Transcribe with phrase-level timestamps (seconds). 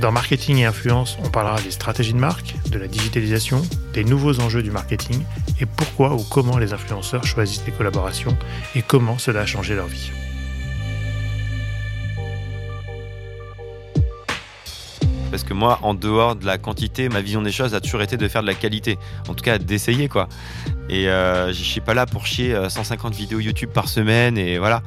[0.00, 3.62] Dans Marketing et Influence, on parlera des stratégies de marque, de la digitalisation,
[3.94, 5.22] des nouveaux enjeux du marketing
[5.58, 8.36] et pourquoi ou comment les influenceurs choisissent les collaborations
[8.74, 10.10] et comment cela a changé leur vie.
[15.30, 18.18] Parce que moi, en dehors de la quantité, ma vision des choses a toujours été
[18.18, 18.98] de faire de la qualité.
[19.28, 20.28] En tout cas, d'essayer quoi.
[20.90, 24.58] Et euh, je suis pas là pour chier 150 euh, vidéos YouTube par semaine et
[24.58, 24.82] voilà.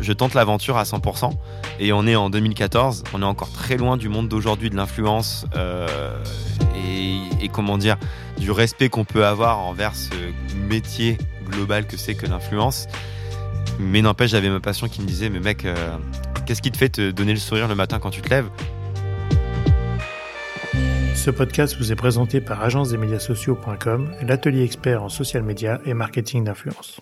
[0.00, 1.32] Je tente l'aventure à 100%.
[1.80, 5.46] Et on est en 2014, on est encore très loin du monde d'aujourd'hui, de l'influence
[5.54, 5.86] euh,
[7.40, 7.96] et, comment dire,
[8.38, 10.10] du respect qu'on peut avoir envers ce
[10.68, 11.18] métier
[11.50, 12.88] global que c'est que l'influence.
[13.78, 15.74] Mais n'empêche, j'avais ma passion qui me disait, mais mec, euh,
[16.46, 18.48] qu'est-ce qui te fait te donner le sourire le matin quand tu te lèves?
[21.14, 27.00] Ce podcast vous est présenté par agence l'atelier expert en social media et marketing d'influence.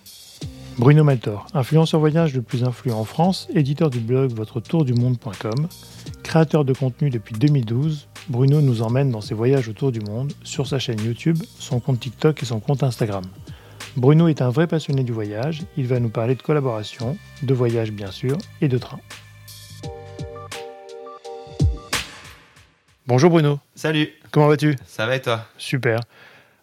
[0.79, 5.69] Bruno Maltor, influenceur voyage le plus influent en France, éditeur du blog votre-tour-du-monde.com,
[6.23, 10.67] créateur de contenu depuis 2012, Bruno nous emmène dans ses voyages autour du monde sur
[10.67, 13.25] sa chaîne YouTube, son compte TikTok et son compte Instagram.
[13.97, 17.91] Bruno est un vrai passionné du voyage, il va nous parler de collaboration, de voyage
[17.91, 19.01] bien sûr, et de train.
[23.07, 23.61] Bonjour Bruno.
[23.75, 24.11] Salut.
[24.31, 24.77] Comment vas-tu?
[24.85, 25.47] Ça va et toi?
[25.57, 26.01] Super.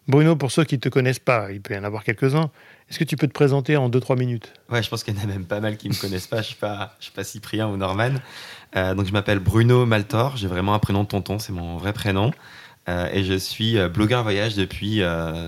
[0.06, 2.50] Bruno, pour ceux qui ne te connaissent pas, il peut y en avoir quelques-uns,
[2.90, 4.52] est-ce que tu peux te présenter en 2-3 minutes?
[4.70, 6.36] Ouais, je pense qu'il y en a même pas mal qui ne me connaissent pas.
[6.36, 8.12] Je ne suis, pas, suis pas Cyprien ou Norman.
[8.76, 10.36] Euh, donc, je m'appelle Bruno Maltor.
[10.36, 12.32] J'ai vraiment un prénom de tonton, c'est mon vrai prénom.
[12.88, 15.02] Euh, et je suis euh, blogueur voyage depuis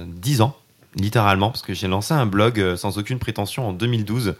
[0.06, 0.56] 10 ans,
[0.96, 4.34] littéralement, parce que j'ai lancé un blog sans aucune prétention en 2012,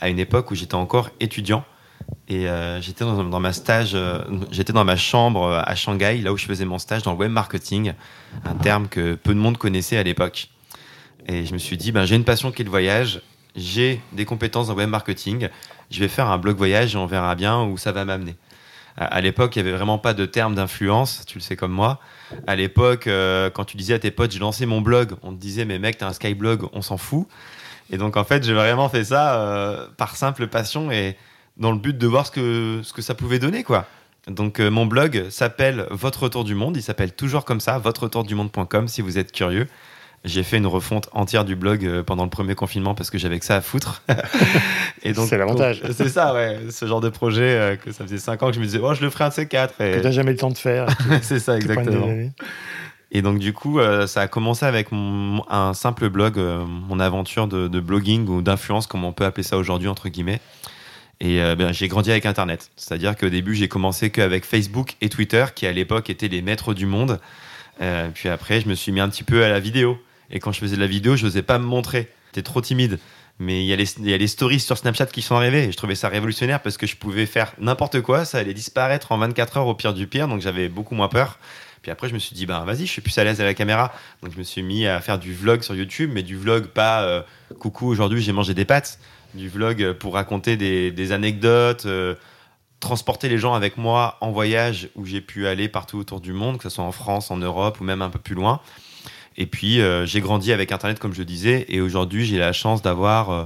[0.00, 1.64] à une époque où j'étais encore étudiant.
[2.28, 2.46] Et
[2.80, 7.30] j'étais dans ma chambre à Shanghai, là où je faisais mon stage dans le web
[7.30, 7.92] marketing,
[8.44, 10.48] un terme que peu de monde connaissait à l'époque.
[11.26, 13.22] Et je me suis dit, ben, j'ai une passion qui est le voyage,
[13.56, 15.48] j'ai des compétences en web marketing,
[15.90, 18.36] je vais faire un blog voyage et on verra bien où ça va m'amener.
[18.96, 21.98] À l'époque, il n'y avait vraiment pas de terme d'influence, tu le sais comme moi.
[22.46, 25.40] À l'époque, euh, quand tu disais à tes potes, j'ai lancé mon blog, on te
[25.40, 27.26] disait, mais mec, t'as un Skyblog, on s'en fout.
[27.90, 31.16] Et donc, en fait, j'ai vraiment fait ça euh, par simple passion et
[31.56, 33.86] dans le but de voir ce que, ce que ça pouvait donner, quoi.
[34.26, 36.76] Donc, euh, mon blog s'appelle Votre Retour du Monde.
[36.76, 39.68] Il s'appelle toujours comme ça, votre-retour-du-monde.com si vous êtes curieux.
[40.24, 43.40] J'ai fait une refonte entière du blog euh, pendant le premier confinement parce que j'avais
[43.40, 44.02] que ça à foutre.
[45.02, 45.82] et donc c'est l'avantage.
[45.96, 46.60] C'est ça, ouais.
[46.70, 48.94] Ce genre de projet euh, que ça faisait 5 ans que je me disais, oh,
[48.94, 49.80] je le ferai un de ces quatre.
[49.80, 49.96] Et...
[49.96, 50.86] Que t'as jamais le temps de faire.
[51.22, 52.08] c'est ça, exactement.
[53.10, 57.80] Et donc du coup, euh, ça a commencé avec un simple blog, mon aventure de,
[57.80, 60.40] blogging ou d'influence, comme on peut appeler ça aujourd'hui entre guillemets.
[61.20, 62.70] Et ben, j'ai grandi avec Internet.
[62.76, 66.74] C'est-à-dire qu'au début, j'ai commencé qu'avec Facebook et Twitter, qui à l'époque étaient les maîtres
[66.74, 67.20] du monde.
[68.14, 69.98] puis après, je me suis mis un petit peu à la vidéo.
[70.30, 72.08] Et quand je faisais de la vidéo, je n'osais pas me montrer.
[72.28, 72.98] J'étais trop timide.
[73.38, 76.08] Mais il y, a les, stories sur Snapchat qui sont arrivées et je trouvais ça
[76.08, 79.74] révolutionnaire parce que je pouvais faire n'importe quoi, ça allait disparaître en 24 heures au
[79.74, 81.38] pire du pire, donc j'avais beaucoup moins peur.
[81.80, 83.54] Puis après, je me suis dit, ben vas-y, je suis plus à l'aise à la
[83.54, 83.92] caméra.
[84.22, 87.02] Donc je me suis mis à faire du vlog sur YouTube, mais du vlog pas
[87.02, 87.22] euh,
[87.58, 89.00] coucou, aujourd'hui j'ai mangé des pâtes.
[89.34, 92.14] Du vlog pour raconter des, des anecdotes, euh,
[92.78, 96.58] transporter les gens avec moi en voyage où j'ai pu aller partout autour du monde,
[96.58, 98.60] que ce soit en France, en Europe ou même un peu plus loin.
[99.36, 102.82] Et puis, euh, j'ai grandi avec Internet, comme je disais, et aujourd'hui, j'ai la chance
[102.82, 103.44] d'avoir euh,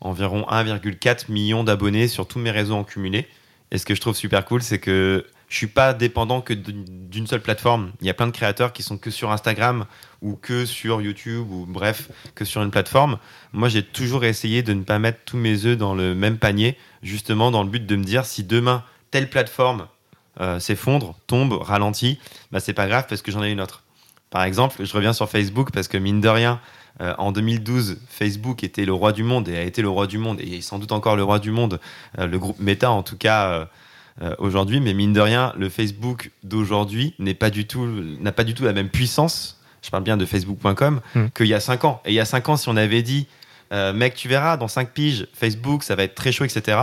[0.00, 3.26] environ 1,4 million d'abonnés sur tous mes réseaux en cumulé.
[3.70, 7.26] Et ce que je trouve super cool, c'est que je suis pas dépendant que d'une
[7.26, 7.92] seule plateforme.
[8.00, 9.84] Il y a plein de créateurs qui sont que sur Instagram
[10.22, 13.18] ou que sur YouTube ou bref, que sur une plateforme.
[13.52, 16.78] Moi, j'ai toujours essayé de ne pas mettre tous mes œufs dans le même panier,
[17.02, 19.88] justement dans le but de me dire si demain telle plateforme
[20.40, 22.18] euh, s'effondre, tombe, ralentit,
[22.50, 23.82] bah c'est pas grave parce que j'en ai une autre.
[24.32, 26.58] Par exemple, je reviens sur Facebook parce que mine de rien,
[27.02, 30.16] euh, en 2012, Facebook était le roi du monde et a été le roi du
[30.16, 31.78] monde et est sans doute encore le roi du monde,
[32.18, 33.68] euh, le groupe Meta en tout cas
[34.22, 34.80] euh, aujourd'hui.
[34.80, 37.86] Mais mine de rien, le Facebook d'aujourd'hui n'est pas du tout,
[38.20, 39.60] n'a pas du tout la même puissance.
[39.82, 41.26] Je parle bien de Facebook.com hmm.
[41.36, 42.00] qu'il y a 5 ans.
[42.06, 43.26] Et il y a 5 ans, si on avait dit,
[43.70, 46.78] mec, tu verras, dans 5 piges, Facebook, ça va être très chaud, etc.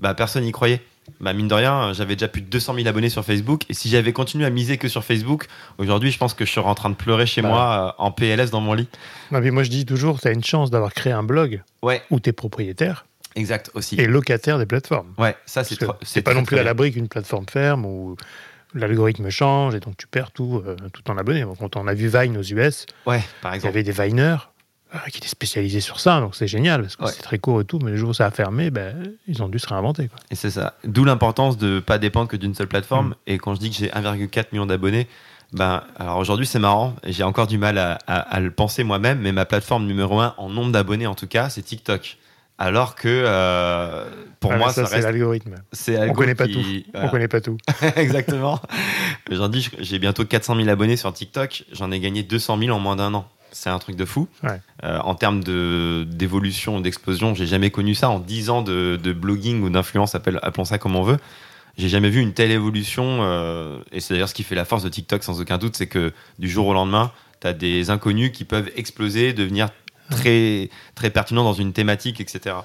[0.00, 0.82] Bah, personne n'y croyait
[1.20, 3.62] bah mine de rien, j'avais déjà plus de 200 000 abonnés sur Facebook.
[3.68, 5.46] Et si j'avais continué à miser que sur Facebook,
[5.78, 8.10] aujourd'hui, je pense que je serais en train de pleurer chez bah moi euh, en
[8.10, 8.88] PLS dans mon lit.
[9.30, 12.02] Non, mais moi, je dis toujours, tu as une chance d'avoir créé un blog ouais.
[12.10, 13.06] où tu es propriétaire.
[13.34, 13.96] Exact, aussi.
[13.96, 15.12] Et locataire des plateformes.
[15.18, 18.16] Ouais, ça, c'est C'est pas non plus à l'abri qu'une plateforme ferme ou
[18.74, 21.44] l'algorithme change et donc tu perds tout, euh, tout ton abonné.
[21.58, 24.57] Quand on a vu Vine aux US, ouais, par il y avait des Viners euh,
[25.10, 27.78] qui étaient spécialisés sur ça, donc c'est génial parce que c'est très court et tout,
[27.78, 30.08] mais le jour où ça a fermé, ben, ils ont dû se réinventer.
[30.08, 30.18] Quoi.
[30.30, 30.74] Et c'est ça.
[30.84, 33.08] D'où l'importance de ne pas dépendre que d'une seule plateforme.
[33.08, 33.14] Mm.
[33.26, 35.06] Et quand je dis que j'ai 1,4 million d'abonnés,
[35.52, 39.32] ben, alors aujourd'hui c'est marrant, j'ai encore du mal à, à le penser moi-même, mais
[39.32, 42.18] ma plateforme numéro 1 en nombre d'abonnés en tout cas, c'est TikTok.
[42.60, 44.04] Alors que euh,
[44.40, 45.54] pour moi, ça, c'est l'algorithme.
[45.88, 46.60] On connaît pas tout.
[46.92, 47.56] On connaît pas tout.
[47.96, 48.60] Exactement.
[49.30, 51.64] J'en dis, j'ai bientôt 400 000 abonnés sur TikTok.
[51.70, 53.28] J'en ai gagné 200 000 en moins d'un an.
[53.52, 54.28] C'est un truc de fou.
[54.84, 58.10] Euh, en termes d'évolution, d'explosion, j'ai jamais connu ça.
[58.10, 61.18] En 10 ans de, blogging ou d'influence, appelons ça comme on veut,
[61.76, 63.18] j'ai jamais vu une telle évolution.
[63.22, 65.86] Euh, et c'est d'ailleurs ce qui fait la force de TikTok, sans aucun doute, c'est
[65.86, 69.68] que du jour au lendemain, tu as des inconnus qui peuvent exploser, devenir
[70.10, 72.56] très, très pertinent dans une thématique, etc.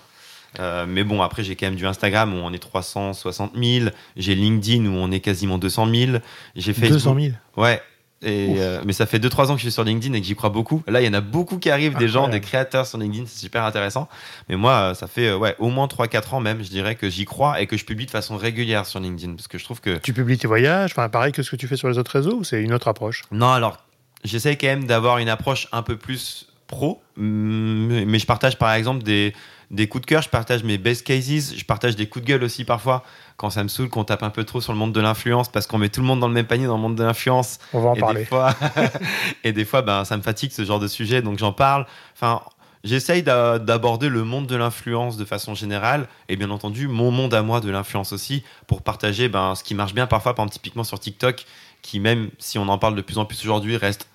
[0.59, 3.89] Euh, mais bon, après, j'ai quand même du Instagram où on est 360 000.
[4.15, 6.11] J'ai LinkedIn où on est quasiment 200 000.
[6.55, 6.93] J'ai Facebook.
[6.93, 7.81] 200 000 Ouais.
[8.23, 10.35] Et euh, mais ça fait 2-3 ans que je suis sur LinkedIn et que j'y
[10.35, 10.83] crois beaucoup.
[10.87, 13.39] Là, il y en a beaucoup qui arrivent, des gens, des créateurs sur LinkedIn, c'est
[13.39, 14.07] super intéressant.
[14.49, 17.61] Mais moi, ça fait ouais, au moins 3-4 ans même, je dirais, que j'y crois
[17.61, 19.33] et que je publie de façon régulière sur LinkedIn.
[19.35, 19.97] Parce que je trouve que.
[19.97, 22.37] Tu publies tes voyages, enfin, pareil que ce que tu fais sur les autres réseaux
[22.37, 23.23] ou c'est une autre approche?
[23.31, 23.77] Non, alors,
[24.23, 29.03] j'essaie quand même d'avoir une approche un peu plus pro, mais je partage par exemple
[29.03, 29.33] des,
[29.73, 32.43] des coups de cœur, je partage mes best cases, je partage des coups de gueule
[32.43, 33.03] aussi parfois
[33.37, 35.65] quand ça me saoule qu'on tape un peu trop sur le monde de l'influence parce
[35.65, 37.57] qu'on met tout le monde dans le même panier dans le monde de l'influence.
[37.73, 38.19] On va en et parler.
[38.21, 38.53] Des fois,
[39.43, 41.87] et des fois, ben, ça me fatigue ce genre de sujet, donc j'en parle.
[42.15, 42.41] Enfin,
[42.83, 47.41] j'essaye d'aborder le monde de l'influence de façon générale et bien entendu mon monde à
[47.41, 50.83] moi de l'influence aussi pour partager ben, ce qui marche bien parfois, par exemple, typiquement
[50.83, 51.45] sur TikTok
[51.83, 54.07] qui même si on en parle de plus en plus aujourd'hui, reste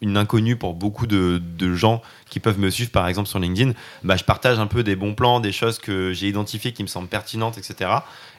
[0.00, 1.40] une inconnue pour beaucoup de,
[1.74, 3.72] gens qui peuvent me suivre par exemple sur LinkedIn,
[4.02, 6.88] bah, je partage un peu des bons plans, des choses que j'ai identifiées qui me
[6.88, 7.90] semblent pertinentes, etc.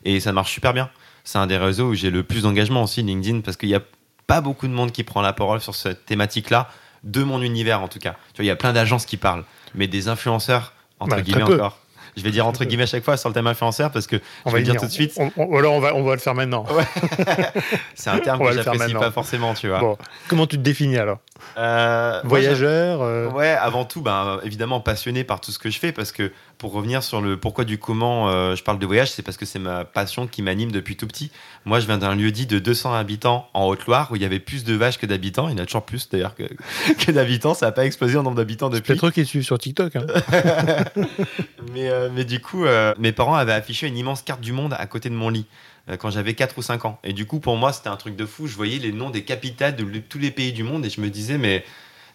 [0.03, 0.89] Et ça marche super bien.
[1.23, 3.83] C'est un des réseaux où j'ai le plus d'engagement aussi, LinkedIn, parce qu'il n'y a
[4.25, 6.69] pas beaucoup de monde qui prend la parole sur cette thématique-là,
[7.03, 8.15] de mon univers en tout cas.
[8.33, 9.45] Tu vois, il y a plein d'agences qui parlent,
[9.75, 11.79] mais des influenceurs, entre bah, guillemets encore.
[12.17, 14.49] Je vais dire entre guillemets à chaque fois sur le thème influenceur parce que on
[14.49, 15.17] je va vais dire tout de suite.
[15.37, 16.65] ou alors on va, on va le faire maintenant.
[17.95, 19.97] C'est un terme que j'apprécie pas forcément, tu vois.
[20.27, 21.19] Comment tu te définis alors
[21.57, 25.91] euh, Voyageur euh Ouais, avant tout, ben, évidemment passionné par tout ce que je fais
[25.91, 29.23] parce que pour revenir sur le pourquoi du comment euh, je parle de voyage, c'est
[29.23, 31.31] parce que c'est ma passion qui m'anime depuis tout petit.
[31.65, 34.39] Moi, je viens d'un lieu dit de 200 habitants en Haute-Loire où il y avait
[34.39, 35.49] plus de vaches que d'habitants.
[35.49, 36.43] Il y en a toujours plus d'ailleurs que,
[37.05, 37.53] que d'habitants.
[37.53, 38.93] Ça n'a pas explosé en nombre d'habitants depuis.
[38.93, 39.95] C'est trop qui suivent sur TikTok.
[39.95, 40.05] Hein.
[41.73, 42.65] mais, mais du coup,
[42.97, 45.45] mes parents avaient affiché une immense carte du monde à côté de mon lit.
[45.89, 46.99] Euh, quand j'avais 4 ou 5 ans.
[47.03, 48.47] Et du coup, pour moi, c'était un truc de fou.
[48.47, 51.09] Je voyais les noms des capitales de tous les pays du monde et je me
[51.09, 51.65] disais, mais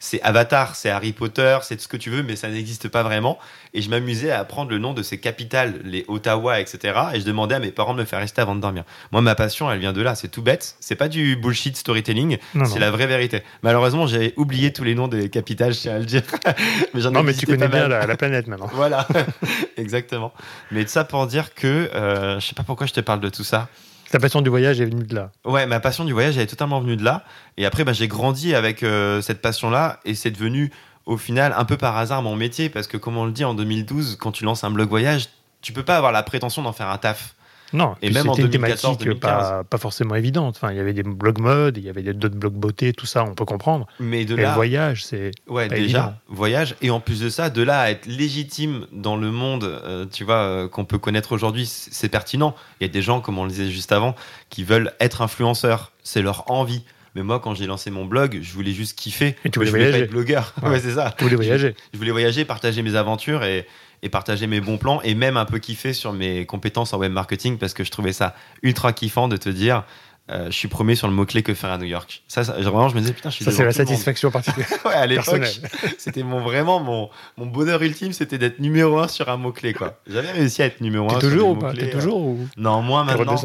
[0.01, 3.39] c'est Avatar, c'est Harry Potter, c'est ce que tu veux, mais ça n'existe pas vraiment.
[3.75, 6.99] Et je m'amusais à apprendre le nom de ces capitales, les Ottawa, etc.
[7.15, 8.85] Et je demandais à mes parents de me faire rester avant de dormir.
[9.13, 10.15] Moi, ma passion, elle vient de là.
[10.15, 10.77] C'est tout bête.
[10.81, 12.39] C'est pas du bullshit storytelling.
[12.65, 13.43] C'est la vraie vérité.
[13.63, 16.23] Malheureusement, j'ai oublié tous les noms des capitales, je tiens à le dire.
[16.95, 18.71] mais non, mais tu connais bien la, planète maintenant.
[18.73, 19.07] voilà,
[19.77, 20.33] exactement.
[20.71, 23.45] Mais ça pour dire que euh, je sais pas pourquoi je te parle de tout
[23.45, 23.69] ça.
[24.11, 25.33] Ta passion du voyage est venue de là.
[25.45, 27.25] Ouais, ma passion du voyage est totalement venue de là.
[27.57, 30.71] Et après, bah, j'ai grandi avec euh, cette passion-là et c'est devenu
[31.07, 33.55] au final un peu par hasard mon métier parce que comme on le dit en
[33.55, 35.29] 2012, quand tu lances un blog voyage,
[35.61, 37.35] tu peux pas avoir la prétention d'en faire un taf.
[37.73, 40.57] Non, et même en 2014, une thématique pas, pas, forcément évidente.
[40.57, 43.25] Enfin, il y avait des blogs mode, il y avait d'autres blogs beauté, tout ça,
[43.25, 43.87] on peut comprendre.
[44.01, 47.63] Mais de là, le voyage, c'est ouais déjà voyage et en plus de ça, de
[47.63, 51.67] là à être légitime dans le monde, euh, tu vois, euh, qu'on peut connaître aujourd'hui,
[51.67, 52.55] c'est pertinent.
[52.81, 54.15] Il y a des gens, comme on le disait juste avant,
[54.51, 55.93] qui veulent être influenceurs.
[56.03, 56.83] C'est leur envie.
[57.17, 59.37] Mais moi, quand j'ai lancé mon blog, je voulais juste kiffer.
[59.43, 60.01] Et tu voulais voyager.
[60.01, 60.53] être blogueur.
[60.63, 61.15] Ouais, c'est ça.
[61.17, 61.75] Tu voulais voyager.
[61.95, 63.67] je voulais voyager, partager mes aventures et,
[64.03, 67.13] et partager mes bons plans et même un peu kiffer sur mes compétences en web
[67.13, 69.85] marketing parce que je trouvais ça ultra kiffant de te dire
[70.29, 72.23] euh, je suis premier sur le mot-clé que faire à New York.
[72.27, 74.69] Ça, vraiment, je me disais, putain, je suis Ça, c'est la satisfaction particulière.
[74.85, 75.61] ouais, à l'époque,
[75.99, 80.01] c'était mon, vraiment mon, mon bonheur ultime, c'était d'être numéro un sur un mot-clé, quoi.
[80.09, 81.19] J'avais réussi à être numéro un.
[81.21, 82.49] toujours ou pas T'es toujours ou...
[82.57, 83.37] Non, moi maintenant.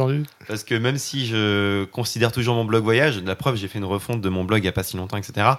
[0.48, 3.86] Parce que même si je considère toujours mon blog voyage, la preuve, j'ai fait une
[3.86, 5.52] refonte de mon blog il n'y a pas si longtemps, etc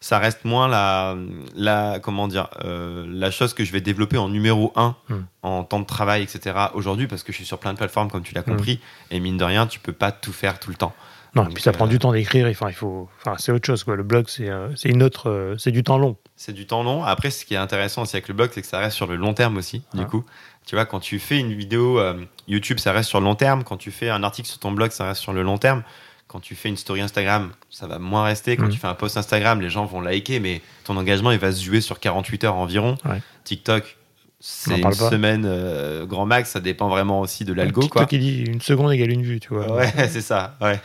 [0.00, 1.14] ça reste moins la,
[1.54, 5.14] la comment dire, euh, la chose que je vais développer en numéro 1 hmm.
[5.42, 6.56] en temps de travail, etc.
[6.72, 8.56] aujourd'hui, parce que je suis sur plein de plateformes, comme tu l'as hmm.
[8.56, 8.80] compris,
[9.10, 10.94] et mine de rien, tu peux pas tout faire tout le temps.
[11.36, 13.64] Non, et puis ça prend du euh, temps d'écrire, enfin, il faut, enfin, c'est autre
[13.64, 13.94] chose, quoi.
[13.94, 16.16] Le blog, c'est, euh, c'est une autre, c'est du temps long.
[16.34, 17.04] C'est du temps long.
[17.04, 19.16] Après, ce qui est intéressant aussi avec le blog, c'est que ça reste sur le
[19.16, 20.24] long terme aussi, du coup.
[20.66, 22.00] Tu vois, quand tu fais une vidéo
[22.48, 23.64] YouTube, ça reste sur le long terme.
[23.64, 25.82] Quand tu fais un article sur ton blog, ça reste sur le long terme
[26.30, 28.56] quand tu fais une story Instagram, ça va moins rester.
[28.56, 28.70] Quand mm.
[28.70, 31.60] tu fais un post Instagram, les gens vont liker, mais ton engagement, il va se
[31.60, 32.96] jouer sur 48 heures environ.
[33.42, 33.96] TikTok,
[34.38, 37.88] c'est une semaine euh, grand max, ça dépend vraiment aussi de l'algo.
[37.88, 39.74] Quoi qui dit une seconde égale une vue, tu vois.
[39.74, 40.56] Ouais, c'est ça.
[40.60, 40.80] Ouais.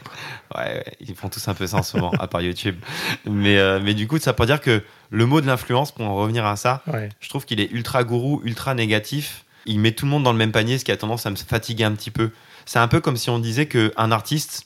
[0.57, 0.83] ouais.
[0.99, 2.77] ils font tous un peu ça en ce moment, à part YouTube.
[3.25, 6.15] Mais, euh, mais du coup, ça peut dire que le mot de l'influence, pour en
[6.15, 6.81] revenir à ça,
[7.19, 9.45] je trouve qu'il est ultra gourou, ultra négatif.
[9.67, 11.35] Il met tout le monde dans le même panier, ce qui a tendance à me
[11.35, 12.31] fatiguer un petit peu.
[12.65, 14.65] C'est un peu comme si on disait qu'un artiste,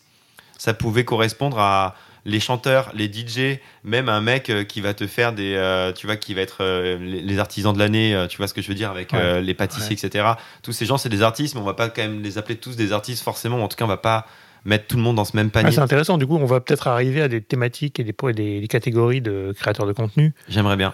[0.59, 5.07] ça pouvait correspondre à les chanteurs, les DJ, même un mec euh, qui va te
[5.07, 8.47] faire des, euh, tu vois, qui va être euh, les, artisans de l'année, tu vois
[8.47, 10.33] ce que je veux dire, avec les pâtissiers, etc.
[10.61, 12.75] Tous ces gens, c'est des artistes, mais on va pas quand même les appeler tous
[12.75, 13.63] des artistes forcément.
[13.63, 14.27] En tout cas, on va pas
[14.65, 15.71] mettre tout le monde dans ce même panier.
[15.71, 16.17] c'est intéressant.
[16.17, 19.85] Du coup, on va peut-être arriver à des thématiques et des, des, catégories de créateurs
[19.85, 20.33] de contenu.
[20.49, 20.93] J'aimerais bien.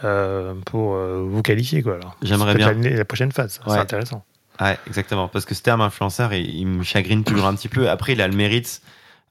[0.66, 2.00] pour vous qualifier, quoi.
[2.22, 2.74] J'aimerais bien.
[2.74, 3.60] La, prochaine phase.
[3.66, 4.24] C'est intéressant.
[4.62, 5.28] Ouais, exactement.
[5.28, 7.90] Parce que ce terme influenceur, il, il me chagrine toujours un petit peu.
[7.90, 8.82] Après, il a le mérite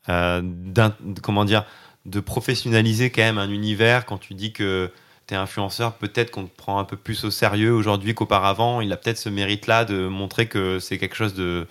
[0.06, 1.64] comment dire,
[2.06, 4.90] de professionnaliser quand même un univers quand tu dis que
[5.26, 8.80] tu es influenceur, peut-être qu'on te prend un peu plus au sérieux aujourd'hui qu'auparavant.
[8.80, 11.66] Il a peut-être ce mérite-là de montrer que c'est quelque chose de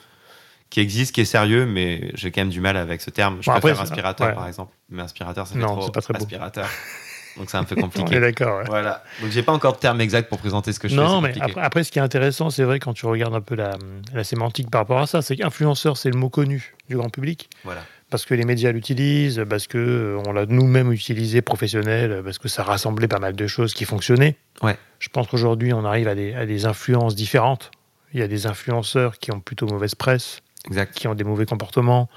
[0.71, 3.37] qui existe, qui est sérieux, mais j'ai quand même du mal avec ce terme.
[3.41, 4.73] Je préfère inspirateur, par exemple.
[4.89, 6.67] Mais inspirateur, ça fait non, trop pas très aspirateur.
[7.37, 8.19] Donc c'est un peu compliqué.
[8.19, 8.61] d'accord.
[8.67, 9.03] Voilà.
[9.21, 11.01] Donc j'ai pas encore de terme exact pour présenter ce que je fais.
[11.01, 13.75] Non, mais après, ce qui est intéressant, c'est vrai quand tu regardes un peu la,
[14.13, 17.49] la sémantique par rapport à ça, c'est qu'influenceur, c'est le mot connu du grand public.
[17.63, 17.83] Voilà
[18.13, 22.48] parce que les médias l'utilisent, parce que euh, on l'a nous-mêmes utilisé professionnel, parce que
[22.48, 24.36] ça rassemblait pas mal de choses qui fonctionnaient.
[24.62, 24.77] Ouais.
[25.00, 27.72] Je pense qu'aujourd'hui, on arrive à des, à des, influences différentes.
[28.13, 30.93] Il y a des influenceurs qui ont plutôt mauvaise presse, exact.
[30.93, 32.08] qui ont des mauvais comportements.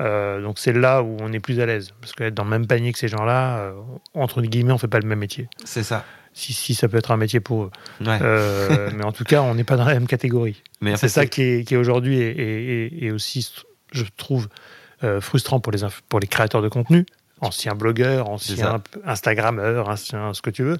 [0.00, 2.66] Euh, donc c'est là où on est plus à l'aise, parce qu'être dans le même
[2.66, 3.74] panier que ces gens-là, euh,
[4.14, 5.48] entre guillemets, on fait pas le même métier.
[5.66, 6.06] C'est ça.
[6.32, 7.70] Si, si, ça peut être un métier pour eux.
[8.00, 8.18] Ouais.
[8.94, 10.62] mais en tout cas, on n'est pas dans la même catégorie.
[10.96, 13.52] C'est ça qui est, qui est aujourd'hui et, et, aussi,
[13.92, 14.48] je trouve,
[15.04, 17.06] euh, frustrant pour les, pour les créateurs de contenu,
[17.40, 20.78] anciens blogueurs, anciens Instagrammeurs, anciens ce que tu veux,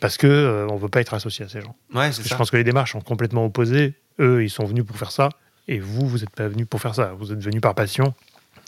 [0.00, 1.76] parce que euh, on veut pas être associé à ces gens.
[2.28, 3.94] je pense que les démarches sont complètement opposées.
[4.18, 5.30] Eux, ils sont venus pour faire ça,
[5.68, 7.12] et vous, vous n'êtes pas venus pour faire ça.
[7.18, 8.14] Vous êtes venus par passion,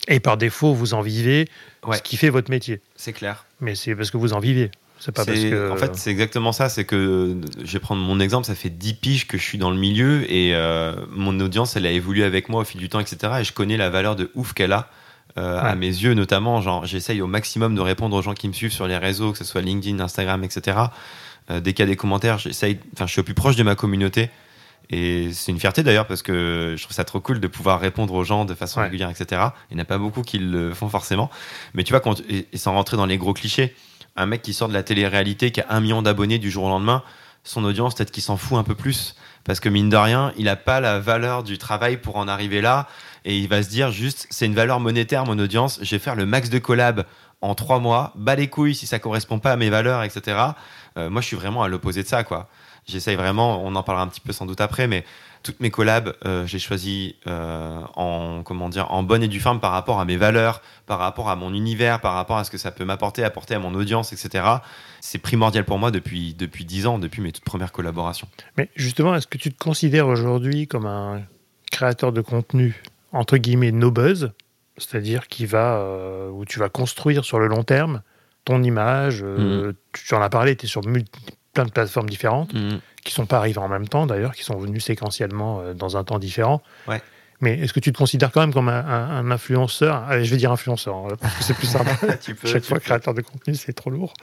[0.07, 1.47] et par défaut, vous en vivez,
[1.91, 2.81] ce qui fait votre métier.
[2.95, 3.45] C'est clair.
[3.59, 4.71] Mais c'est parce que vous en vivez.
[4.99, 5.71] C'est pas parce que...
[5.71, 6.69] En fait, c'est exactement ça.
[6.69, 9.71] C'est que, je vais prendre mon exemple, ça fait 10 piges que je suis dans
[9.71, 12.99] le milieu et euh, mon audience, elle a évolué avec moi au fil du temps,
[12.99, 13.33] etc.
[13.39, 14.89] Et je connais la valeur de ouf qu'elle a.
[15.37, 18.53] Euh, à mes yeux notamment, genre j'essaye au maximum de répondre aux gens qui me
[18.53, 20.77] suivent sur les réseaux, que ce soit LinkedIn, Instagram, etc.
[21.51, 23.63] Euh, dès qu'il y a des commentaires, j'essaye, enfin je suis au plus proche de
[23.63, 24.29] ma communauté
[24.89, 28.13] et c'est une fierté d'ailleurs parce que je trouve ça trop cool de pouvoir répondre
[28.13, 29.41] aux gens de façon régulière, etc.
[29.71, 31.29] Il n'y en a pas beaucoup qui le font forcément,
[31.73, 33.75] mais tu vois quand et sans rentrer dans les gros clichés,
[34.15, 36.69] un mec qui sort de la télé-réalité, qui a un million d'abonnés du jour au
[36.69, 37.03] lendemain,
[37.43, 39.15] son audience, peut-être qu'il s'en fout un peu plus.
[39.43, 42.61] Parce que mine de rien, il n'a pas la valeur du travail pour en arriver
[42.61, 42.87] là.
[43.23, 45.79] Et il va se dire juste, c'est une valeur monétaire, mon audience.
[45.83, 47.05] Je vais faire le max de collab
[47.41, 48.11] en trois mois.
[48.15, 50.37] Bas les couilles si ça correspond pas à mes valeurs, etc.
[50.97, 52.49] Euh, moi, je suis vraiment à l'opposé de ça, quoi.
[52.87, 55.03] J'essaye vraiment, on en parlera un petit peu sans doute après, mais
[55.41, 59.59] toutes mes collabs, euh, j'ai choisi euh, en comment dire en bonne et due forme
[59.59, 62.59] par rapport à mes valeurs, par rapport à mon univers, par rapport à ce que
[62.59, 64.45] ça peut m'apporter, apporter à mon audience, etc.
[65.01, 68.27] C'est primordial pour moi depuis depuis dix ans, depuis mes toutes premières collaborations.
[68.55, 71.23] Mais justement, est-ce que tu te considères aujourd'hui comme un
[71.71, 74.31] créateur de contenu entre guillemets no buzz,
[74.77, 75.83] c'est-à-dire qui va
[76.31, 78.03] où tu vas construire sur le long terme
[78.45, 79.23] ton image.
[79.23, 79.73] Mmh.
[79.91, 82.53] Tu en as parlé, tu es sur plein de plateformes différentes.
[82.53, 85.95] Mmh qui sont pas arrivés en même temps d'ailleurs, qui sont venus séquentiellement euh, dans
[85.95, 86.61] un temps différent.
[86.89, 87.01] Ouais.
[87.41, 90.03] Mais est-ce que tu te considères quand même comme un, influenceur?
[90.07, 91.91] Allez, je vais dire influenceur, hein, parce que c'est plus simple.
[92.45, 94.13] Chaque fois, créateur de contenu, c'est trop lourd.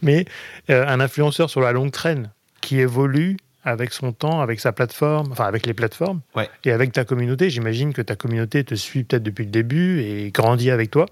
[0.00, 0.24] Mais
[0.70, 2.30] euh, un influenceur sur la longue traîne,
[2.62, 6.48] qui évolue avec son temps, avec sa plateforme, enfin avec les plateformes, ouais.
[6.64, 7.50] et avec ta communauté.
[7.50, 11.06] J'imagine que ta communauté te suit peut-être depuis le début et grandit avec toi.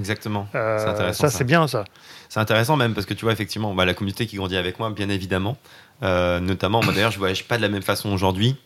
[0.00, 0.48] Exactement.
[0.54, 1.28] Euh, c'est intéressant.
[1.28, 1.84] Ça, c'est bien ça.
[2.28, 4.90] C'est intéressant même parce que tu vois, effectivement, bah, la communauté qui grandit avec moi,
[4.90, 5.56] bien évidemment.
[6.02, 8.56] Euh, notamment, moi d'ailleurs, je voyage pas de la même façon aujourd'hui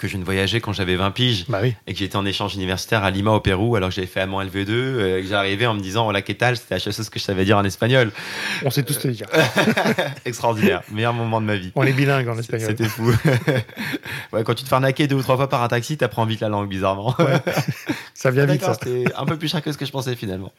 [0.00, 3.04] que je ne voyageais quand j'avais 20 piges bah et que j'étais en échange universitaire
[3.04, 5.74] à Lima au Pérou alors que j'avais fait Amant LV2 euh, et que j'arrivais en
[5.74, 8.10] me disant hola qué tal c'était la chose que je savais dire en espagnol.
[8.64, 9.26] On sait tous te dire.
[10.24, 10.82] Extraordinaire.
[10.90, 11.70] Meilleur moment de ma vie.
[11.74, 12.68] On est bilingue en espagnol.
[12.68, 13.12] C'était fou.
[14.32, 16.40] Ouais, quand tu te fais arnaquer deux ou trois fois par un taxi t'apprends vite
[16.40, 17.16] la langue bizarrement.
[18.14, 18.74] Ça vient vite ça.
[18.74, 20.52] c'était un peu plus cher que ce que je pensais finalement.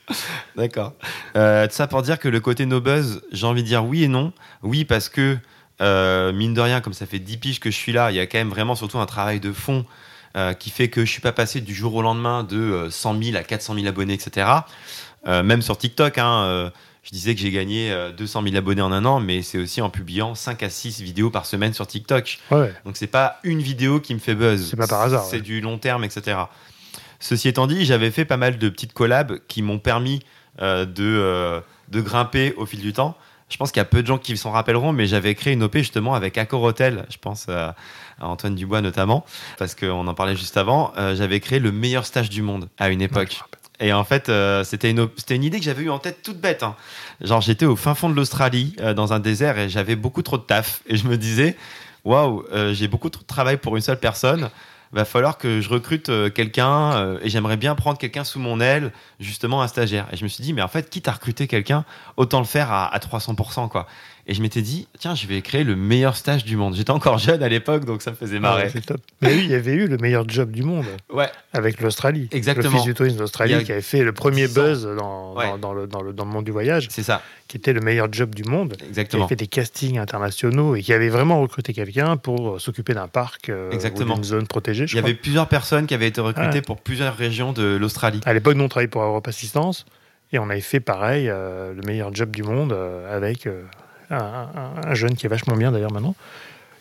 [0.55, 0.93] D'accord.
[1.36, 4.07] Euh, ça pour dire que le côté no buzz j'ai envie de dire oui et
[4.07, 4.33] non.
[4.62, 5.38] Oui parce que
[5.81, 8.19] euh, mine de rien, comme ça fait 10 piges que je suis là, il y
[8.19, 9.85] a quand même vraiment surtout un travail de fond
[10.38, 13.23] euh, qui fait que je suis pas passé du jour au lendemain de 100 euh,
[13.23, 14.47] 000 à 400 000 abonnés, etc.
[15.25, 16.71] même sur TikTok, hein,
[17.03, 19.89] je disais que j'ai gagné 200 000 abonnés en un an, mais c'est aussi en
[19.89, 22.39] publiant 5 à 6 vidéos par semaine sur TikTok.
[22.51, 22.73] Ouais.
[22.85, 24.69] Donc c'est pas une vidéo qui me fait buzz.
[24.69, 25.23] C'est pas par hasard.
[25.23, 26.38] C'est du long terme, etc.
[27.19, 30.21] Ceci étant dit, j'avais fait pas mal de petites collabs qui m'ont permis
[30.59, 33.17] de, de grimper au fil du temps
[33.51, 35.63] je pense qu'il y a peu de gens qui s'en rappelleront, mais j'avais créé une
[35.63, 37.75] OP justement avec Accor Hotel, je pense à
[38.20, 39.25] Antoine Dubois notamment,
[39.58, 40.93] parce qu'on en parlait juste avant.
[41.15, 43.41] j'avais créé le meilleur stage du monde à une époque.
[43.79, 44.31] Et en fait,
[44.63, 46.63] c'était une, une idée que j'avais eue en tête toute bête.
[46.63, 46.75] Hein.
[47.20, 50.43] Genre, j'étais au fin fond de l'Australie, dans un désert, et j'avais beaucoup trop de
[50.43, 50.81] taf.
[50.88, 51.58] Et je me disais,
[52.05, 54.50] waouh, j'ai beaucoup trop de travail pour une seule personne
[54.91, 58.60] va falloir que je recrute euh, quelqu'un euh, et j'aimerais bien prendre quelqu'un sous mon
[58.60, 60.07] aile, justement un stagiaire.
[60.12, 61.86] Et je me suis dit, mais en fait, quitte à recruter quelqu'un,
[62.17, 63.88] autant le faire à, à 300%, quoi.
[64.31, 66.73] Et je m'étais dit, tiens, je vais créer le meilleur stage du monde.
[66.73, 68.69] J'étais encore jeune à l'époque, donc ça me faisait marrer.
[68.69, 69.01] c'est top.
[69.19, 70.85] Mais oui, il y avait eu le meilleur job du monde.
[71.11, 71.29] Ouais.
[71.51, 72.29] Avec l'Australie.
[72.31, 72.69] Exactement.
[72.69, 76.01] Le fils du tourisme d'Australie qui avait fait le premier buzz dans, dans, le, dans,
[76.01, 76.88] le, dans, le, monde du voyage.
[76.89, 77.21] C'est ça.
[77.50, 78.77] Qui était le meilleur job du monde.
[78.88, 79.23] Exactement.
[79.23, 83.09] Qui avait fait des castings internationaux et qui avait vraiment recruté quelqu'un pour s'occuper d'un
[83.09, 84.85] parc euh, ou d'une zone protégée.
[84.88, 88.21] il y avait plusieurs personnes qui avaient été recrutées pour plusieurs régions de l'Australie.
[88.25, 89.85] À l'époque, nous, on travaillait pour Europe Assistance.
[90.31, 93.50] Et on avait fait pareil, euh, le meilleur job du monde euh, avec
[94.12, 96.15] un, jeune qui est vachement bien d'ailleurs maintenant,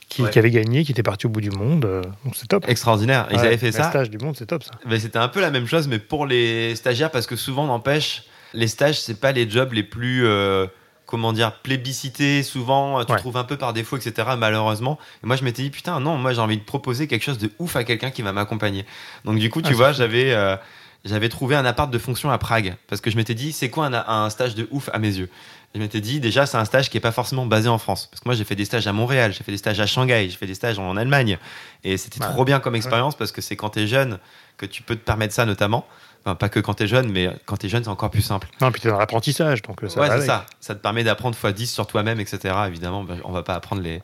[0.08, 1.84] qui, avait gagné, qui était parti au bout du monde.
[1.84, 2.64] Euh, donc c'est top.
[2.68, 3.28] Extraordinaire.
[3.30, 3.84] Ils avaient fait ça.
[3.90, 4.72] Stage du monde, c'est top ça.
[4.86, 8.24] Mais c'était un peu la même chose, mais pour les stagiaires, parce que souvent, n'empêche,
[8.52, 10.26] les stages, c'est pas les jobs les plus.
[10.26, 10.66] Euh,
[11.06, 14.96] comment dire, plébiscités, souvent, tu trouves un peu par défaut, etc., malheureusement.
[15.24, 17.50] Et moi, je m'étais dit, putain, non, moi, j'ai envie de proposer quelque chose de
[17.58, 18.86] ouf à quelqu'un qui va m'accompagner.
[19.24, 20.32] Donc, du coup, tu ah, vois, j'avais.
[20.32, 20.56] Euh,
[21.04, 23.86] j'avais trouvé un appart de fonction à Prague parce que je m'étais dit c'est quoi
[23.86, 25.30] un, un, stage de ouf à mes yeux?
[25.74, 28.08] Je m'étais dit, déjà, c'est un stage qui n'est pas forcément basé en France.
[28.10, 30.28] Parce que moi, j'ai fait des stages à Montréal, j'ai fait des stages à Shanghai,
[30.28, 31.38] j'ai fait des stages en Allemagne.
[31.84, 34.18] Et c'était trop bien comme expérience parce que c'est quand tu es jeune
[34.56, 35.86] que tu peux te permettre ça, notamment.
[36.24, 38.20] Enfin, pas que quand tu es jeune, mais quand tu es jeune, c'est encore plus
[38.20, 38.48] simple.
[38.60, 39.62] Non, puis tu es dans l'apprentissage.
[39.62, 40.44] Donc euh, ça ouais, c'est ça.
[40.60, 42.54] Ça te permet d'apprendre x10 sur toi-même, etc.
[42.66, 44.02] Évidemment, bah, on va pas apprendre les.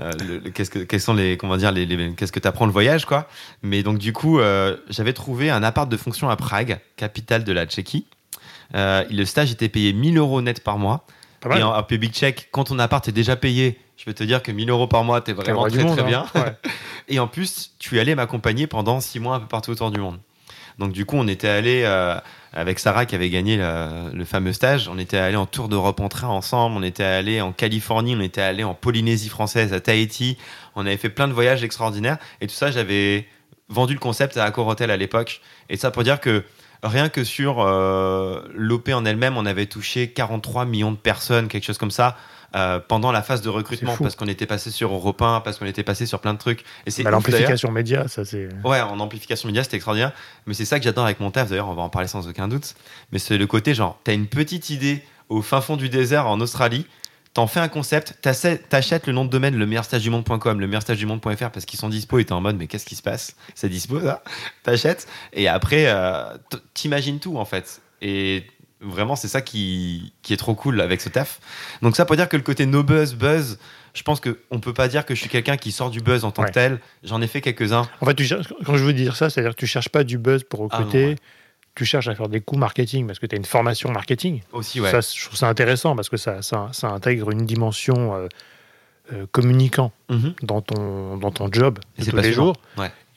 [0.00, 0.12] Euh,
[0.54, 1.36] qu'est-ce que, quels sont les.
[1.36, 3.26] Comment dire les, Qu'est-ce que tu apprends le voyage, quoi.
[3.62, 7.52] Mais donc, du coup, euh, j'avais trouvé un appart de fonction à Prague, capitale de
[7.52, 8.06] la Tchéquie.
[8.74, 11.04] Le stage était payé 1000 euros net par mois.
[11.44, 14.50] Et en, public check, quand ton appart est déjà payé, je peux te dire que
[14.50, 16.26] 1000 euros par mois, t'es vraiment très très bien.
[16.34, 16.54] Hein.
[17.08, 20.18] et en plus, tu allais m'accompagner pendant 6 mois un peu partout autour du monde.
[20.78, 22.16] Donc du coup, on était allé euh,
[22.52, 24.88] avec Sarah qui avait gagné le, fameux stage.
[24.88, 26.76] On était allé en tour d'Europe en train ensemble.
[26.76, 28.14] On était allé en Californie.
[28.16, 30.38] On était allé en Polynésie française, à Tahiti.
[30.76, 32.18] On avait fait plein de voyages extraordinaires.
[32.40, 33.26] Et tout ça, j'avais
[33.68, 35.40] vendu le concept à Accor Hotel à l'époque.
[35.68, 36.44] Et ça pour dire que
[36.82, 41.64] Rien que sur euh, l'OP en elle-même, on avait touché 43 millions de personnes, quelque
[41.64, 42.16] chose comme ça.
[42.56, 45.66] Euh, pendant la phase de recrutement parce qu'on était passé sur Europe 1, parce qu'on
[45.66, 46.64] était passé sur plein de trucs.
[46.86, 48.48] Et c'est bah, l'amplification média, ça c'est.
[48.64, 50.12] Ouais, en amplification média, c'était extraordinaire.
[50.46, 51.50] Mais c'est ça que j'adore avec mon taf.
[51.50, 52.74] D'ailleurs, on va en parler sans aucun doute.
[53.12, 56.40] Mais c'est le côté genre, t'as une petite idée au fin fond du désert en
[56.40, 56.86] Australie
[57.38, 60.66] t'en fais un concept, t'achètes le nom de domaine le meilleur stage du monde.com, le
[60.66, 62.96] meilleur stage du monde.fr parce qu'ils sont dispo et t'es en mode mais qu'est-ce qui
[62.96, 63.36] se passe?
[63.54, 64.24] C'est dispo ça
[64.64, 66.36] T'achètes et après euh,
[66.74, 67.80] t'imagines tout en fait.
[68.02, 68.44] Et
[68.80, 71.38] vraiment c'est ça qui, qui, est trop cool avec ce taf.
[71.80, 73.60] Donc ça pour dire que le côté no buzz, buzz,
[73.94, 76.32] je pense qu'on peut pas dire que je suis quelqu'un qui sort du buzz en
[76.32, 76.80] tant que tel.
[77.04, 77.88] J'en ai fait quelques-uns.
[78.00, 78.28] En fait, tu,
[78.64, 81.14] quand je veux dire ça, c'est-à-dire que tu cherches pas du buzz pour ah recruter
[81.78, 84.40] tu cherches à faire des coûts marketing parce que tu as une formation marketing.
[84.52, 84.90] Aussi, ouais.
[84.90, 88.26] Ça, je trouve ça intéressant parce que ça, ça, intègre une dimension euh,
[89.12, 90.34] euh, communicant mhm.
[90.42, 92.56] dans, ton, dans ton job de tous les jours.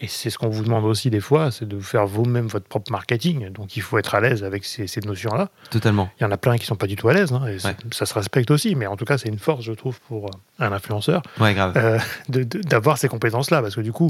[0.03, 2.91] Et c'est ce qu'on vous demande aussi des fois, c'est de faire vous-même votre propre
[2.91, 3.49] marketing.
[3.49, 5.49] Donc il faut être à l'aise avec ces, ces notions-là.
[5.71, 6.11] Totalement.
[6.19, 7.31] Il y en a plein qui sont pas du tout à l'aise.
[7.31, 7.57] Hein, et
[7.91, 10.71] Ça se respecte aussi, mais en tout cas c'est une force, je trouve, pour un
[10.71, 13.61] influenceur ouais, euh, d'avoir ces compétences-là.
[13.61, 14.09] Parce que du coup,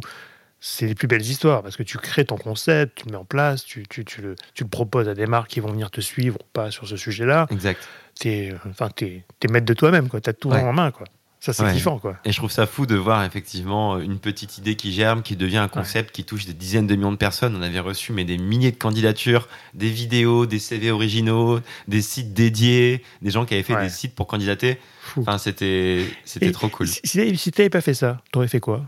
[0.64, 3.26] c'est les plus belles histoires parce que tu crées ton concept, tu le mets en
[3.26, 6.02] place, tu, tu, tu, le, tu, le, proposes à des marques qui vont venir te
[6.02, 7.48] suivre ou pas sur ce sujet-là.
[7.50, 7.82] Exact.
[8.20, 10.92] Tu es, enfin, es, maître de toi-même, tu as tout en main.
[10.92, 11.08] Quoi.
[11.40, 11.98] Ça, c'est kiffant.
[11.98, 12.18] Quoi.
[12.24, 15.58] Et je trouve ça fou de voir effectivement une petite idée qui germe, qui devient
[15.58, 17.56] un concept qui touche des dizaines de millions de personnes.
[17.56, 22.36] On avait reçu mais des milliers de candidatures, des vidéos, des CV originaux, des sites
[22.36, 24.78] dédiés, des gens qui avaient fait des sites pour candidater.
[25.18, 26.06] Enfin, c'était
[26.54, 26.88] trop cool.
[26.88, 28.86] Si, si tu n'avais pas fait ça, tu aurais fait quoi?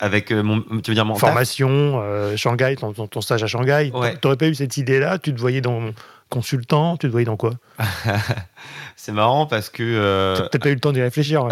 [0.00, 3.92] Avec euh, mon, tu veux dire mon formation, euh, Shanghai, ton, ton, stage à Shanghai.
[3.94, 5.18] Tu T'aurais pas eu cette idée-là?
[5.18, 5.92] Tu te voyais dans
[6.30, 6.96] consultant?
[6.96, 7.52] Tu te voyais dans quoi?
[8.96, 9.82] C'est marrant parce que.
[9.82, 10.36] Euh...
[10.36, 11.46] T'as peut-être pas eu le temps d'y réfléchir.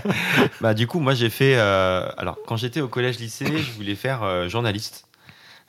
[0.62, 1.54] bah du coup, moi j'ai fait.
[1.56, 5.06] Euh, alors quand j'étais au collège-lycée, je voulais faire journaliste.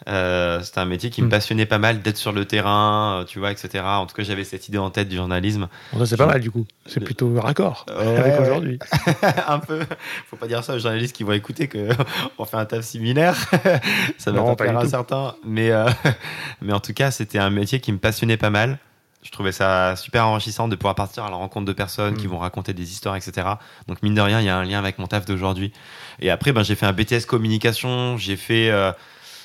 [0.07, 1.31] Euh, c'était un métier qui me hmm.
[1.31, 3.83] passionnait pas mal d'être sur le terrain, euh, tu vois, etc.
[3.85, 5.67] En tout cas, j'avais cette idée en tête du journalisme.
[5.97, 6.65] ça, c'est pas mal du coup.
[6.85, 8.79] C'est plutôt raccord avec aujourd'hui.
[9.47, 9.81] un peu.
[10.29, 11.89] Faut pas dire ça aux journalistes qui vont écouter que
[12.37, 13.35] on fait un taf similaire.
[14.17, 15.35] ça va pas plaire à certains.
[15.45, 15.89] Mais, euh,
[16.61, 18.79] mais en tout cas, c'était un métier qui me passionnait pas mal.
[19.21, 22.31] Je trouvais ça super enrichissant de pouvoir partir à la rencontre de personnes qui hmm.
[22.31, 23.47] vont raconter des histoires, etc.
[23.87, 25.71] Donc, mine de rien, il y a un lien avec mon taf d'aujourd'hui.
[26.19, 28.17] Et après, ben, j'ai fait un BTS communication.
[28.17, 28.69] J'ai fait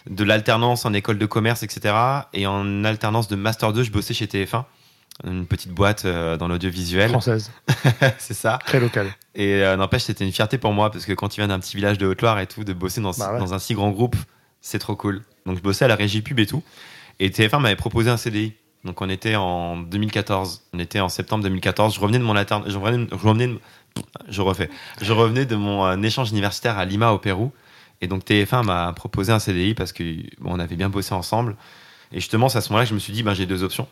[0.09, 1.95] de l'alternance en école de commerce, etc.
[2.33, 4.65] Et en alternance de Master 2, je bossais chez TF1
[5.25, 7.11] une petite boîte dans l'audiovisuel.
[7.11, 7.51] Française.
[8.19, 8.61] c'est ça.
[8.65, 9.09] Très local.
[9.35, 11.99] Et n'empêche, c'était une fierté pour moi parce que quand tu viens d'un petit village
[11.99, 14.15] de Haute-Loire et tout, de bosser dans, bah dans un si grand groupe,
[14.61, 15.23] c'est trop cool.
[15.45, 16.63] Donc je bossais à la régie pub et tout.
[17.19, 18.55] Et TF1 m'avait proposé un CDI.
[18.85, 20.63] Donc on était en 2014.
[20.73, 21.95] On était en septembre 2014.
[21.95, 23.51] Je revenais de mon je revenais, je revenais
[24.29, 24.71] je refais.
[25.01, 27.53] Je revenais de mon euh, échange universitaire à Lima au Pérou.
[28.01, 30.05] Et donc TF1 m'a proposé un CDI parce que
[30.41, 31.57] bon, on avait bien bossé ensemble.
[32.13, 33.87] Et justement, c'est à ce moment-là que je me suis dit, ben, j'ai deux options.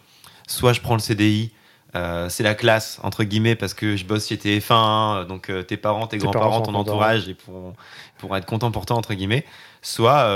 [0.47, 1.53] Soit je prends le CDI,
[1.95, 5.77] euh, c'est la classe, entre guillemets, parce que je bosse chez TF1, donc euh, tes
[5.77, 7.75] parents, tes, grands-parents, ton entourage, et pour,
[8.19, 9.45] pour être content pour toi, entre guillemets.
[9.83, 10.27] Soit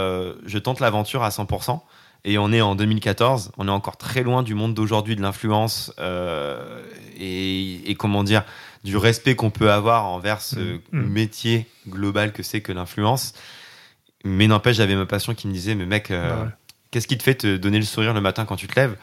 [0.44, 1.80] je tente l'aventure à 100%.
[2.24, 5.92] Et on est en 2014, on est encore très loin du monde d'aujourd'hui, de l'influence
[5.98, 6.82] euh,
[7.18, 8.44] et, comment dire,
[8.84, 10.80] du respect qu'on peut avoir envers ce.
[10.92, 11.00] Mm.
[11.00, 13.32] métier global que c'est que l'influence.
[14.24, 16.44] Mais n'empêche, j'avais ma passion qui me disait, mais mec, euh,
[16.90, 18.96] qu'est-ce qui te fait te donner le sourire le matin quand tu te lèves?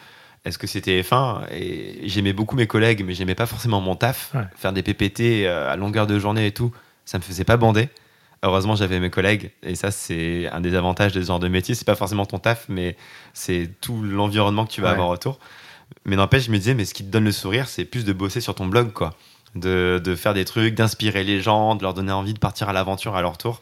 [0.45, 4.31] Est-ce que c'était F1 Et j'aimais beaucoup mes collègues, mais j'aimais pas forcément mon taf.
[4.55, 6.71] Faire des PPT euh, à longueur de journée et tout,
[7.05, 7.89] ça me faisait pas bander.
[8.43, 11.73] Heureusement, j'avais mes collègues, et ça, c'est un des avantages de ce genre de métier.
[11.73, 12.95] C'est pas forcément ton taf, mais
[13.33, 15.39] c'est tout l'environnement que tu vas avoir autour.
[16.05, 18.13] Mais n'empêche, je me disais, mais ce qui te donne le sourire, c'est plus de
[18.13, 19.15] bosser sur ton blog, quoi.
[19.55, 22.73] De, de faire des trucs, d'inspirer les gens, de leur donner envie de partir à
[22.73, 23.61] l'aventure à leur tour.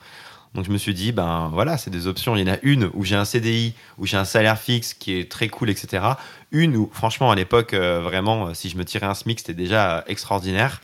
[0.56, 2.36] Donc je me suis dit, ben voilà, c'est des options.
[2.36, 5.20] Il y en a une où j'ai un CDI, où j'ai un salaire fixe qui
[5.20, 6.04] est très cool, etc.
[6.52, 10.04] Une où, franchement, à l'époque, euh, vraiment, si je me tirais un SMIC, c'était déjà
[10.08, 10.82] extraordinaire.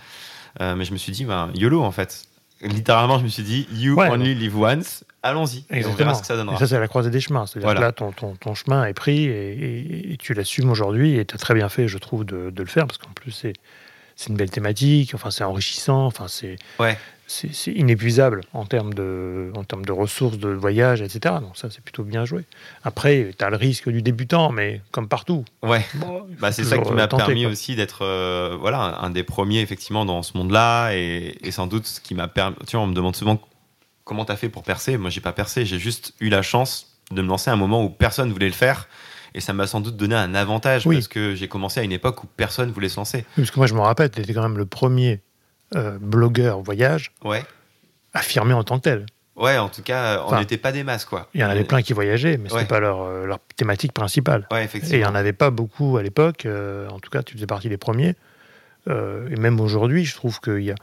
[0.59, 2.27] Euh, mais je me suis dit, ben YOLO, en fait
[2.61, 5.65] littéralement, je me suis dit, you only live once, allons-y.
[5.71, 6.57] Et on verra ce que ça donnera.
[6.57, 7.45] ça, c'est la croisée des chemins.
[7.45, 11.35] C'est-à-dire que là, ton, ton, ton, chemin est pris et, tu l'assumes aujourd'hui et tu
[11.35, 13.53] as très bien fait, je trouve, de, de le faire parce qu'en plus, c'est,
[14.15, 16.57] c'est une belle thématique, enfin, c'est enrichissant, enfin, c'est.
[16.79, 16.97] Ouais
[17.31, 21.35] c'est inépuisable en termes, de, en termes de ressources, de voyage, etc.
[21.41, 22.43] Donc ça, c'est plutôt bien joué.
[22.83, 25.45] Après, tu as le risque du débutant, mais comme partout.
[25.63, 25.85] Ouais,
[26.39, 30.23] bah, c'est ça qui m'a permis aussi d'être euh, voilà, un des premiers, effectivement, dans
[30.23, 30.91] ce monde-là.
[30.93, 32.55] Et, sans doute, ce qui m'a permis...
[32.67, 33.39] Tu vois, on me demande souvent
[34.03, 34.97] comment tu as fait pour percer.
[34.97, 35.65] Moi, j'ai pas percé.
[35.65, 38.53] J'ai juste eu la chance de me lancer à un moment où personne voulait le
[38.53, 38.87] faire.
[39.33, 42.23] Et ça m'a sans doute donné un avantage parce que j'ai commencé à une époque
[42.23, 43.25] où personne voulait se lancer.
[43.35, 45.21] Parce que moi, je me rappelle, tu étais quand même le premier
[45.75, 47.43] euh, blogueur voyage ouais.
[48.13, 49.05] affirmé en tant que tel.
[49.37, 51.29] Ouais, en tout cas, on n'était pas des masses, quoi.
[51.33, 53.93] Il y en avait plein qui voyageaient, mais ce n'était pas leur, euh, leur, thématique
[53.93, 54.47] principale.
[54.51, 54.95] Ouais, effectivement.
[54.95, 56.45] Et il n'y en avait pas beaucoup à l'époque.
[56.45, 58.15] Euh, en tout cas, tu faisais partie des premiers.
[58.87, 60.75] et même aujourd'hui, je trouve qu'il y a,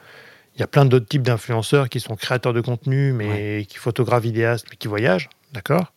[0.57, 4.23] il y a plein d'autres types d'influenceurs qui sont créateurs de contenu, mais qui photographent
[4.23, 5.93] vidéastes, mais qui voyagent, d'accord?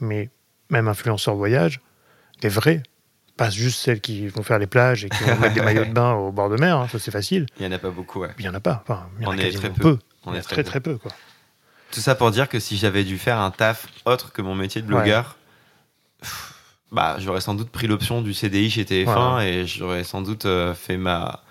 [0.00, 0.28] Mais
[0.70, 1.80] même influenceurs voyage,
[2.40, 2.82] des vrais,
[3.36, 5.92] pas juste celles qui vont faire les plages et qui vont mettre des maillots de
[5.92, 7.46] bain au bord de mer, hein, ça c'est facile.
[7.58, 8.30] Il n'y en a pas beaucoup, ouais.
[8.38, 8.82] Il n'y en a pas.
[8.82, 9.98] Enfin, il y en On a est très peu.
[10.26, 10.98] On, est très très, peu.
[10.98, 11.12] quoi.
[11.90, 14.82] Tout ça pour dire que si j'avais dû faire un taf autre que mon métier
[14.82, 15.36] de blogueur,
[16.92, 20.74] bah, j'aurais sans doute pris l'option du CDI chez TF1 et j'aurais sans doute euh,
[20.74, 21.42] fait ma,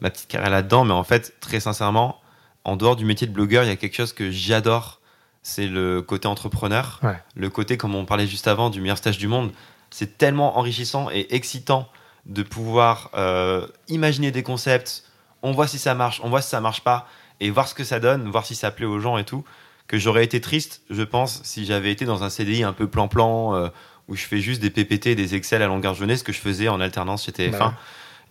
[0.00, 0.84] ma petite carrière là-dedans.
[0.84, 2.20] Mais en fait, très sincèrement,
[2.64, 5.00] en dehors du métier de blogueur, il y a quelque chose que j'adore.
[5.44, 7.00] C'est le côté entrepreneur,
[7.36, 9.52] le côté, comme on parlait juste avant, du meilleur stage du monde.
[9.90, 11.88] C'est tellement enrichissant et excitant
[12.26, 15.04] de pouvoir euh, imaginer des concepts,
[15.42, 17.06] on voit si ça marche, on voit si ça marche pas,
[17.40, 19.44] et voir ce que ça donne, voir si ça plaît aux gens et tout,
[19.86, 23.54] que j'aurais été triste, je pense, si j'avais été dans un CDI un peu plan-plan,
[23.54, 23.68] euh,
[24.08, 26.68] où je fais juste des PPT, des Excel à longueur journée, ce que je faisais
[26.68, 27.58] en alternance chez TF1.
[27.58, 27.74] Bah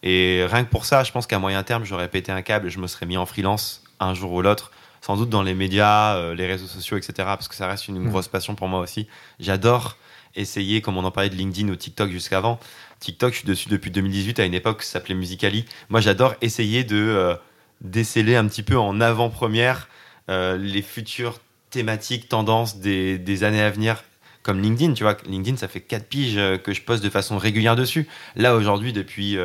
[0.03, 2.69] et rien que pour ça, je pense qu'à moyen terme, j'aurais pété un câble et
[2.69, 4.71] je me serais mis en freelance un jour ou l'autre,
[5.03, 7.99] sans doute dans les médias, euh, les réseaux sociaux, etc., parce que ça reste une,
[7.99, 8.09] mmh.
[8.09, 9.07] grosse passion pour moi aussi.
[9.37, 9.97] J'adore
[10.33, 12.57] essayer, comme on en parlait de LinkedIn ou TikTok jusqu'avant.
[13.01, 15.65] TikTok, je suis dessus depuis 2018, à une époque, ça s'appelait Musicali.
[15.89, 17.35] Moi, j'adore essayer de euh,
[17.81, 19.89] déceler un petit peu en avant-première
[20.29, 21.39] euh, les futures
[21.69, 24.05] thématiques, tendances des, des, années à venir.
[24.41, 27.75] Comme LinkedIn, tu vois, LinkedIn, ça fait 4 piges que je poste de façon régulière
[27.75, 28.07] dessus.
[28.37, 29.37] Là, aujourd'hui, depuis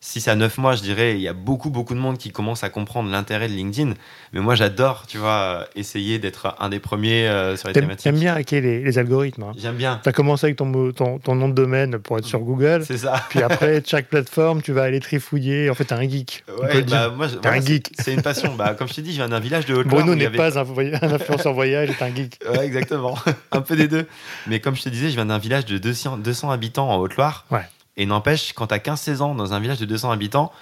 [0.00, 2.64] 6 à 9 mois, je dirais, il y a beaucoup, beaucoup de monde qui commence
[2.64, 3.94] à comprendre l'intérêt de LinkedIn.
[4.32, 8.04] Mais moi, j'adore, tu vois, essayer d'être un des premiers euh, sur les thématiques.
[8.04, 9.44] J'aime bien hacker les, algorithmes.
[9.44, 9.52] Hein.
[9.58, 10.00] J'aime bien.
[10.02, 12.84] Tu as commencé avec ton, ton, nom de domaine pour être sur Google.
[12.86, 13.22] C'est ça.
[13.28, 15.70] Puis après, chaque plateforme, tu vas aller trifouiller.
[15.70, 16.44] En fait, t'es un geek.
[16.60, 17.92] Ouais, bah, moi, t'es un geek.
[17.98, 18.54] C'est une passion.
[18.54, 20.64] bah, comme je t'ai dit, je viens d'un village de haute Bruno n'est pas un,
[20.64, 22.38] un, influenceur voyage, est un geek.
[22.50, 23.16] Ouais, exactement.
[23.52, 24.06] un peu des deux.
[24.46, 27.44] Mais comme je te disais, je viens d'un village de 200, 200 habitants en Haute-Loire.
[27.50, 27.62] Ouais.
[27.96, 30.52] Et n'empêche, quand tu as 15-16 ans dans un village de 200 habitants,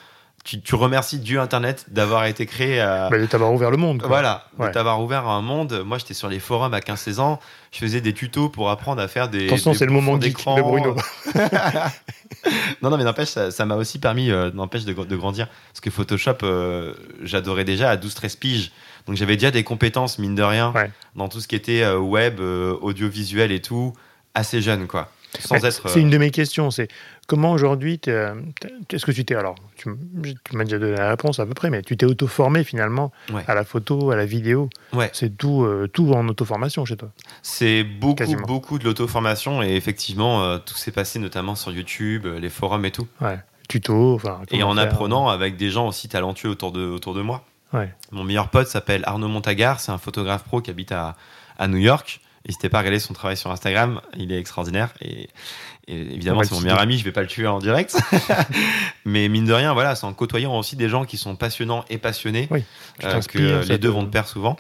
[0.45, 2.81] tu, tu, remercies Dieu Internet d'avoir été créé.
[2.81, 4.03] Euh, bah, de t'avoir ouvert le monde.
[4.07, 5.83] Voilà, de t'avoir ouvert un monde.
[5.87, 7.41] Moi, j'étais sur les forums à 15-16 ans.
[7.73, 9.47] Je faisais des tutos pour apprendre à faire des.
[9.47, 10.57] Attention, c'est le moment d'écran.
[10.57, 10.97] de Bruno.
[12.83, 15.49] non, non, mais n'empêche, ça m'a aussi permis euh, n'empêche de, de, grandir.
[15.73, 16.93] Parce que Photoshop, euh,
[17.23, 18.73] j'adorais déjà à 12-13 piges.
[19.07, 20.75] Donc j'avais déjà des compétences, mine de rien,
[21.17, 23.93] dans tout ce qui était web, audiovisuel et tout,
[24.35, 25.11] assez jeune, quoi.
[25.41, 26.71] C'est une de mes questions.
[26.71, 26.89] C'est
[27.27, 29.89] comment aujourd'hui, est-ce que tu t'es alors, tu,
[30.53, 33.13] m'as déjà donné la réponse à peu près, mais tu t'es auto-formé finalement
[33.47, 34.69] à la photo, à la vidéo.
[34.93, 35.11] Ouais.
[35.13, 37.11] C'est tout, euh, tout en auto-formation chez toi.
[37.43, 42.39] C'est beaucoup, beaucoup de l'auto-formation et effectivement, euh, tout s'est passé notamment sur YouTube, euh,
[42.39, 43.07] les forums et tout.
[43.21, 43.39] Ouais.
[43.69, 44.43] Tuto, enfin.
[44.51, 47.45] Et en apprenant avec des gens aussi talentueux autour de, autour de moi.
[47.73, 47.93] Ouais.
[48.13, 51.17] Mon meilleur pote s'appelle Arnaud Montagar, c'est un photographe pro qui habite à,
[51.59, 52.21] à New York.
[52.47, 54.91] N'hésitez pas à regarder son travail sur Instagram, il est extraordinaire.
[55.01, 55.29] Et,
[55.87, 57.97] évidemment, c'est mon meilleur ami, je vais pas le tuer en direct.
[59.05, 61.99] Mais mine de rien, voilà, c'est en côtoyant aussi des gens qui sont passionnants et
[61.99, 62.49] passionnés
[63.05, 64.57] euh, que les deux vont de pair souvent.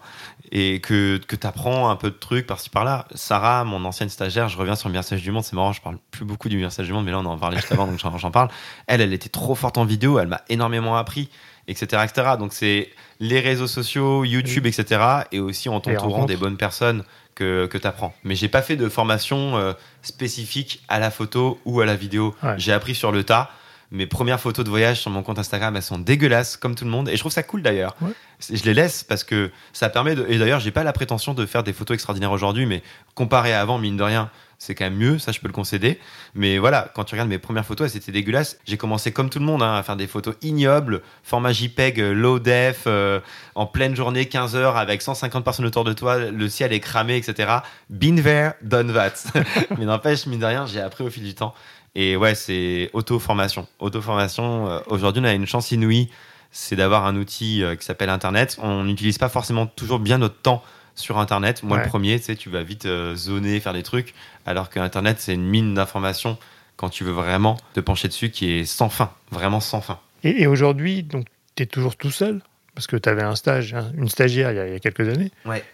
[0.53, 3.07] Et que, que tu apprends un peu de trucs par-ci par-là.
[3.15, 5.99] Sarah, mon ancienne stagiaire, je reviens sur le message du monde, c'est marrant, je parle
[6.11, 8.31] plus beaucoup du message du monde, mais là on en parlait juste avant, donc j'en
[8.31, 8.49] parle.
[8.87, 11.31] Elle, elle était trop forte en vidéo, elle m'a énormément appris
[11.69, 12.31] etc., etc.
[12.39, 15.01] Donc c'est les réseaux sociaux, YouTube, etc.
[15.33, 18.15] Et aussi en t'entourant des bonnes personnes que, que tu apprends.
[18.25, 22.35] Mais j'ai pas fait de formation euh, spécifique à la photo ou à la vidéo.
[22.57, 23.51] J'ai appris sur le tas.
[23.91, 26.91] Mes premières photos de voyage sur mon compte Instagram, elles sont dégueulasses, comme tout le
[26.91, 27.09] monde.
[27.09, 27.97] Et je trouve ça cool d'ailleurs.
[28.41, 30.27] Je les laisse parce que ça permet de.
[30.29, 32.83] Et d'ailleurs, j'ai pas la prétention de faire des photos extraordinaires aujourd'hui, mais
[33.15, 35.99] comparé à avant, mine de rien, c'est quand même mieux, ça je peux le concéder.
[36.35, 38.59] Mais voilà, quand tu regardes mes premières photos, c'était dégueulasse.
[38.67, 42.13] J'ai commencé comme tout le monde hein, à faire des photos ignobles, format JPEG, euh,
[42.13, 43.21] low def, euh,
[43.55, 47.17] en pleine journée, 15 heures, avec 150 personnes autour de toi, le ciel est cramé,
[47.17, 47.59] etc.
[47.91, 49.15] Been there, done that.
[49.79, 51.55] Mais n'empêche, mine de rien, j'ai appris au fil du temps.
[51.95, 53.67] Et ouais, c'est auto-formation.
[53.79, 56.11] Auto-formation, euh, aujourd'hui, on a une chance inouïe,
[56.51, 58.59] c'est d'avoir un outil qui s'appelle Internet.
[58.63, 60.63] On n'utilise pas forcément toujours bien notre temps
[60.95, 61.63] sur Internet.
[61.63, 64.15] Moi, le premier, tu sais, tu vas vite euh, zoner, faire des trucs,
[64.47, 66.39] alors que Internet, c'est une mine d'informations
[66.77, 69.99] quand tu veux vraiment te pencher dessus qui est sans fin, vraiment sans fin.
[70.23, 72.41] Et, aujourd'hui, donc, tu es toujours tout seul?
[72.75, 75.31] Parce que tu avais un stage, hein, une stagiaire il y, a, quelques années.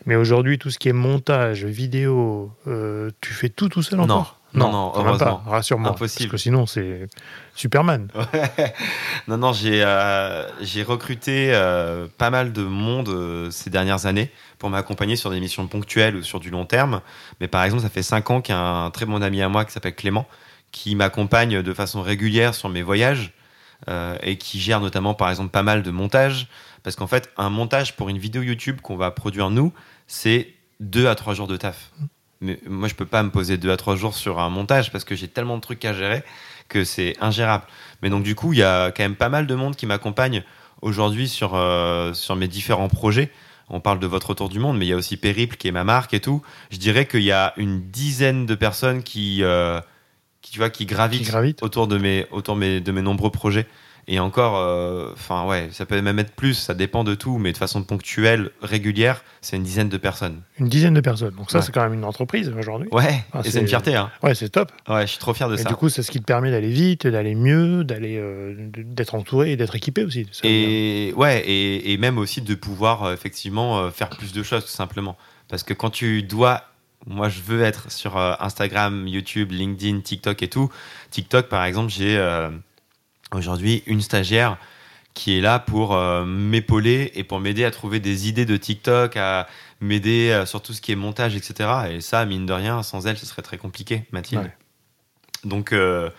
[0.06, 4.36] Mais aujourd'hui, tout ce qui est montage, vidéo, euh, tu fais tout tout seul encore?
[4.52, 5.42] Non, non, heureusement.
[5.46, 5.90] Rassure-moi.
[5.90, 6.28] Impossible.
[6.28, 7.08] Parce que sinon, c'est
[7.54, 8.08] Superman.
[9.28, 10.44] Non, non, j'ai euh,
[10.86, 16.16] recruté euh, pas mal de monde ces dernières années pour m'accompagner sur des missions ponctuelles
[16.16, 17.00] ou sur du long terme.
[17.40, 19.48] Mais par exemple, ça fait cinq ans qu'il y a un très bon ami à
[19.48, 20.26] moi qui s'appelle Clément,
[20.72, 23.32] qui m'accompagne de façon régulière sur mes voyages
[24.22, 26.48] et qui gère notamment, par exemple, pas mal de montage.
[26.82, 29.72] Parce qu'en fait, un montage pour une vidéo YouTube qu'on va produire nous,
[30.06, 31.90] c'est deux à trois jours de taf.
[31.98, 32.04] Mmh
[32.40, 35.04] mais moi je peux pas me poser deux à trois jours sur un montage parce
[35.04, 36.22] que j'ai tellement de trucs à gérer
[36.68, 37.64] que c'est ingérable.
[38.02, 40.42] Mais donc du coup, il y a quand même pas mal de monde qui m'accompagne
[40.82, 43.30] aujourd'hui sur euh, sur mes différents projets.
[43.68, 45.72] On parle de votre retour du monde, mais il y a aussi Périple qui est
[45.72, 46.42] ma marque et tout.
[46.70, 49.80] Je dirais qu'il y a une dizaine de personnes qui euh,
[50.40, 53.66] qui tu vois qui gravitent, autour de mes autour de mes, de mes nombreux projets.
[54.08, 57.52] Et encore, euh, enfin ouais, ça peut même être plus, ça dépend de tout, mais
[57.52, 60.40] de façon ponctuelle, régulière, c'est une dizaine de personnes.
[60.58, 61.34] Une dizaine de personnes.
[61.36, 62.88] Donc ça, c'est quand même une entreprise aujourd'hui.
[62.92, 63.94] Ouais, et c'est une fierté.
[63.94, 64.10] Hein.
[64.22, 64.72] Ouais, c'est top.
[64.88, 65.68] Ouais, je suis trop fier de et ça.
[65.68, 69.52] Du coup, c'est ce qui te permet d'aller vite, d'aller mieux, d'aller, euh, d'être entouré
[69.52, 70.26] et d'être équipé aussi.
[70.42, 74.70] Et ouais, et, et, même aussi de pouvoir euh, effectivement faire plus de choses tout
[74.70, 75.16] simplement.
[75.48, 76.64] Parce que quand tu dois
[77.06, 80.70] moi je veux être sur Instagram, YouTube, LinkedIn, TikTok et tout.
[81.10, 82.18] TikTok par exemple, j'ai
[83.32, 84.58] aujourd'hui une stagiaire
[85.14, 89.16] qui est là pour euh, m'épauler et pour m'aider à trouver des idées de TikTok,
[89.16, 89.48] à
[89.80, 91.70] m'aider euh, sur tout ce qui est montage, etc.
[91.90, 94.50] Et ça, mine de rien, sans elle, ce serait très compliqué, Mathilde.
[95.44, 96.10] Donc, euh,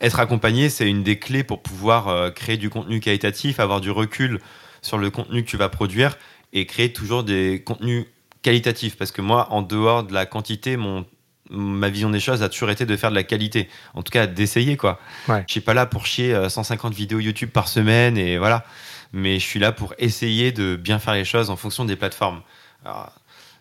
[0.00, 4.40] être accompagné, c'est une des clés pour pouvoir créer du contenu qualitatif, avoir du recul
[4.80, 6.18] sur le contenu que tu vas produire
[6.52, 8.06] et créer toujours des contenus
[8.42, 8.96] qualitatifs.
[8.96, 11.06] Parce que moi, en dehors de la quantité, mon
[11.50, 13.68] ma vision des choses a toujours été de faire de la qualité.
[13.94, 15.00] En tout cas, d'essayer, quoi.
[15.28, 15.44] Ouais.
[15.46, 18.64] Je suis pas là pour chier 150 euh, vidéos YouTube par semaine et voilà.
[19.12, 22.42] Mais je suis là pour essayer de bien faire les choses en fonction des plateformes.
[22.84, 23.12] par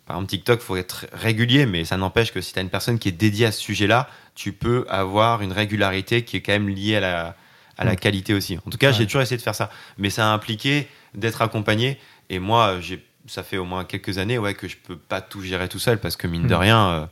[0.08, 3.10] exemple, TikTok, faut être régulier, mais ça n'empêche que si tu as une personne qui
[3.10, 6.96] est dédiée à ce sujet-là, tu peux avoir une régularité qui est quand même liée
[6.96, 7.36] à la,
[7.78, 7.98] à la mm.
[7.98, 8.58] qualité aussi.
[8.66, 9.70] En tout cas, j'ai toujours essayé de faire ça.
[9.98, 12.00] Mais ça a impliqué d'être accompagné.
[12.30, 12.80] Et moi,
[13.28, 16.00] ça fait au moins quelques années ouais, que je peux pas tout gérer tout seul
[16.00, 16.60] parce que mine de mm.
[16.60, 17.06] rien, euh,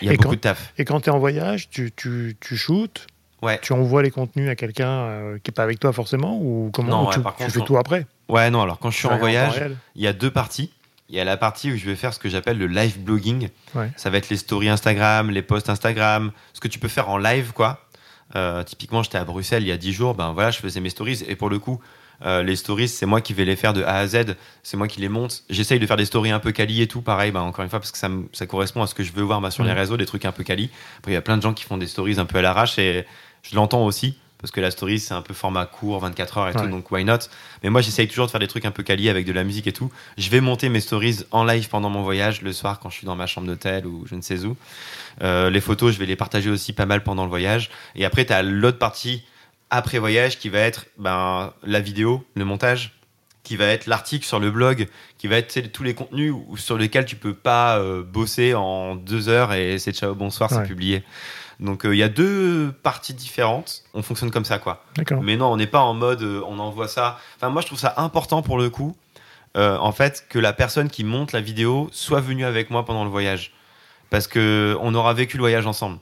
[0.00, 0.72] il y a beaucoup quand, de taf.
[0.78, 3.06] Et quand tu es en voyage, tu, tu, tu shootes
[3.42, 3.58] Ouais.
[3.60, 7.10] Tu envoies les contenus à quelqu'un euh, qui n'est pas avec toi forcément ou comment
[7.10, 8.06] tu, fais tout après?
[8.28, 9.60] Ouais, non, alors quand je suis en voyage,
[9.96, 10.70] il y a deux parties.
[11.08, 13.48] Il y a la partie où je vais faire ce que j'appelle le live blogging.
[13.96, 17.18] Ça va être les stories Instagram, les posts Instagram, ce que tu peux faire en
[17.18, 17.80] live, quoi.
[18.34, 20.88] Euh, typiquement, j'étais à Bruxelles il y a 10 jours, ben voilà, je faisais mes
[20.88, 21.80] stories et pour le coup,
[22.24, 24.88] euh, les stories, c'est moi qui vais les faire de A à Z, c'est moi
[24.88, 25.42] qui les monte.
[25.50, 27.80] J'essaye de faire des stories un peu quali et tout, pareil, bah, encore une fois,
[27.80, 29.96] parce que ça, ça correspond à ce que je veux voir bah, sur les réseaux,
[29.96, 30.70] des trucs un peu quali.
[30.98, 32.78] Après, il y a plein de gens qui font des stories un peu à l'arrache
[32.78, 33.04] et
[33.42, 36.52] je l'entends aussi, parce que la story c'est un peu format court, 24 heures et
[36.52, 37.18] tout, donc why not?
[37.62, 39.68] Mais moi j'essaye toujours de faire des trucs un peu quali avec de la musique
[39.68, 39.90] et tout.
[40.18, 43.06] Je vais monter mes stories en live pendant mon voyage, le soir quand je suis
[43.06, 44.56] dans ma chambre d'hôtel ou je ne sais où.
[45.22, 47.70] Euh, les photos, je vais les partager aussi pas mal pendant le voyage.
[47.94, 49.22] Et après, tu as l'autre partie
[49.72, 52.92] après voyage qui va être ben, la vidéo, le montage
[53.42, 54.86] qui va être l'article sur le blog,
[55.18, 59.28] qui va être tous les contenus sur lesquels tu peux pas euh, bosser en deux
[59.28, 61.02] heures et c'est ciao bonsoir, c'est publié.
[61.58, 63.82] Donc euh, il y a deux parties différentes.
[63.94, 64.84] On fonctionne comme ça, quoi.
[65.22, 67.18] Mais non, on n'est pas en mode euh, on envoie ça.
[67.36, 68.96] Enfin, moi, je trouve ça important pour le coup,
[69.56, 73.10] en fait, que la personne qui monte la vidéo soit venue avec moi pendant le
[73.10, 73.52] voyage,
[74.10, 75.98] parce que on aura vécu le voyage ensemble.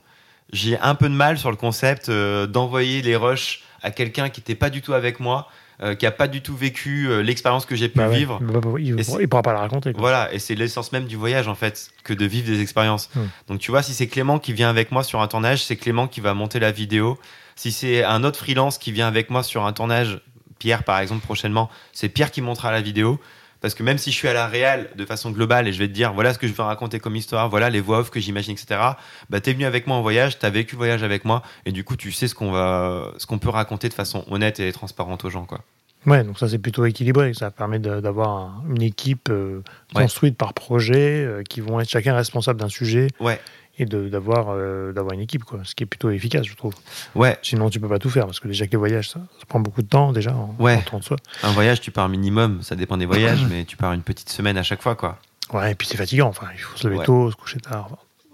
[0.51, 4.55] J'ai un peu de mal sur le concept d'envoyer les rushs à quelqu'un qui n'était
[4.55, 5.47] pas du tout avec moi
[5.83, 8.37] euh, qui a pas du tout vécu euh, l'expérience que j'ai pu bah vivre.
[8.39, 9.93] Bah, bah, il, ne pourra pas la raconter.
[9.97, 13.09] Voilà, et c'est l'essence même du voyage en fait, que de vivre des expériences.
[13.15, 13.21] Hmm.
[13.47, 16.07] Donc tu vois, si c'est Clément qui vient avec moi sur un tournage, c'est Clément
[16.07, 17.17] qui va monter la vidéo.
[17.55, 20.21] Si c'est un autre freelance qui vient avec moi sur un tournage,
[20.59, 23.19] Pierre par exemple prochainement, c'est Pierre qui montera la vidéo.
[23.61, 25.87] Parce que même si je suis à la réelle de façon globale et je vais
[25.87, 28.19] te dire voilà ce que je veux raconter comme histoire, voilà les voix off que
[28.19, 28.81] j'imagine, etc.
[29.29, 31.83] Bah t'es venu avec moi en voyage, t'as vécu le voyage avec moi et du
[31.83, 35.23] coup tu sais ce qu'on va, ce qu'on peut raconter de façon honnête et transparente
[35.25, 35.61] aux gens quoi.
[36.07, 37.33] Ouais, donc ça c'est plutôt équilibré.
[37.33, 39.61] Ça permet d'avoir une équipe euh,
[39.93, 43.07] construite par projet, euh, qui vont être chacun responsable d'un sujet.
[43.19, 43.39] Ouais.
[43.81, 45.61] Et d'avoir euh, d'avoir une équipe, quoi.
[45.63, 46.75] Ce qui est plutôt efficace, je trouve.
[47.15, 47.39] Ouais.
[47.41, 49.81] Sinon, tu peux pas tout faire, parce que déjà que les voyages, ça, prend beaucoup
[49.81, 50.77] de temps, déjà, en, ouais.
[50.77, 51.17] de soi.
[51.41, 54.55] Un voyage, tu pars minimum, ça dépend des voyages, mais tu pars une petite semaine
[54.55, 55.17] à chaque fois, quoi.
[55.51, 56.27] Ouais, et puis c'est fatigant.
[56.27, 57.89] Enfin, il faut se lever tôt, se coucher tard.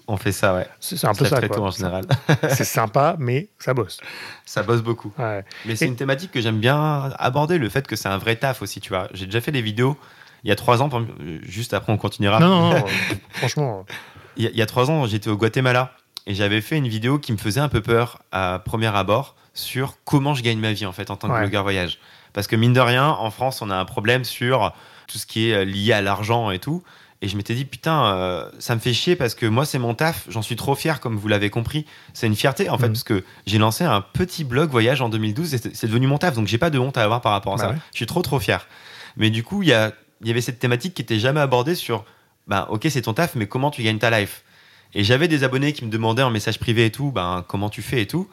[0.09, 0.67] On fait ça, ouais.
[0.81, 1.39] C'est un peu ça.
[1.47, 1.61] Quoi.
[1.61, 2.03] en général.
[2.49, 4.01] c'est sympa, mais ça bosse.
[4.45, 5.13] Ça bosse beaucoup.
[5.17, 8.61] Mais c'est une thématique que j'aime bien aborder, le fait que c'est un vrai taf
[8.61, 9.07] aussi, tu vois.
[9.13, 9.97] J'ai déjà fait des vidéos
[10.43, 10.89] il y a trois ans,
[11.43, 12.39] juste après on continuera.
[12.39, 12.85] Non, non, non
[13.31, 13.85] franchement.
[14.37, 15.93] Il y, a, trois ans, j'étais au Guatemala
[16.27, 19.95] et j'avais fait une vidéo qui me faisait un peu peur à premier abord sur
[20.05, 21.97] comment je gagne ma vie en fait en tant que blogueur voyage.
[22.33, 24.73] Parce que mine de rien, en France, on a un problème sur
[25.07, 26.83] tout ce qui est lié à l'argent et tout.
[27.21, 29.95] Et je m'étais dit, putain, euh, ça me fait chier parce que moi, c'est mon
[29.95, 30.25] taf.
[30.29, 31.85] J'en suis trop fier, comme vous l'avez compris.
[32.13, 32.93] C'est une fierté, en fait, mhm.
[32.93, 36.35] parce que j'ai lancé un petit blog voyage en 2012 et c'est devenu mon taf.
[36.35, 37.75] Donc, j'ai pas de honte à avoir par rapport à bah ça.
[37.91, 38.67] Je suis trop, trop fier.
[39.15, 42.05] Mais du coup, il y, y avait cette thématique qui était jamais abordée sur,
[42.47, 44.43] ben, ok, c'est ton taf, mais comment tu gagnes ta life?
[44.93, 47.81] Et j'avais des abonnés qui me demandaient en message privé et tout, ben, comment tu
[47.81, 48.27] fais et tout.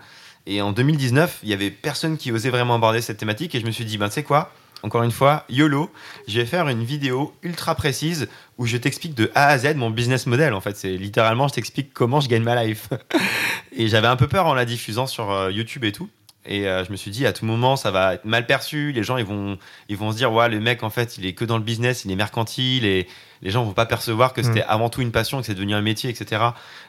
[0.46, 3.66] Et en 2019, il y avait personne qui osait vraiment aborder cette thématique et je
[3.66, 4.53] me suis dit, ben, tu sais quoi?
[4.83, 5.90] Encore une fois, YOLO,
[6.29, 9.88] je vais faire une vidéo ultra précise où je t'explique de A à Z mon
[9.88, 10.53] business model.
[10.53, 12.90] En fait, c'est littéralement, je t'explique comment je gagne ma life.
[13.72, 16.11] et j'avais un peu peur en la diffusant sur euh, YouTube et tout.
[16.46, 18.92] Et euh, je me suis dit, à tout moment, ça va être mal perçu.
[18.92, 21.33] Les gens, ils vont, ils vont se dire, ouais, le mec, en fait, il est
[21.33, 22.85] que dans le business, il est mercantile.
[22.85, 23.09] Et
[23.45, 24.69] les gens vont pas percevoir que c'était mm.
[24.69, 26.43] avant tout une passion, que c'est devenu un métier, etc.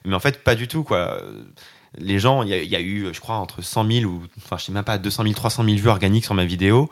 [0.06, 1.22] Mais en fait, pas du tout, quoi.
[1.98, 4.66] Les gens, il y, y, a eu, je crois, entre 100 000 ou, enfin, je
[4.66, 6.90] sais même pas, 200 000, 300 000 vues organiques sur ma vidéo.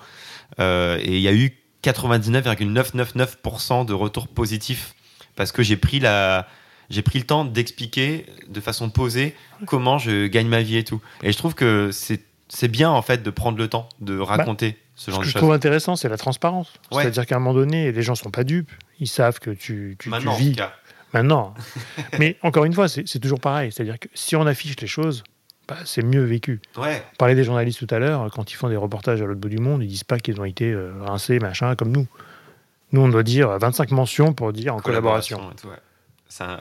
[0.60, 4.94] Euh, et il y a eu 99,999% de retours positifs
[5.36, 6.48] parce que j'ai pris la
[6.90, 11.02] j'ai pris le temps d'expliquer de façon posée comment je gagne ma vie et tout.
[11.24, 14.26] Et je trouve que c'est c'est bien en fait de prendre le temps de bah,
[14.26, 16.72] raconter ce genre que je trouve intéressant, c'est la transparence.
[16.92, 18.72] C'est-à-dire qu'à un moment donné, les gens sont pas dupes.
[19.00, 20.50] Ils savent que tu, tu, Maintenant, vis.
[20.50, 20.74] En tout cas.
[21.14, 21.54] Maintenant.
[22.20, 23.72] Mais encore une fois, c'est toujours pareil.
[23.72, 25.24] C'est-à-dire que si on affiche les choses,
[25.68, 26.62] bah, c'est mieux vécu.
[26.78, 27.04] Ouais.
[27.14, 29.50] On parlait des journalistes tout à l'heure, quand ils font des reportages à l'autre bout
[29.50, 32.08] du monde, ils disent pas qu'ils ont été euh, rincés, machin, comme nous.
[32.92, 35.52] Nous, on doit dire 25 mentions pour dire en collaboration.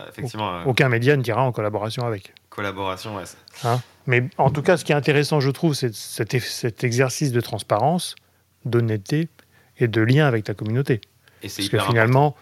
[0.08, 2.32] effectivement, euh, Aucun média ne dira en collaboration avec.
[2.48, 3.24] Collaboration, ouais.
[3.64, 3.80] Hein?
[4.06, 7.40] Mais en tout cas, ce qui est intéressant, je trouve, c'est cet, cet, exercice de
[7.40, 8.16] transparence,
[8.64, 9.28] d'honnêteté
[9.78, 11.00] et de lien avec ta communauté.
[11.42, 12.36] Et Parce que finalement,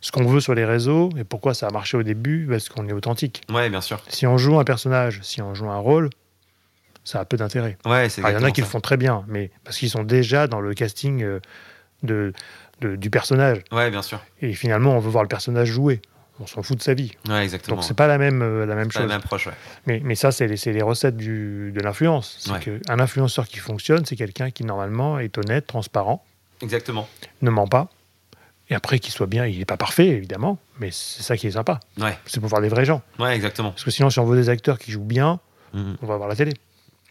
[0.00, 2.88] ce qu'on veut sur les réseaux et pourquoi ça a marché au début, parce qu'on
[2.88, 3.42] est authentique.
[3.50, 4.02] Ouais, bien sûr.
[4.08, 6.10] Si on joue un personnage, si on joue un rôle,
[7.04, 7.78] ça a peu d'intérêt.
[7.84, 10.04] Ouais, c'est Il y en a qui le font très bien, mais parce qu'ils sont
[10.04, 11.40] déjà dans le casting euh,
[12.02, 12.32] de,
[12.80, 13.58] du personnage.
[13.70, 14.20] Ouais, bien sûr.
[14.40, 16.00] Et finalement, on veut voir le personnage jouer.
[16.40, 17.12] On s'en fout de sa vie.
[17.28, 17.76] Ouais, exactement.
[17.76, 19.02] Donc c'est pas la même, euh, la même chose.
[19.02, 19.52] La même approche, ouais.
[19.86, 22.36] mais, mais ça, c'est les, les, recettes du, de l'influence.
[22.40, 26.24] C'est qu'un influenceur qui fonctionne, c'est quelqu'un qui normalement est honnête, transparent.
[26.62, 27.08] Exactement.
[27.42, 27.88] Ne ment pas
[28.72, 31.50] et après, qu'il soit bien, il n'est pas parfait, évidemment, mais c'est ça qui est
[31.52, 31.78] sympa.
[32.00, 32.16] Ouais.
[32.24, 33.02] C'est pour voir des vrais gens.
[33.18, 33.70] Ouais, exactement.
[33.70, 35.40] Parce que sinon, si on veut des acteurs qui jouent bien,
[35.74, 35.96] mhm.
[36.00, 36.54] on va voir la télé.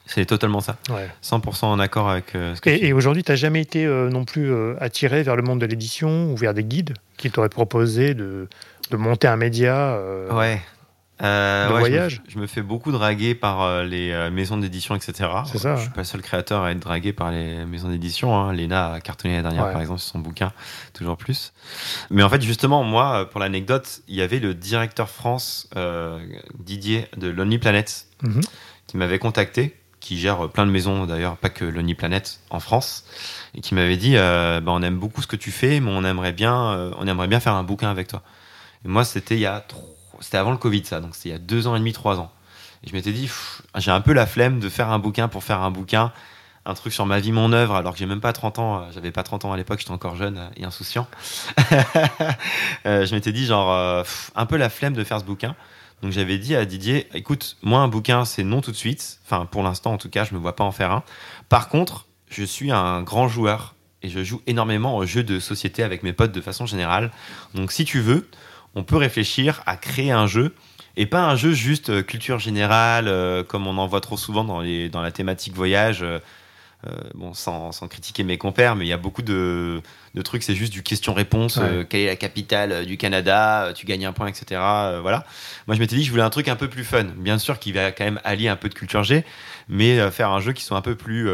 [0.07, 0.77] C'est totalement ça.
[0.89, 1.07] Ouais.
[1.23, 4.09] 100% en accord avec euh, ce que Et, et aujourd'hui, tu n'as jamais été euh,
[4.09, 7.49] non plus euh, attiré vers le monde de l'édition ou vers des guides qui t'auraient
[7.49, 8.49] proposé de,
[8.91, 9.99] de, monter un média
[10.31, 10.61] Ouais.
[11.23, 12.21] Euh, voyage.
[12.27, 15.29] Je me, fais beaucoup draguer par euh, les euh, maisons d'édition, etc.
[15.45, 15.75] C'est ça.
[15.75, 18.35] Je suis pas le seul créateur à être dragué par les maisons d'édition.
[18.35, 18.53] Hein.
[18.53, 20.51] Léna a cartonné la dernière, par exemple, sur son bouquin,
[20.93, 21.53] toujours plus.
[22.09, 25.69] Mais en fait, justement, moi, pour l'anecdote, il y avait le directeur France,
[26.57, 28.41] Didier de Lonely Planet, mhm.
[28.87, 33.05] qui m'avait contacté qui gère plein de maisons d'ailleurs, pas que Lonely Planet en France,
[33.53, 36.31] et qui m'avait dit bah, on aime beaucoup ce que tu fais, mais on aimerait
[36.31, 38.23] bien, on aimerait bien faire un bouquin avec toi.
[38.83, 39.63] Moi, c'était il y a
[40.21, 42.19] c'était avant le Covid, ça, donc c'était il y a deux ans et demi, trois
[42.19, 42.31] ans.
[42.83, 43.29] Et je m'étais dit,
[43.75, 46.11] j'ai un peu la flemme de faire un bouquin pour faire un bouquin,
[46.65, 48.85] un truc sur ma vie, mon œuvre, alors que j'ai même pas 30 ans, euh,
[48.93, 51.07] j'avais pas 30 ans à l'époque, j'étais encore jeune euh, et insouciant.
[52.87, 54.03] Euh, je m'étais dit, genre,
[54.35, 55.55] un peu la flemme de faire ce bouquin.
[56.01, 59.45] Donc j'avais dit à Didier, écoute, moi un bouquin c'est non tout de suite, enfin
[59.45, 61.03] pour l'instant en tout cas, je me vois pas en faire un.
[61.47, 65.83] Par contre, je suis un grand joueur et je joue énormément aux jeux de société
[65.83, 67.11] avec mes potes de façon générale.
[67.53, 68.27] Donc si tu veux,
[68.75, 70.53] on peut réfléchir à créer un jeu
[70.97, 74.43] et pas un jeu juste euh, culture générale euh, comme on en voit trop souvent
[74.43, 76.03] dans, les, dans la thématique voyage.
[76.03, 76.19] Euh,
[77.13, 79.83] bon, sans, sans, critiquer mes compères, mais il y a beaucoup de,
[80.15, 81.59] de trucs, c'est juste du question-réponse.
[81.87, 84.59] quelle est la capitale du Canada Tu gagnes un point, etc.
[84.99, 85.23] voilà.
[85.67, 87.03] Moi, je m'étais dit je voulais un truc un peu plus fun.
[87.03, 89.23] Bien sûr, qui va quand même allier un peu de culture G,
[89.69, 91.29] mais faire un jeu qui soit un peu plus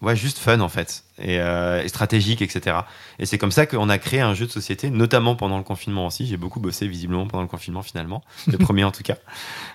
[0.00, 2.76] Ouais, juste fun en fait, euh, et, stratégique, etc.
[3.18, 6.06] Et c'est comme ça qu'on a créé un jeu de société, notamment pendant le confinement
[6.06, 6.24] aussi.
[6.24, 9.16] J'ai beaucoup bossé visiblement pendant le confinement finalement, le premier en tout cas.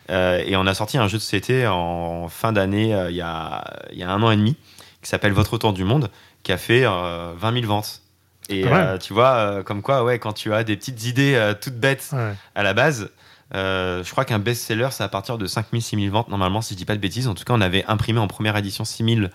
[0.10, 3.22] Euh, et on a sorti un jeu de société en fin d'année, euh, il y,
[3.22, 4.56] a, y a un an et demi,
[5.02, 6.10] qui s'appelle Votre Tour du Monde,
[6.44, 8.02] qui a fait 20 000 ventes.
[8.48, 8.66] Et
[9.02, 12.12] tu vois, comme quoi, ouais, quand tu as des petites idées toutes bêtes
[12.56, 13.10] à la base,
[13.54, 16.74] je crois qu'un best-seller, c'est à partir de 5 000, 6 000 ventes, normalement, si
[16.74, 17.28] je dis pas de bêtises.
[17.28, 19.28] En tout cas, on avait imprimé en première édition 6 000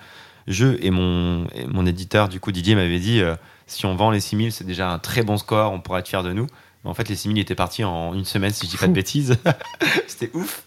[0.48, 0.78] jeu.
[0.82, 3.36] Et mon, mon éditeur, du coup, Didier, m'avait dit euh,
[3.66, 6.22] si on vend les 6000, c'est déjà un très bon score, on pourra être fier
[6.22, 6.46] de nous.
[6.84, 9.36] en fait, les 6000 étaient partis en une semaine, si je dis pas de bêtises.
[10.06, 10.64] C'était ouf.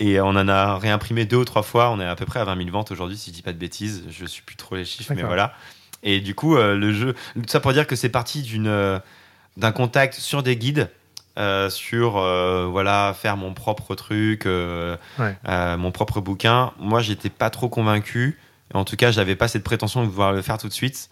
[0.00, 1.90] Et on en a réimprimé deux ou trois fois.
[1.90, 3.58] On est à peu près à 20 000 ventes aujourd'hui, si je dis pas de
[3.58, 4.04] bêtises.
[4.10, 5.54] Je suis plus trop les chiffres, mais voilà.
[6.02, 8.98] Et du coup, euh, le jeu, tout ça pour dire que c'est parti d'une, euh,
[9.56, 10.90] d'un contact sur des guides.
[11.70, 16.72] sur voilà faire mon propre truc, mon propre bouquin.
[16.80, 18.36] Moi, j'étais pas trop convaincu.
[18.74, 21.08] En tout cas, j'avais pas cette prétention de pouvoir le faire tout de suite.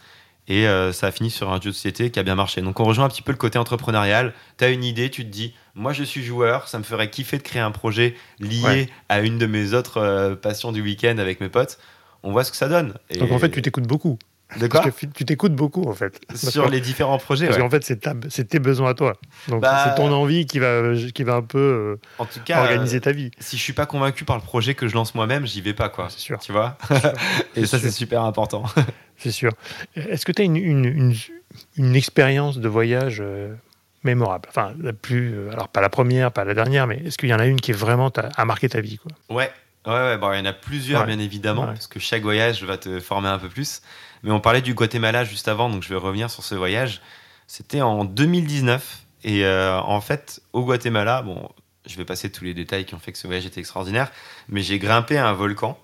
[0.48, 2.61] Et euh, ça a fini sur un jeu de société qui a bien marché.
[2.61, 4.34] Donc on rejoint un petit peu le côté entrepreneurial.
[4.58, 7.38] Tu as une idée, tu te dis, moi je suis joueur, ça me ferait kiffer
[7.38, 11.40] de créer un projet lié à une de mes autres euh, passions du week-end avec
[11.40, 11.78] mes potes.
[12.22, 12.94] On voit ce que ça donne.
[13.18, 14.18] Donc en fait, tu t'écoutes beaucoup.
[14.59, 16.20] De quoi Parce que tu t'écoutes beaucoup en fait.
[16.34, 17.46] Sur les différents projets.
[17.46, 19.14] Parce qu'en fait, c'est tes besoins à toi.
[19.48, 22.62] Donc bah, c'est ton envie qui va, qui va un peu euh, en tout cas,
[22.62, 23.30] organiser ta vie.
[23.38, 25.88] Si je suis pas convaincu par le projet que je lance moi-même, j'y vais pas
[25.88, 26.09] quoi.
[26.11, 26.38] C'est sûr.
[26.40, 26.76] Tu vois
[27.57, 28.64] Et ça, c'est super important.
[29.16, 29.53] c'est sûr.
[29.94, 31.14] Est-ce que tu as une, une,
[31.76, 33.55] une, expérience de voyage euh,
[34.03, 34.48] mémorable?
[34.48, 35.34] Enfin, la plus.
[35.34, 37.61] Euh, alors, pas la première, pas la dernière, mais est-ce qu'il y en a une
[37.61, 39.12] qui est vraiment a marqué ta vie quoi?
[39.36, 39.51] Ouais.
[39.86, 42.76] Ouais, ouais, bon, il y en a plusieurs, bien évidemment, parce que chaque voyage va
[42.76, 43.80] te former un peu plus.
[44.22, 47.00] Mais on parlait du Guatemala juste avant, donc je vais revenir sur ce voyage.
[47.46, 49.04] C'était en 2019.
[49.22, 51.24] Et euh, en fait, au Guatemala,
[51.86, 54.10] je vais passer tous les détails qui ont fait que ce voyage était extraordinaire,
[54.48, 55.78] mais j'ai grimpé un volcan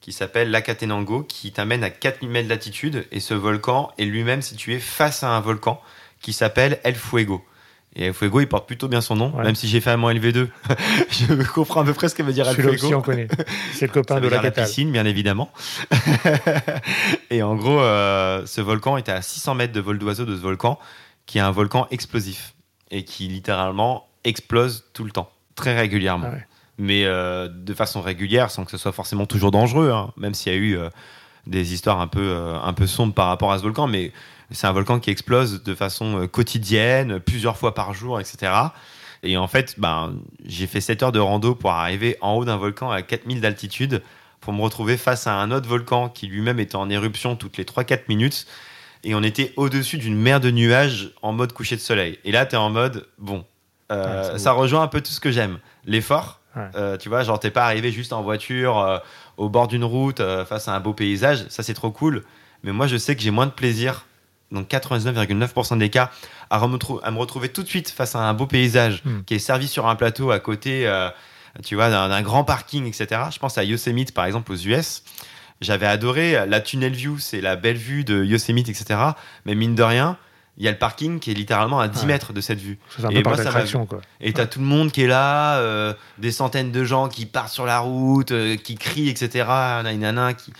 [0.00, 3.06] qui s'appelle l'Acatenango, qui t'amène à 4000 mètres d'altitude.
[3.12, 5.80] Et ce volcan est lui-même situé face à un volcan
[6.20, 7.44] qui s'appelle El Fuego.
[7.94, 10.48] Et Fuego, il porte plutôt bien son nom, même si j'ai fait un moins LV2.
[11.10, 12.72] je comprends à peu près ce que veut dire El Fuego.
[12.72, 13.28] Aussi, on connaît.
[13.74, 15.52] C'est le copain de la, la piscine, bien évidemment.
[17.30, 20.40] et en gros, euh, ce volcan était à 600 mètres de vol d'oiseau de ce
[20.40, 20.78] volcan,
[21.26, 22.54] qui est un volcan explosif
[22.90, 26.30] et qui littéralement explose tout le temps, très régulièrement.
[26.32, 26.38] Ah
[26.78, 30.50] Mais euh, de façon régulière, sans que ce soit forcément toujours dangereux, hein, même s'il
[30.50, 30.88] y a eu euh,
[31.46, 33.86] des histoires un peu, un peu sombres par rapport à ce volcan.
[33.86, 34.12] Mais
[34.52, 38.52] c'est un volcan qui explose de façon euh, quotidienne, plusieurs fois par jour, etc.
[39.22, 42.56] Et en fait, ben, j'ai fait 7 heures de rando pour arriver en haut d'un
[42.56, 44.02] volcan à 4000 d'altitude
[44.40, 47.64] pour me retrouver face à un autre volcan qui lui-même était en éruption toutes les
[47.64, 48.46] 3-4 minutes.
[49.04, 52.18] Et on était au-dessus d'une mer de nuages en mode coucher de soleil.
[52.24, 53.44] Et là, tu es en mode, bon,
[53.90, 55.58] euh, ça rejoint un peu tout ce que j'aime.
[55.84, 59.02] L'effort, euh, tu vois, genre, t'es pas arrivé juste en voiture
[59.36, 61.46] au bord d'une route face à un beau paysage.
[61.48, 62.24] Ça, c'est trop cool.
[62.62, 64.06] Mais moi, je sais que j'ai moins de plaisir
[64.52, 66.10] donc 99,9% des cas,
[66.50, 69.22] à, à, me retrouver tout de suite face à un beau paysage hmm.
[69.26, 71.08] qui est servi sur un plateau à côté, euh,
[71.64, 73.22] tu vois, d'un grand parking, etc.
[73.32, 75.02] Je pense à Yosemite, par exemple, aux US.
[75.60, 78.98] J'avais adoré la tunnel view, c'est la belle vue de Yosemite, etc.
[79.46, 80.18] Mais mine de rien,
[80.58, 82.78] il y a le parking qui est littéralement à 10 mètres de cette vue.
[83.02, 83.50] Un et moi, ça
[83.88, 84.00] quoi.
[84.20, 87.52] Et t'as tout le monde qui est là, euh, des centaines de gens qui partent
[87.52, 89.46] sur la route, euh, qui crient, etc.
[89.82, 90.52] Nanana, qui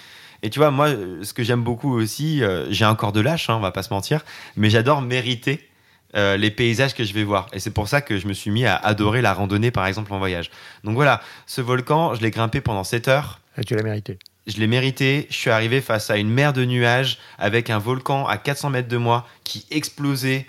[0.42, 0.88] et tu vois, moi,
[1.22, 3.92] ce que j'aime beaucoup aussi, euh, j'ai encore de lâche, hein, on va pas se
[3.92, 4.24] mentir,
[4.56, 5.68] mais j'adore mériter
[6.16, 7.48] euh, les paysages que je vais voir.
[7.52, 10.12] Et c'est pour ça que je me suis mis à adorer la randonnée, par exemple,
[10.12, 10.50] en voyage.
[10.84, 13.40] Donc voilà, ce volcan, je l'ai grimpé pendant 7 heures.
[13.56, 14.18] Et tu l'as mérité.
[14.46, 15.26] Je l'ai mérité.
[15.30, 18.88] Je suis arrivé face à une mer de nuages avec un volcan à 400 mètres
[18.88, 20.46] de moi qui explosait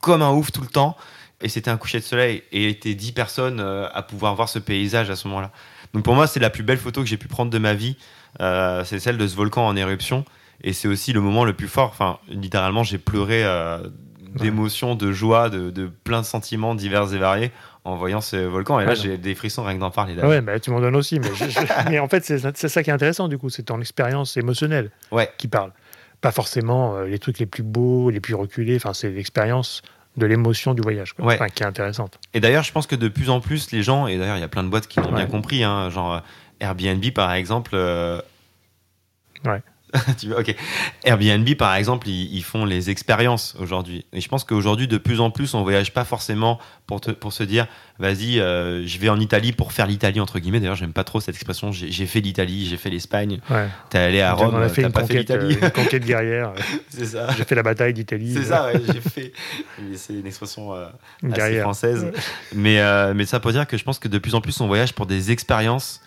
[0.00, 0.96] comme un ouf tout le temps.
[1.42, 2.42] Et c'était un coucher de soleil.
[2.52, 5.50] Et il était 10 personnes euh, à pouvoir voir ce paysage à ce moment-là.
[5.92, 7.96] Donc pour moi, c'est la plus belle photo que j'ai pu prendre de ma vie.
[8.40, 10.24] Euh, c'est celle de ce volcan en éruption.
[10.62, 11.88] Et c'est aussi le moment le plus fort.
[11.90, 13.78] Enfin, littéralement, j'ai pleuré euh,
[14.36, 17.50] d'émotions, de joie, de, de, plein de sentiments divers et variés
[17.84, 18.80] en voyant ce volcan.
[18.80, 20.14] Et là, j'ai des frissons rien que d'en parler.
[20.14, 21.20] Ouais, bah, tu m'en donnes aussi.
[21.20, 21.30] Mais,
[21.90, 23.48] mais en fait, c'est ça qui est intéressant, du coup.
[23.50, 25.30] C'est ton expérience émotionnelle ouais.
[25.38, 25.72] qui parle.
[26.20, 28.76] Pas forcément euh, les trucs les plus beaux, les plus reculés.
[28.76, 29.82] Enfin, c'est l'expérience
[30.16, 31.26] de l'émotion du voyage, quoi.
[31.26, 31.34] Ouais.
[31.34, 32.18] Enfin, qui est intéressante.
[32.32, 34.44] Et d'ailleurs, je pense que de plus en plus, les gens, et d'ailleurs, il y
[34.44, 36.22] a plein de boîtes qui l'ont bien compris, hein, genre
[36.60, 37.72] Airbnb, par exemple.
[37.74, 38.20] Euh...
[39.44, 39.62] Ouais.
[40.18, 40.54] tu veux, ok.
[41.04, 44.04] Airbnb, par exemple, ils, ils font les expériences aujourd'hui.
[44.12, 47.32] Et je pense qu'aujourd'hui, de plus en plus, on voyage pas forcément pour, te, pour
[47.32, 47.66] se dire,
[47.98, 50.60] vas-y, euh, je vais en Italie pour faire l'Italie, entre guillemets.
[50.60, 51.72] D'ailleurs, j'aime pas trop cette expression.
[51.72, 53.40] J'ai fait l'Italie, j'ai fait l'Espagne.
[53.50, 53.66] Ouais.
[53.90, 55.58] T'es allé à Rome, fait t'as pas fait conquête, l'Italie.
[55.60, 56.52] euh, une conquête guerrière.
[56.88, 57.28] C'est ça.
[57.36, 58.34] J'ai fait la bataille d'Italie.
[58.34, 59.32] C'est ça, ouais, j'ai fait.
[59.94, 60.86] C'est une expression euh,
[61.22, 61.62] Une assez guerrière.
[61.64, 62.06] française.
[62.54, 64.66] Mais, euh, mais ça pour dire que je pense que de plus en plus, on
[64.68, 66.00] voyage pour des expériences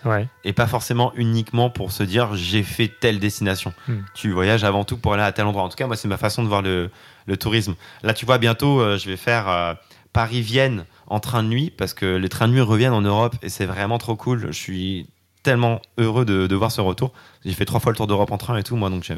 [0.45, 3.73] et pas forcément uniquement pour se dire j'ai fait telle destination.
[3.87, 3.97] Hmm.
[4.13, 5.63] Tu voyages avant tout pour aller à tel endroit.
[5.63, 6.89] En tout cas, moi, c'est ma façon de voir le,
[7.27, 7.75] le tourisme.
[8.03, 9.75] Là, tu vois, bientôt, je vais faire
[10.13, 13.49] Paris-Vienne en train de nuit parce que les trains de nuit reviennent en Europe et
[13.49, 14.47] c'est vraiment trop cool.
[14.47, 15.07] Je suis
[15.43, 17.13] tellement heureux de, de voir ce retour.
[17.45, 19.09] J'ai fait trois fois le tour d'Europe en train et tout, moi, donc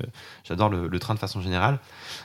[0.44, 1.80] j'adore le, le train de façon générale.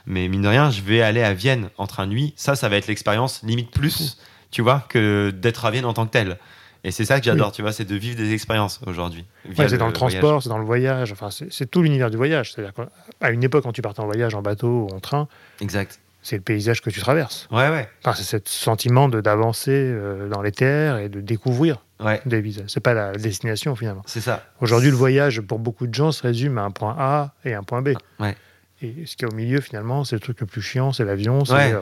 [0.07, 2.35] Mais mine de rien, je vais aller à Vienne en train de nuit.
[2.37, 4.19] Ça, ça va être l'expérience limite plus,
[4.51, 6.39] tu vois, que d'être à Vienne en tant que tel.
[6.85, 9.25] Et c'est ça que j'adore, tu vois, c'est de vivre des expériences aujourd'hui.
[9.59, 10.21] Ouais, c'est dans le voyage.
[10.21, 11.11] transport, c'est dans le voyage.
[11.11, 12.53] Enfin, c'est c'est tout l'univers du voyage.
[12.53, 15.27] C'est-à-dire qu'à une époque, quand tu partais en voyage en bateau ou en train,
[15.61, 15.99] Exact.
[16.27, 17.47] C'est le paysage que tu traverses.
[17.53, 17.89] Ouais, ouais.
[18.05, 22.67] Enfin, c'est ce sentiment d'avancer euh, dans les terres et de découvrir Ouais, des visages.
[22.69, 24.03] C'est pas la destination finalement.
[24.07, 24.43] c'est ça.
[24.61, 27.63] Aujourd'hui, le voyage pour beaucoup de gens se résume à un point A et un
[27.63, 27.91] point B.
[28.21, 28.35] Ouais.
[28.83, 31.05] Et ce qu'il y a au milieu, finalement, c'est le truc le plus chiant, c'est
[31.05, 31.81] l'avion, c'est Ouais, euh,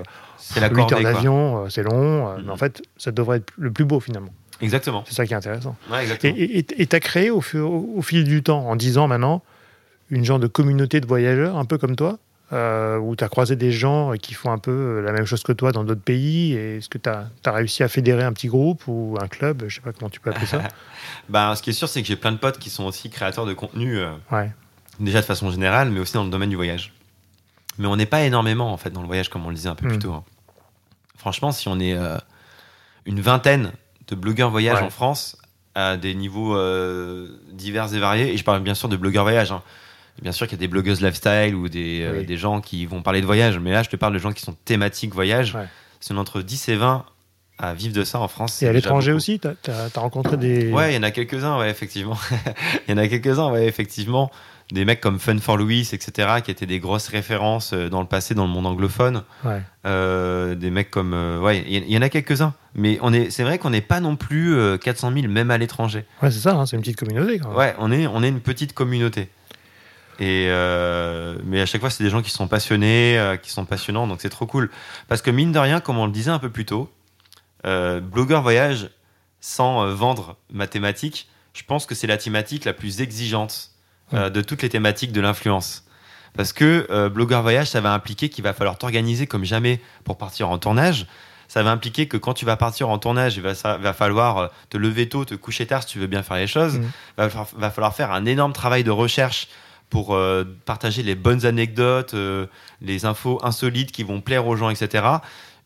[0.61, 3.72] la 8 heures d'avion, euh, c'est long, euh, mais en fait, ça devrait être le
[3.72, 4.32] plus beau finalement.
[4.61, 5.03] Exactement.
[5.09, 5.74] C'est ça qui est intéressant.
[5.90, 9.42] Ouais, Et tu as créé au, fu- au fil du temps, en 10 ans maintenant,
[10.11, 12.18] une genre de communauté de voyageurs, un peu comme toi,
[12.53, 15.53] euh, où tu as croisé des gens qui font un peu la même chose que
[15.53, 16.53] toi dans d'autres pays.
[16.53, 19.74] Et est-ce que tu as, réussi à fédérer un petit groupe ou un club Je
[19.76, 20.62] sais pas comment tu peux appeler ça.
[21.28, 23.47] Bah, ce qui est sûr, c'est que j'ai plein de potes qui sont aussi créateurs
[23.47, 24.51] de contenu, euh, Ouais.
[25.01, 26.92] déjà de façon générale, mais aussi dans le domaine du voyage.
[27.78, 29.74] Mais on n'est pas énormément, en fait, dans le voyage, comme on le disait un
[29.74, 30.12] peu plus tôt.
[30.12, 30.24] hein.
[31.16, 32.18] Franchement, si on est euh,
[33.07, 33.72] une vingtaine
[34.09, 34.84] de blogueurs voyage Ouais.
[34.86, 35.36] en France,
[35.74, 36.57] à des niveaux
[37.53, 39.62] divers et variés, et je parle bien sûr de blogueurs voyage, hein.
[40.23, 42.27] Bien sûr qu'il y a des blogueuses lifestyle ou des, euh, Oui.
[42.27, 44.43] des gens qui vont parler de voyage, mais là, je te parle de gens qui
[44.43, 45.55] sont thématiques voyage.
[45.55, 45.67] Ouais.
[46.01, 47.05] C'est entre 10 et 20
[47.59, 48.62] à vivre de ça en France.
[48.62, 50.71] Et à l'étranger aussi, tu as, rencontré des.
[50.73, 52.19] Ouais, il y en a quelques-uns, ouais, effectivement.
[52.89, 54.31] Il y en a quelques-uns, ouais, effectivement.
[54.73, 58.07] Des mecs comme Fun for Louis, etc., qui étaient des grosses références euh, dans le
[58.07, 59.23] passé dans le monde anglophone.
[59.45, 59.61] Ouais.
[59.85, 61.12] Euh, des mecs comme.
[61.12, 62.55] euh, ouais, il y, en a quelques-uns.
[62.75, 65.59] Mais on est, c'est vrai qu'on n'est pas non plus euh, 400 000, même à
[65.59, 66.07] l'étranger.
[66.23, 67.59] Ouais, c'est ça, hein, c'est une petite communauté quand même.
[67.59, 69.29] Ouais, on est, on est une petite communauté.
[70.21, 73.65] Et euh, mais à chaque fois, c'est des gens qui sont passionnés, euh, qui sont
[73.65, 74.71] passionnants, donc c'est trop cool.
[75.09, 76.91] Parce que mine de rien, comme on le disait un peu plus tôt,
[77.67, 78.91] euh, blogueur voyage
[79.41, 83.71] sans euh, vendre ma thématique, je pense que c'est la thématique la plus exigeante
[84.12, 85.85] de toutes les thématiques de l'influence.
[86.37, 90.51] Parce que blogueur voyage, ça va impliquer qu'il va falloir t'organiser comme jamais pour partir
[90.51, 91.07] en tournage.
[91.49, 94.51] Ça va impliquer que quand tu vas partir en tournage, il va, ça, va falloir
[94.69, 96.81] te lever tôt, te coucher tard si tu veux bien faire les choses.
[97.17, 99.49] Va, falloir- va falloir faire un énorme travail de recherche
[99.91, 102.47] pour euh, partager les bonnes anecdotes, euh,
[102.80, 105.07] les infos insolites qui vont plaire aux gens, etc.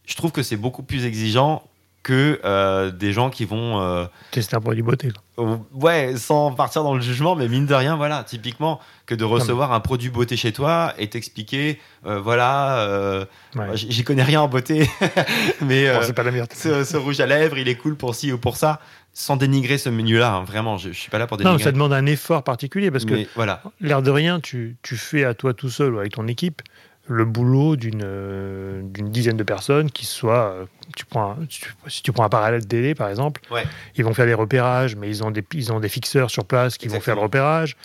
[0.06, 1.62] Je trouve que c'est beaucoup plus exigeant
[2.02, 5.08] que euh, des gens qui vont euh, Tester un produit beauté.
[5.38, 9.24] euh, ouais, sans partir dans le jugement, mais mine de rien, voilà, typiquement, que de
[9.24, 13.26] recevoir un produit beauté chez toi et t'expliquer, voilà,
[13.56, 13.66] Ouais.
[13.74, 14.88] j'y connais rien en beauté,
[15.62, 16.46] mais Bon, c'est pas la meilleure.
[16.54, 18.80] ce, ce rouge à lèvres, il est cool pour ci ou pour ça,
[19.12, 21.64] sans dénigrer ce menu-là, hein, vraiment, je, je suis pas là pour Non, dénigrer.
[21.64, 25.24] ça demande un effort particulier parce que mais voilà, l'air de rien, tu, tu fais
[25.24, 26.62] à toi tout seul ou avec ton équipe
[27.08, 30.52] le boulot d'une euh, d'une dizaine de personnes qui soient.
[30.52, 33.64] euh, Tu prends un- tu- si tu prends un parallèle télé, par exemple, Ouais.
[33.96, 36.78] ils vont faire des repérages, mais ils ont des, ils ont des fixeurs sur place
[36.78, 37.76] qui vont faire le repérage.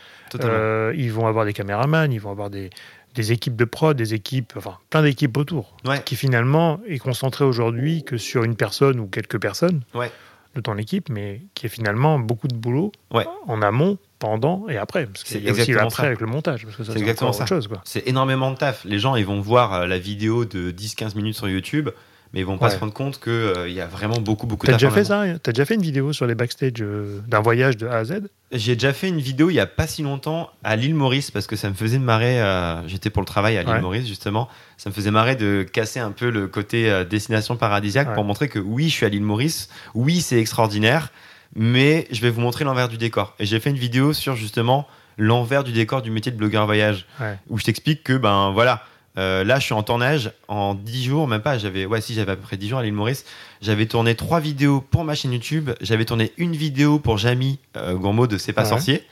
[0.41, 2.69] Euh, ils vont avoir des caméramans, ils vont avoir des,
[3.13, 6.01] des équipes de prod, des équipes, enfin plein d'équipes autour, Ouais.
[6.03, 10.09] qui finalement est concentré aujourd'hui que sur une personne ou quelques personnes Ouais.
[10.55, 13.25] de ton équipe, mais qui est finalement beaucoup de boulot Ouais.
[13.47, 13.97] en amont,
[14.27, 15.05] pendant et après.
[15.07, 16.07] Parce C'est a aussi exactement l'après ça.
[16.07, 17.45] avec le montage, parce que ça C'est c'est exactement autre ça.
[17.45, 17.67] chose.
[17.67, 17.81] Quoi.
[17.83, 18.85] C'est énormément de taf.
[18.85, 21.89] Les gens, ils vont voir euh, la vidéo de 10-15 minutes sur YouTube,
[22.33, 22.73] mais ils vont pas Ouais.
[22.73, 25.23] se rendre compte qu'il y a vraiment beaucoup, beaucoup de T'as taf déjà fait ça
[25.43, 28.21] T'as déjà fait une vidéo sur les backstage euh, d'un voyage de A à Z?
[28.51, 31.45] J'ai déjà fait une vidéo il y a pas si longtemps à l'île Maurice parce
[31.47, 32.41] que ça me faisait marrer.
[32.41, 33.81] euh, J'étais pour le travail à l'île Ouais.
[33.81, 34.47] Maurice justement.
[34.77, 38.15] Ça me faisait marrer de casser un peu le côté euh, destination paradisiaque Ouais.
[38.15, 39.69] pour montrer que oui, je suis à l'île Maurice.
[39.93, 41.11] Oui, c'est extraordinaire.
[41.55, 43.35] Mais je vais vous montrer l'envers du décor.
[43.39, 44.87] Et j'ai fait une vidéo sur justement
[45.17, 47.05] l'envers du décor du métier de blogueur voyage,
[47.49, 48.83] où je t'explique que ben voilà,
[49.17, 52.31] euh, là je suis en tournage en 10 jours, même pas, j'avais ouais si j'avais
[52.31, 53.25] à peu près 10 jours à l'île Maurice,
[53.61, 57.93] j'avais tourné trois vidéos pour ma chaîne YouTube, j'avais tourné une vidéo pour Jamie euh,
[57.93, 59.03] Gourmaud de C'est pas sorcier.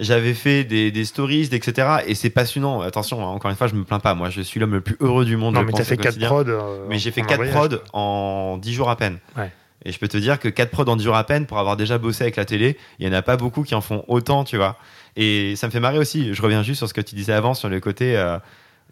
[0.00, 1.98] J'avais fait des, stories, etc.
[2.08, 2.80] Et c'est passionnant.
[2.80, 4.14] Attention, hein, encore une fois, je me plains pas.
[4.14, 5.54] Moi, je suis l'homme le plus heureux du monde.
[5.54, 6.44] Non, mais t'as fait 4 prods.
[6.48, 9.18] Euh, mais j'ai fait 4 prods en 10 jours à peine.
[9.36, 9.52] Ouais.
[9.84, 11.76] Et je peux te dire que 4 prods en 10 jours à peine, pour avoir
[11.76, 14.44] déjà bossé avec la télé, il y en a pas beaucoup qui en font autant,
[14.44, 14.78] tu vois.
[15.16, 16.32] Et ça me fait marrer aussi.
[16.32, 18.16] Je reviens juste sur ce que tu disais avant, sur le côté.
[18.16, 18.38] Euh,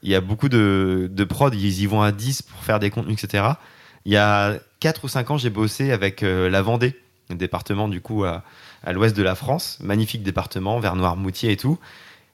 [0.02, 2.90] il y a beaucoup de, de prods, ils y vont à 10 pour faire des
[2.90, 3.44] contenus, etc.
[4.04, 6.96] Il y a 4 ou 5 ans, j'ai bossé avec euh, la Vendée,
[7.30, 8.42] un département du coup à,
[8.82, 11.78] à l'ouest de la France, magnifique département, vers Noirmoutier et tout.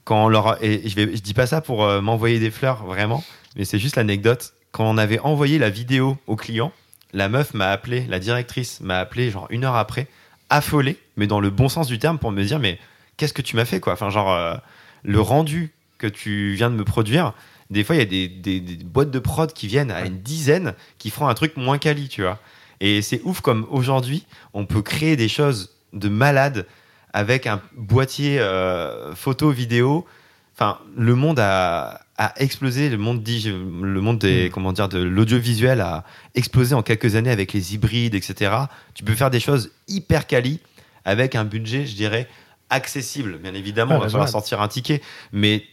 [0.04, 3.22] Quand leur, et je, vais, je dis pas ça pour euh, m'envoyer des fleurs, vraiment,
[3.56, 4.54] mais c'est juste l'anecdote.
[4.72, 6.72] Quand on avait envoyé la vidéo au client,
[7.12, 10.08] la meuf m'a appelé, la directrice m'a appelé genre une heure après,
[10.50, 12.78] affolée, mais dans le bon sens du terme, pour me dire mais
[13.16, 13.92] qu'est-ce que tu m'as fait quoi?
[13.92, 14.54] Enfin genre euh,
[15.02, 17.34] le rendu que tu viens de me produire.
[17.70, 20.74] Des fois, il y a des, des, boîtes de prod qui viennent à une dizaine
[20.96, 22.38] qui feront un truc moins quali, tu vois?
[22.80, 26.66] Et c'est ouf comme aujourd'hui, on peut créer des choses de malade
[27.12, 30.06] avec un boîtier euh, photo, vidéo.
[30.54, 32.00] Enfin, le monde a,
[32.36, 34.50] explosé, le monde, le monde des, mm.
[34.50, 36.04] comment dire, de l'audiovisuel a
[36.34, 38.52] explosé en quelques années avec les hybrides, etc.
[38.94, 40.60] Tu peux faire des choses hyper quali
[41.04, 42.28] avec un budget, je dirais,
[42.70, 43.38] accessible.
[43.38, 45.00] Bien évidemment, on va falloir sortir un ticket,
[45.32, 45.64] mais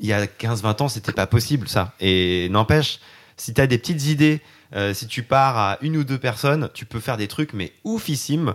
[0.00, 1.94] il y a 15-20 ans, c'était pas possible ça.
[2.00, 2.98] Et n'empêche,
[3.36, 4.40] si tu as des petites idées,
[4.74, 7.72] euh, si tu pars à une ou deux personnes, tu peux faire des trucs, mais
[7.84, 8.54] oufissimes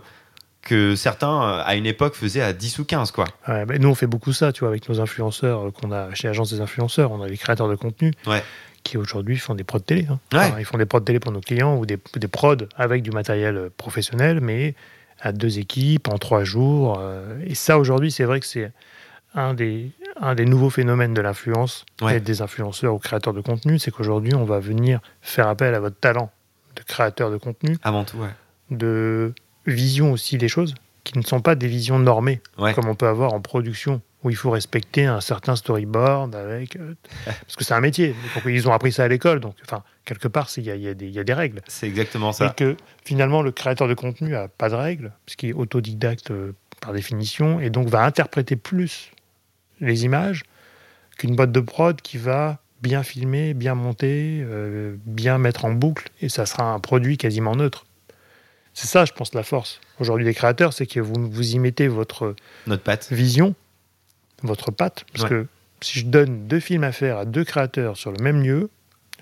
[0.67, 3.11] que certains, euh, à une époque, faisaient à 10 ou 15.
[3.11, 3.25] Quoi.
[3.79, 6.51] nous, on fait beaucoup ça, tu vois, avec nos influenceurs euh, qu'on a chez Agence
[6.51, 7.11] des influenceurs.
[7.11, 8.13] On a les créateurs de contenu
[8.83, 10.07] qui, aujourd'hui, font des prods télé.
[10.09, 10.51] Hein.
[10.59, 13.69] ils font des prods télé pour nos clients ou des, des prods avec du matériel
[13.75, 14.75] professionnel, mais
[15.19, 17.01] à deux équipes, en trois jours.
[17.45, 18.71] et ça, aujourd'hui, c'est vrai que c'est
[19.33, 19.91] un des,
[20.21, 24.35] un des nouveaux phénomènes de l'influence et des influenceurs ou créateurs de contenu, c'est qu'aujourd'hui,
[24.35, 26.31] on va venir faire appel à votre talent
[26.75, 27.77] de créateur de contenu.
[27.83, 28.29] Avant tout, ouais.
[28.69, 29.33] De
[29.67, 33.33] vision aussi des choses, qui ne sont pas des visions normées, comme on peut avoir
[33.33, 36.75] en production, où il faut respecter un certain storyboard avec.
[36.75, 36.95] Euh,
[37.25, 38.15] parce que c'est un métier.
[38.45, 41.23] ils ont appris ça à l'école, donc, enfin, quelque part, il y, y, y a,
[41.23, 41.61] des règles.
[41.67, 42.47] C'est exactement ça.
[42.47, 46.53] Et que finalement, le créateur de contenu a pas de règles, puisqu'il est autodidacte euh,
[46.81, 49.11] par définition, et donc va interpréter plus
[49.79, 50.43] les images
[51.17, 56.09] qu'une boîte de prod qui va bien filmer, bien monter, euh, bien mettre en boucle,
[56.21, 57.86] et ça sera un produit quasiment neutre.
[58.77, 61.87] C'est ça, je pense, la force aujourd'hui des créateurs, c'est que vous, vous y mettez
[61.87, 62.35] votre
[62.67, 63.11] Notre patte.
[63.11, 63.55] vision,
[64.43, 65.03] votre patte.
[65.13, 65.47] Parce que
[65.81, 68.69] si je donne deux films à faire à deux créateurs sur le même lieu,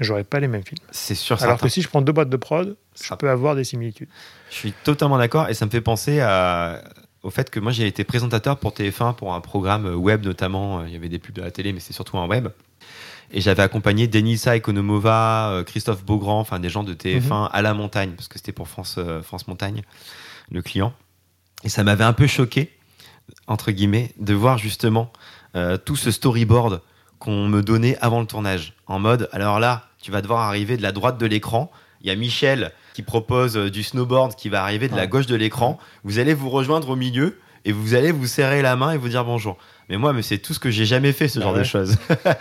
[0.01, 0.83] j'aurai pas les mêmes films.
[0.91, 1.41] C'est sûr.
[1.41, 4.09] Alors que si je prends deux boîtes de prod, je peux avoir des similitudes.
[4.49, 6.83] Je suis totalement d'accord et ça me fait penser à,
[7.23, 10.83] au fait que moi j'ai été présentateur pour TF1 pour un programme web notamment.
[10.85, 12.49] Il y avait des pubs de la télé, mais c'est surtout un web.
[13.31, 17.49] Et j'avais accompagné Denisa Ekonomova, euh, Christophe Beaugrand, enfin des gens de TF1 mhm.
[17.51, 19.83] à la montagne, parce que c'était pour France, euh, France Montagne,
[20.51, 20.93] le client.
[21.63, 22.71] Et ça m'avait un peu choqué,
[23.47, 25.11] entre guillemets, de voir justement
[25.55, 26.81] euh, tout ce storyboard
[27.19, 28.73] qu'on me donnait avant le tournage.
[28.87, 31.71] En mode, alors là, tu vas devoir arriver de la droite de l'écran.
[32.01, 35.35] Il y a Michel qui propose du snowboard qui va arriver de la gauche de
[35.35, 35.79] l'écran.
[36.03, 39.09] Vous allez vous rejoindre au milieu et vous allez vous serrer la main et vous
[39.09, 39.57] dire bonjour.
[39.89, 41.95] Mais moi, mais c'est tout ce que j'ai jamais fait, ce genre de choses.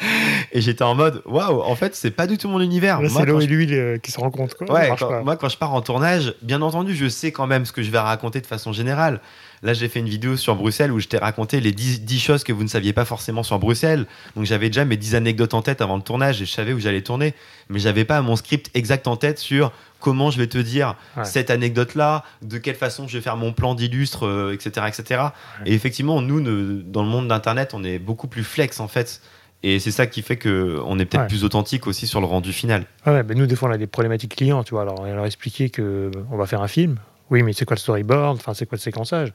[0.53, 3.01] et j'étais en mode, waouh, en fait, c'est pas du tout mon univers.
[3.11, 4.57] C'est l'eau et l'huile euh, qui se rencontrent.
[4.71, 4.91] Ouais,
[5.23, 7.91] moi, quand je pars en tournage, bien entendu, je sais quand même ce que je
[7.91, 9.21] vais raconter de façon générale.
[9.63, 12.53] Là, j'ai fait une vidéo sur Bruxelles où je t'ai raconté les 10, choses que
[12.53, 14.07] vous ne saviez pas forcément sur Bruxelles.
[14.37, 16.81] Donc, j'avais déjà mes 10 anecdotes en tête avant le tournage et je savais où
[16.81, 17.35] j'allais tourner.
[17.69, 19.71] Mais j'avais pas mon script exact en tête sur
[20.05, 23.75] comment je vais te dire cette anecdote-là, de quelle façon je vais faire mon plan
[23.75, 24.73] d'illustre, etc.
[24.77, 25.23] Euh, etc.
[25.65, 26.43] Et effectivement, nous,
[26.83, 29.23] dans le monde d'Internet, on est beaucoup plus flex en fait.
[29.63, 32.85] Et c'est ça qui fait qu'on est peut-être plus authentique aussi sur le rendu final.
[33.07, 34.83] Ouais, ben nous, des fois, on a des problématiques clients, tu vois.
[34.83, 36.99] Alors, on leur expliquer qu'on va faire un film.
[37.31, 38.37] Oui, mais c'est quoi le storyboard?
[38.37, 39.33] Enfin, c'est quoi le séquençage?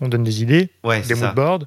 [0.00, 1.64] On donne des idées, des moodboards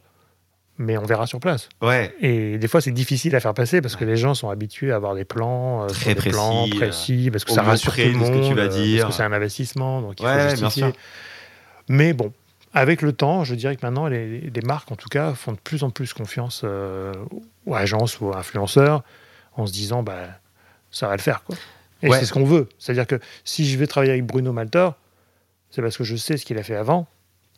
[0.78, 1.70] mais on verra sur place.
[1.82, 2.14] Ouais.
[2.20, 4.96] Et des fois, c'est difficile à faire passer parce que les gens sont habitués à
[4.96, 8.34] avoir des plans, euh, Très précis, plans précis, parce que ça rassure tout le monde,
[8.34, 9.04] ce que tu vas dire.
[9.04, 10.94] parce que c'est un investissement, donc il faut justifier.
[11.90, 12.32] Mais bon,
[12.74, 15.84] avec le temps, je dirais que maintenant, les, marques, en tout cas, font de plus
[15.84, 17.14] en plus confiance euh,
[17.66, 19.04] aux agences ou aux influenceurs
[19.56, 20.28] en se disant, bah,
[20.90, 21.56] ça va le faire, quoi.
[22.02, 22.68] Et c'est ce qu'on veut.
[22.80, 24.96] C'est-à-dire que si je vais travailler avec Bruno Maltor,
[25.70, 27.08] c'est parce que je sais ce qu'il a fait avant,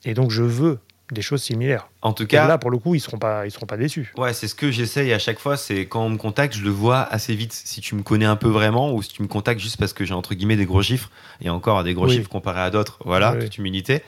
[0.04, 0.80] et donc je veux
[1.12, 1.90] des choses similaires.
[2.02, 4.14] En tout cas, là pour le coup, ils seront pas, ils seront pas déçus.
[4.18, 5.58] Ouais, c'est ce que j'essaye à chaque fois.
[5.58, 7.54] C'est quand on me contacte, je le vois assez vite.
[7.54, 10.06] Si tu me connais un peu vraiment, ou si tu me contactes juste parce que
[10.06, 11.10] j'ai entre guillemets des gros chiffres,
[11.42, 13.00] et encore des gros chiffres comparés à d'autres.
[13.06, 14.02] Voilà, toute humilité.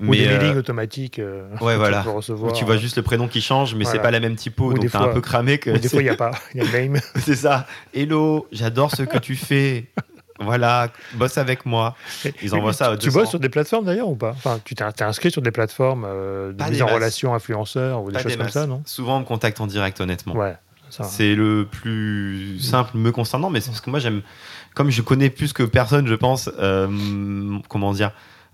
[0.00, 1.18] Ou des mailings euh, automatiques.
[1.18, 2.04] Euh, ouais, voilà.
[2.06, 4.90] Où tu vois juste le prénom qui change, mais c'est pas la même typo, donc
[4.90, 5.70] t'es un peu cramé que.
[5.70, 7.00] des fois, il y a pas, il y a le name.
[7.16, 7.66] c'est ça.
[7.94, 9.86] Hello, j'adore ce que tu fais.
[10.40, 11.96] Voilà, bosse avec moi.
[12.42, 12.96] Ils envoient ça.
[12.96, 16.04] tu bosses sur des plateformes d'ailleurs ou pas Enfin, tu t'es inscrit sur des plateformes
[16.06, 19.24] euh, de mise en relation influenceurs ou des choses comme ça, non Souvent, on me
[19.24, 20.34] contacte en direct, honnêtement.
[20.34, 20.56] Ouais.
[20.88, 24.22] C'est le plus simple me concernant, mais c'est parce que moi j'aime,
[24.74, 28.12] comme je connais plus que personne, je pense, euh, comment dire,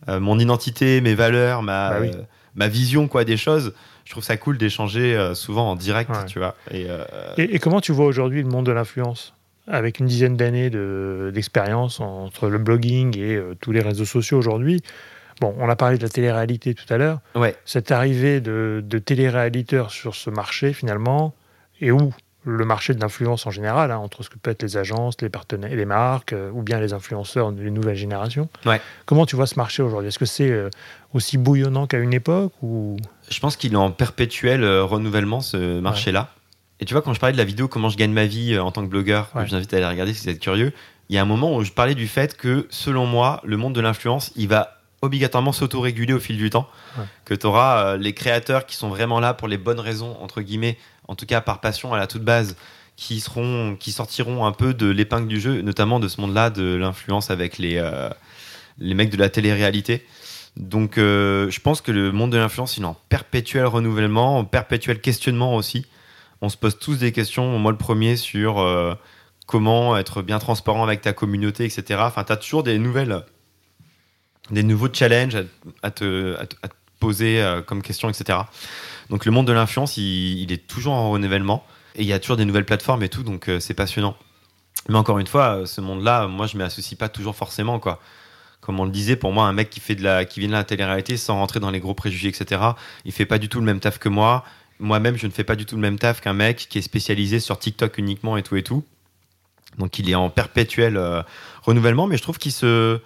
[0.08, 2.06] euh, mon identité, mes valeurs, ma, bah
[2.54, 3.74] ma vision quoi des choses.
[4.04, 6.56] Je trouve ça cool d'échanger souvent en direct, tu vois.
[6.70, 6.86] Et,
[7.36, 9.34] et, comment tu vois aujourd'hui le monde de l'influence?
[9.66, 10.70] Avec une dizaine d'années
[11.32, 14.82] d'expérience entre le blogging et euh, tous les réseaux sociaux aujourd'hui.
[15.40, 17.20] Bon, on a parlé de la télé-réalité tout à l'heure.
[17.34, 17.56] Ouais.
[17.64, 21.34] Cette arrivée de, de télé-réaliteurs sur ce marché, finalement,
[21.80, 22.12] et où
[22.44, 25.28] le marché de l'influence en général, hein, entre ce que peuvent être les agences, les
[25.28, 28.48] partenaires, les marques, euh, ou bien les influenceurs des nouvelles générations.
[28.66, 28.80] Ouais.
[29.06, 30.08] Comment tu vois ce marché aujourd'hui?
[30.08, 30.68] Est-ce que c'est euh,
[31.14, 32.96] aussi bouillonnant qu'à une époque ou...
[33.30, 36.30] Je pense qu'il est en perpétuel renouvellement, ce marché-là.
[36.80, 38.62] Et tu vois, quand je parlais de la vidéo Comment je gagne ma vie euh,
[38.62, 40.72] en tant que blogueur, je vous invite à aller regarder si vous êtes curieux,
[41.08, 43.74] il y a un moment où je parlais du fait que, selon moi, le monde
[43.74, 46.68] de l'influence, il va obligatoirement s'autoréguler au fil du temps.
[47.24, 50.40] Que tu auras euh, les créateurs qui sont vraiment là pour les bonnes raisons, entre
[50.40, 52.56] guillemets, en tout cas par passion à la toute base,
[52.96, 56.74] qui, seront, qui sortiront un peu de l'épingle du jeu, notamment de ce monde-là, de
[56.74, 58.08] l'influence avec les, euh,
[58.78, 60.06] les mecs de la télé-réalité.
[60.56, 65.00] Donc, je pense que le monde de l'influence, il est en perpétuel renouvellement, en perpétuel
[65.00, 65.86] questionnement aussi
[66.42, 68.94] on se pose tous des questions, moi le premier, sur euh,
[69.46, 72.00] comment être bien transparent avec ta communauté, etc.
[72.02, 73.22] Enfin, tu as toujours des nouvelles,
[74.50, 75.38] des nouveaux challenges
[75.82, 76.36] à, te,
[76.98, 78.40] poser euh, comme question, etc.
[79.08, 81.64] Donc le monde de l'influence, il, est toujours en renouvellement
[81.94, 84.16] et il y a toujours des nouvelles plateformes et tout, donc euh, c'est passionnant.
[84.88, 88.00] Mais encore une fois, ce monde-là, moi je m'y associe pas toujours forcément, quoi
[88.62, 90.54] comme on le disait, pour moi, un mec qui fait de la, qui vient de
[90.54, 92.62] la télé-réalité sans rentrer dans les gros préjugés, etc.
[93.04, 94.44] Il fait pas du tout le même taf que moi
[94.82, 97.40] moi-même, je ne fais pas du tout le même taf qu'un mec qui est spécialisé
[97.40, 98.84] sur TikTok uniquement et tout et tout.
[99.78, 101.22] Donc il est en perpétuel euh,
[101.62, 103.00] renouvellement, mais je trouve qu'il se,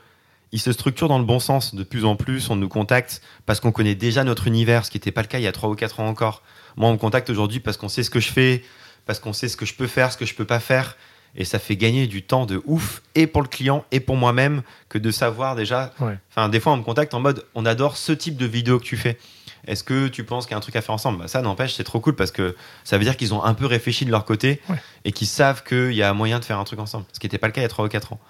[0.52, 1.74] il se structure dans le bon sens.
[1.74, 4.96] De plus en plus, on nous contacte parce qu'on connaît déjà notre univers, ce qui
[4.96, 6.42] n'était pas le cas il y a 3 ou 4 ans encore.
[6.76, 8.64] Moi, on me contacte aujourd'hui parce qu'on sait ce que je fais,
[9.04, 10.96] parce qu'on sait ce que je peux faire, ce que je peux pas faire.
[11.38, 14.62] Et ça fait gagner du temps de ouf, et pour le client, et pour moi-même,
[14.88, 15.92] que de savoir déjà.
[16.30, 18.84] Enfin, des fois, on me contacte en mode on adore ce type de vidéo que
[18.84, 19.18] tu fais.
[19.66, 21.18] Est-ce que tu penses qu'il y a un truc à faire ensemble?
[21.18, 23.66] Bah, Ça n'empêche, c'est trop cool parce que ça veut dire qu'ils ont un peu
[23.66, 24.60] réfléchi de leur côté
[25.04, 27.04] et qu'ils savent qu'il y a moyen de faire un truc ensemble.
[27.12, 28.20] Ce qui n'était pas le cas il y a 3 ou 4 ans.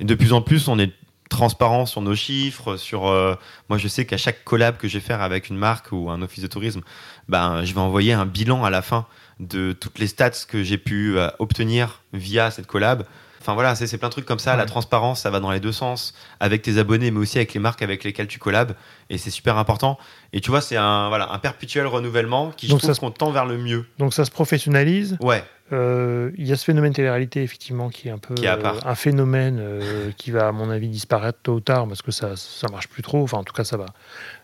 [0.00, 0.92] Et de plus en plus, on est
[1.28, 3.34] transparent sur nos chiffres, sur euh,
[3.68, 6.22] moi je sais qu'à chaque collab que je vais faire avec une marque ou un
[6.22, 6.82] office de tourisme,
[7.28, 9.06] ben je vais envoyer un bilan à la fin
[9.40, 13.04] de toutes les stats que j'ai pu euh, obtenir via cette collab
[13.46, 14.56] Enfin voilà, c'est plein de trucs comme ça.
[14.56, 17.60] La transparence, ça va dans les deux sens, avec tes abonnés, mais aussi avec les
[17.60, 18.72] marques avec lesquelles tu collabes.
[19.08, 19.98] Et c'est super important.
[20.32, 23.30] Et tu vois, c'est un, voilà, un perpétuel renouvellement qui, Donc je trouve, qu'on tend
[23.30, 23.86] vers le mieux.
[24.00, 25.16] Donc ça se professionnalise.
[25.20, 25.44] Ouais.
[25.72, 29.58] Euh, il y a ce phénomène télé-réalité, effectivement, qui est un peu euh, un phénomène
[29.60, 32.88] euh, qui va, à mon avis, disparaître tôt ou tard, parce que ça ne marche
[32.88, 33.22] plus trop.
[33.22, 33.86] Enfin, en tout cas, ça va,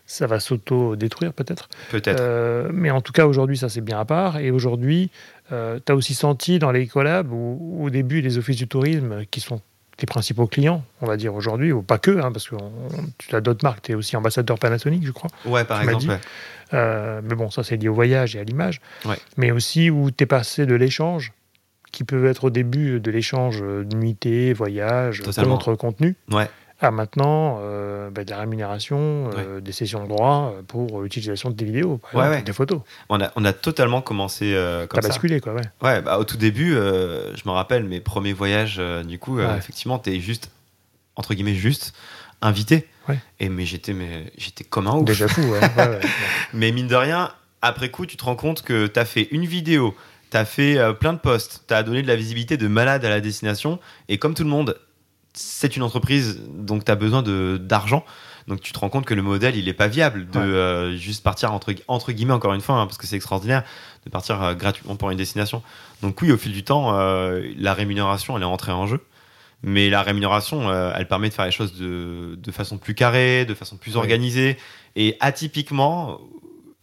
[0.05, 1.69] ça va s'auto-détruire, peut-être.
[1.91, 2.71] Peut-être.
[2.73, 4.37] mais en tout cas, aujourd'hui, ça, c'est bien à part.
[4.37, 5.09] Et aujourd'hui,
[5.51, 9.25] euh, tu as aussi senti dans les collabs, où, au début, les offices du tourisme,
[9.29, 9.61] qui sont
[9.97, 12.55] tes principaux clients, on va dire aujourd'hui, ou pas que, hein, parce que
[13.19, 15.29] tu as d'autres marques, tu es aussi ambassadeur Panasonic, je crois.
[15.45, 16.17] Ouais, par exemple.
[16.73, 18.81] Euh, mais bon, ça c'est lié au voyage et à l'image.
[19.37, 21.31] Mais aussi où tu es passé de l'échange,
[21.91, 26.49] qui peut être au début de l'échange nuitée, voyage, contre contenu, ouais
[26.83, 31.55] à maintenant euh, bah, des rémunérations, euh, des sessions de droit euh, pour l'utilisation de
[31.55, 31.99] tes vidéos,
[32.45, 32.81] des photos.
[33.09, 34.53] On a, on a totalement commencé
[34.89, 35.07] comme ça.
[35.07, 35.61] basculé, quoi, ouais.
[35.81, 40.11] Ouais, bah, au tout début, je me rappelle mes premiers voyages, du coup, effectivement, tu
[40.11, 40.51] es juste,
[41.15, 41.93] entre guillemets, juste
[42.41, 42.87] invité.
[43.41, 45.03] Et mais j'étais mais j'étais comme un ouf.
[45.03, 45.41] Déjà fou,
[46.53, 47.31] mais mine de rien,
[47.61, 49.93] après coup, tu te rends compte que tu as fait une vidéo,
[50.31, 53.09] tu as fait plein de posts, tu as donné de la visibilité de malade à
[53.09, 54.77] la destination, et comme tout le monde,
[55.33, 58.05] c'est une entreprise, donc tu as besoin d'argent.
[58.47, 61.23] Donc tu te rends compte que le modèle, il n'est pas viable de euh, juste
[61.23, 63.63] partir entre, entre guillemets, encore une fois, hein, parce que c'est extraordinaire,
[64.05, 65.63] de partir euh, gratuitement pour une destination.
[66.01, 68.99] Donc oui, au fil du temps, euh, la rémunération, elle est entrée en jeu.
[69.65, 73.53] Mais la rémunération, elle permet de faire les choses de, de, façon plus carrée, de
[73.53, 74.57] façon plus organisée.
[74.97, 76.19] Et atypiquement,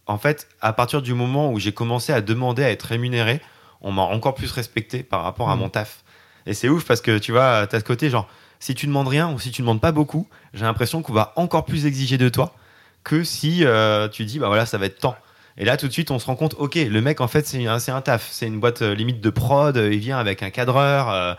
[0.07, 3.39] en fait, à partir du moment où j'ai commencé à demander à être rémunéré,
[3.81, 5.59] on m'a encore plus respecté par rapport à mmh.
[5.59, 6.03] mon taf.
[6.47, 8.27] Et c'est ouf parce que tu vois, tu as ce côté genre,
[8.61, 11.65] si tu demandes rien ou si tu demandes pas beaucoup, j'ai l'impression qu'on va encore
[11.65, 12.55] plus exiger de toi
[13.03, 15.15] que si euh, tu dis, bah voilà, ça va être temps.
[15.57, 17.65] Et là, tout de suite, on se rend compte, ok, le mec, en fait, c'est
[17.67, 18.29] un, un taf.
[18.31, 19.75] C'est une boîte euh, limite de prod.
[19.75, 21.09] Il vient avec un cadreur.
[21.09, 21.33] euh,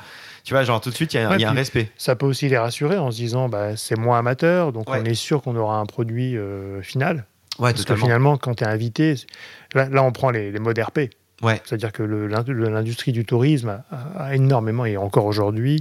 [0.44, 1.88] tu vois, genre tout de suite, il y a, Ouais, il y a un respect.
[1.96, 4.98] Ça peut aussi les rassurer en se disant bah, c'est moins amateur, donc Ouais.
[5.00, 7.24] on est sûr qu'on aura un produit euh, final.
[7.60, 9.14] Ouais, Parce que finalement, quand tu es invité,
[9.74, 11.10] là, là, on prend les, les modes RP.
[11.42, 11.60] Ouais.
[11.64, 15.80] C'est-à-dire que l'industrie du tourisme a, a énormément, et encore aujourd'hui,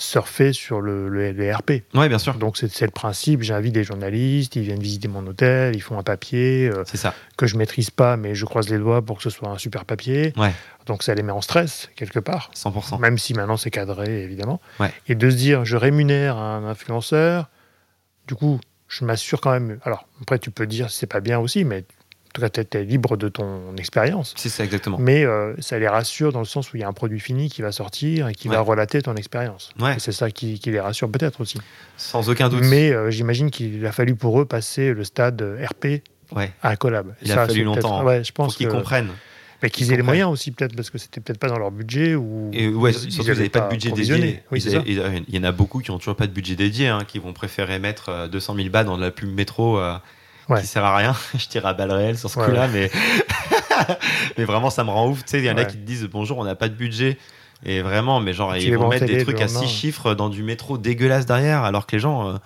[0.00, 1.82] surfé sur le, le- RP.
[1.94, 2.34] Ouais, bien sûr.
[2.34, 6.02] Donc c'est le principe, j'invite des journalistes, ils viennent visiter mon hôtel, ils font un
[6.04, 7.12] papier euh, C'est ça.
[7.36, 9.84] que je maîtrise pas, mais je croise les doigts pour que ce soit un super
[9.84, 10.32] papier.
[10.36, 10.52] Ouais.
[10.86, 12.50] Donc ça les met en stress, quelque part.
[12.54, 13.00] 100%.
[13.00, 14.60] Même si maintenant c'est cadré, évidemment.
[14.78, 14.92] Ouais.
[15.08, 17.48] Et de se dire, je rémunère un influenceur,
[18.28, 19.78] du coup, je m'assure quand même.
[19.82, 21.84] Alors, après, tu peux dire, c'est pas bien aussi, mais
[22.34, 24.34] tu es, libre de ton expérience.
[24.36, 24.98] C'est ça, exactement.
[25.00, 27.48] Mais euh, ça les rassure dans le sens où il y a un produit fini
[27.48, 29.70] qui va sortir et qui va relater ton expérience.
[29.80, 29.96] Ouais.
[29.98, 31.58] C'est ça qui, qui les rassure peut-être aussi.
[31.96, 32.64] Sans aucun doute.
[32.64, 36.02] Mais euh, j'imagine qu'il a fallu pour eux passer le stade RP
[36.34, 36.52] Ouais.
[36.62, 37.14] à collab.
[37.22, 38.04] Il a Ça, fallu c'est peut-être- longtemps, hein.
[38.04, 39.08] Ouais, je Pour pense qu'ils que- comprennent.
[39.62, 41.70] mais qu'ils qu'ils aient les moyens aussi, peut-être, parce que c'était peut-être pas dans leur
[41.70, 42.14] budget.
[42.14, 44.42] Ou Et ouais, ils- surtout, ils n'avaient pas de budget dédié.
[44.52, 47.18] Oui, Il y en a beaucoup qui n'ont toujours pas de budget dédié, hein, qui
[47.18, 49.96] vont préférer mettre euh, 200 000 bahts dans la pub métro euh,
[50.48, 50.60] Ouais.
[50.60, 51.14] qui sert à rien.
[51.38, 52.90] Je tire à balles réelles sur ce Ouais, coup-là, mais...
[54.38, 55.24] mais vraiment, ça me rend ouf.
[55.24, 57.18] Tu sais, il y en a qui te disent bonjour, on n'a pas de budget.
[57.64, 59.68] Et vraiment, mais genre, ils vont mettre des trucs à 6 lendemain.
[59.68, 62.36] chiffres dans du métro dégueulasse derrière, alors que les gens, euh,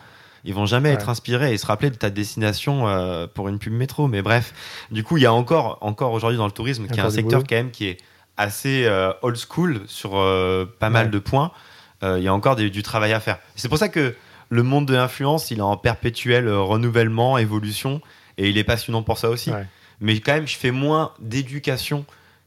[0.45, 0.95] ils vont jamais Ouais.
[0.95, 4.09] être inspirés et se rappeler de ta destination euh, pour une pub métro.
[4.09, 4.55] Mais bref,
[4.91, 7.41] du coup, il y a encore, encore aujourd'hui dans le tourisme, qui est un secteur
[7.41, 7.47] boulot.
[7.49, 7.99] quand même qui est
[8.39, 11.51] assez euh, old school sur euh, pas mal de points.
[12.05, 13.39] Il y a encore des- du travail à faire.
[13.55, 14.17] C'est pour ça que
[14.53, 18.03] le monde de l'influence, il est en perpétuel euh, renouvellement, évolution,
[18.37, 19.51] et il est passionnant pour ça aussi.
[19.51, 19.67] Ouais.
[20.01, 22.05] Mais quand même, je fais moins d'éducation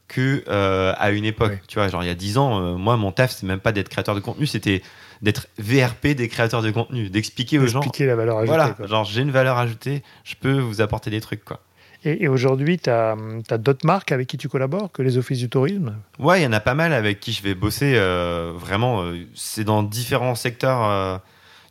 [0.07, 1.53] que euh, à une époque.
[1.53, 1.61] Ouais.
[1.67, 3.71] Tu vois, genre il y a 10 ans, euh, moi, mon taf, c'est même pas
[3.71, 4.83] d'être créateur de contenu, c'était
[5.23, 7.79] d'être VRP des créateurs de contenu, d'expliquer aux gens.
[7.79, 8.55] Expliquer la valeur ajoutée.
[8.55, 8.85] Voilà, quoi.
[8.85, 11.61] genre j'ai une valeur ajoutée, je peux vous apporter des trucs quoi.
[12.03, 13.15] Et, et aujourd'hui, tu as,
[13.57, 15.95] d'autres marques avec qui tu collabores que les offices du tourisme?
[16.19, 17.93] Ouais, il y en a pas mal avec qui je vais bosser.
[17.95, 21.23] euh, vraiment, c'est dans différents secteurs.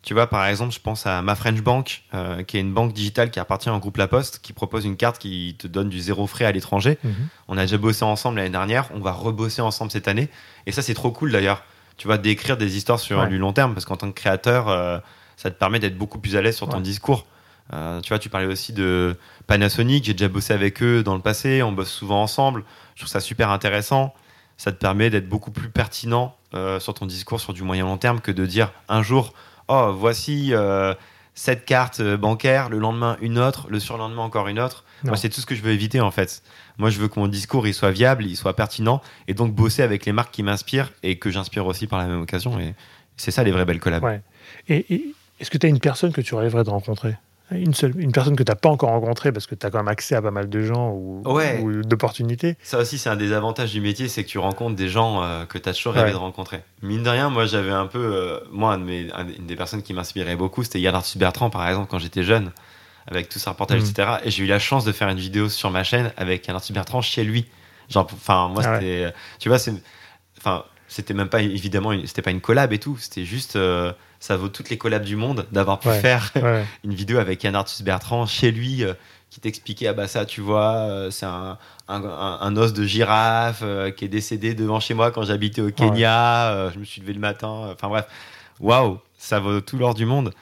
[0.05, 2.93] Tu vois, par exemple, je pense à Ma French Bank, euh, qui est une banque
[2.93, 5.99] digitale qui appartient au groupe La Poste, qui propose une carte qui te donne du
[6.01, 6.99] zéro frais à l'étranger.
[7.49, 10.29] On a déjà bossé ensemble l'année dernière, on va rebosser ensemble cette année.
[10.67, 11.63] Et ça, c'est trop cool d'ailleurs.
[11.97, 13.29] Tu vas d'écrire des histoires sur Ouais.
[13.29, 14.99] du long terme, parce qu'en tant que créateur, euh,
[15.37, 16.83] ça te permet d'être beaucoup plus à l'aise sur ton Ouais.
[16.83, 17.25] discours.
[17.73, 21.21] Euh, tu vois, tu parlais aussi de Panasonic, j'ai déjà bossé avec eux dans le
[21.23, 22.65] passé, on bosse souvent ensemble.
[22.95, 24.13] Je trouve ça super intéressant.
[24.57, 27.97] Ça te permet d'être beaucoup plus pertinent euh, sur ton discours sur du moyen long
[27.97, 29.33] terme que de dire un jour,
[29.69, 30.95] oh, voici euh,
[31.35, 34.85] cette carte euh, bancaire, le lendemain une autre, le surlendemain encore une autre.
[35.03, 35.11] Non.
[35.11, 36.43] Moi, c'est tout ce que je veux éviter en fait.
[36.79, 39.83] Moi, je veux que mon discours il soit viable, il soit pertinent, et donc bosser
[39.83, 42.59] avec les marques qui m'inspirent et que j'inspire aussi par la même occasion.
[42.59, 42.75] Et
[43.17, 44.03] c'est ça les vraies belles collabs.
[44.03, 44.23] Ouais.
[44.69, 47.17] Et, et est-ce que tu as une personne que tu rêverais de rencontrer?
[47.61, 49.79] Une, seule, une personne que tu n'as pas encore rencontrée parce que tu as quand
[49.79, 51.61] même accès à pas mal de gens ou, Ouais.
[51.63, 54.89] ou d'opportunités Ça aussi, c'est un des avantages du métier, c'est que tu rencontres des
[54.89, 56.13] gens euh, que tu as toujours rêvé Ouais.
[56.13, 56.63] de rencontrer.
[56.83, 57.99] Mine de rien, moi, j'avais un peu.
[57.99, 61.89] euh, moi, mes- une des personnes qui m'inspirait beaucoup, c'était Yann Arthus Bertrand, par exemple,
[61.91, 62.51] quand j'étais jeune,
[63.07, 63.87] avec tout ses reportages, Mhm.
[63.91, 64.09] etc.
[64.25, 66.73] Et j'ai eu la chance de faire une vidéo sur ma chaîne avec Yann Arthus
[66.73, 67.47] Bertrand chez lui.
[67.91, 68.79] Genre, enfin, moi, Ah ouais.
[68.81, 69.15] c'était.
[69.39, 69.75] Tu vois, c'est.
[70.39, 72.97] Enfin, c'était même pas, évidemment, une- c'était pas une collab et tout.
[72.99, 73.57] C'était juste.
[73.57, 73.93] euh,
[74.25, 76.01] ça vaut toutes les collabs du monde d'avoir pu Ouais.
[76.01, 76.65] faire Ouais.
[76.85, 78.95] une vidéo avec Yann Arthus Bertrand chez lui euh,
[79.29, 81.59] qui t'expliquait ah bah ça tu vois euh, c'est un,
[81.89, 85.61] un, un- un os de girafe euh, qui est décédé devant chez moi quand j'habitais
[85.61, 88.07] au Kenya je me suis levé le matin enfin bref
[88.61, 90.33] waouh ça vaut tout l'or du monde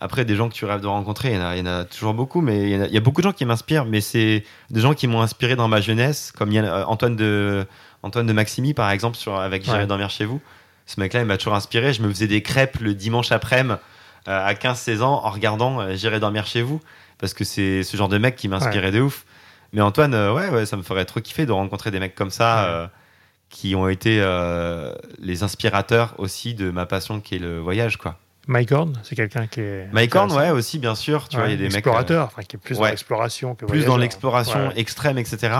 [0.00, 1.72] après des gens que tu rêves de rencontrer il y en a, il y en
[1.80, 3.84] a toujours beaucoup mais il y a, il y a beaucoup de gens qui m'inspirent
[3.86, 6.50] mais c'est des gens qui m'ont inspiré dans ma jeunesse comme
[6.86, 7.66] Antoine de
[8.04, 10.40] Antoine de Maximi par exemple sur, avec J'irai dormir chez vous
[10.86, 13.78] ce mec là il m'a toujours inspiré je me faisais des crêpes le dimanche après-midi
[14.26, 16.80] euh, à 15-16 ans en regardant euh, J'irai dormir chez vous
[17.18, 19.26] parce que c'est ce genre de mec qui m'inspirait de ouf.
[19.74, 22.30] Mais Antoine, euh, ouais, ouais, ça me ferait trop kiffer de rencontrer des mecs comme
[22.30, 22.88] ça Ouais.
[23.50, 24.18] qui ont été
[25.18, 28.18] les inspirateurs aussi de ma passion qui est le voyage, quoi.
[28.46, 29.88] Mike Horn, c'est quelqu'un qui est.
[29.92, 31.28] Mike Horn, ouais, aussi, bien sûr.
[31.28, 31.74] Tu vois, il y a des mecs.
[31.74, 32.90] explorateur, enfin, qui est plus dans ouais.
[32.90, 35.54] l'exploration que plus dans l'exploration Ouais, extrême, etc.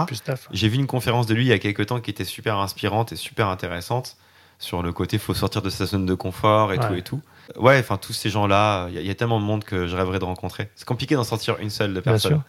[0.52, 3.12] J'ai vu une conférence de lui il y a quelques temps qui était super inspirante
[3.12, 4.16] et super intéressante
[4.58, 6.86] sur le côté faut sortir de sa zone de confort et Ouais.
[6.88, 7.20] tout et tout.
[7.56, 9.86] Ouais, enfin tous ces gens-là, il y, a- il y a tellement de monde que
[9.86, 10.70] je rêverais de rencontrer.
[10.76, 12.42] C'est compliqué d'en sortir une seule de personne.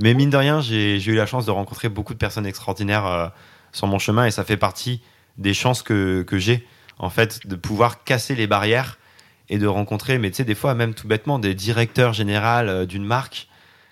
[0.00, 3.26] Mais mine de rien, j'ai eu la chance de rencontrer beaucoup de personnes extraordinaires euh,
[3.72, 5.00] sur mon chemin et ça fait partie
[5.38, 6.66] des chances que, que j'ai,
[6.98, 8.98] en fait, de pouvoir casser les barrières
[9.48, 12.86] et de rencontrer, mais tu sais, des fois, même tout bêtement, des directeurs généraux euh,
[12.86, 13.48] d'une marque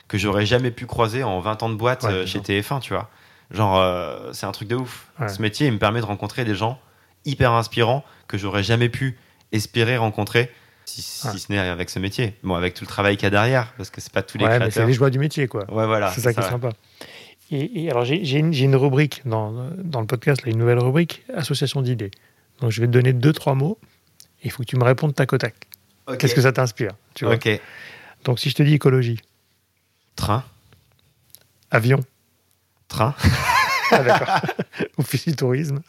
[0.09, 2.43] que j'aurais jamais pu croiser en 20 ans de boîte Ouais, euh, chez sûr.
[2.43, 3.09] TF1, tu vois.
[3.51, 5.07] Genre, c'est un truc de ouf.
[5.21, 5.29] Ouais.
[5.29, 6.79] Ce métier, il me permet de rencontrer des gens
[7.25, 9.19] hyper inspirants que j'aurais jamais pu
[9.53, 10.51] espérer rencontrer
[10.85, 12.35] Si, ce n'est avec ce métier.
[12.43, 14.45] Bon, avec tout le travail qu'il y a derrière, parce que c'est pas tous les
[14.45, 14.73] ouais, créateurs.
[14.73, 15.65] c'est les joies du métier, quoi.
[15.73, 16.13] Ouais, voilà.
[16.13, 16.71] C'est ça, qui est sympa.
[17.51, 21.83] Et, alors, j'ai une, une, rubrique dans, dans le podcast, là, une nouvelle rubrique, association
[21.83, 22.11] d'idées.
[22.61, 23.79] Donc, je vais te donner deux, trois mots.
[24.43, 25.55] Il faut que tu me répondes tac au tac.
[26.19, 27.35] Qu'est-ce que ça t'inspire tu vois?
[27.35, 27.49] Ok.
[28.25, 29.21] Donc, si je te dis écologie.
[30.17, 30.45] Train.
[31.71, 32.01] Avion.
[32.89, 33.15] Train.
[33.91, 34.43] ah.
[34.99, 35.83] Office tourisme.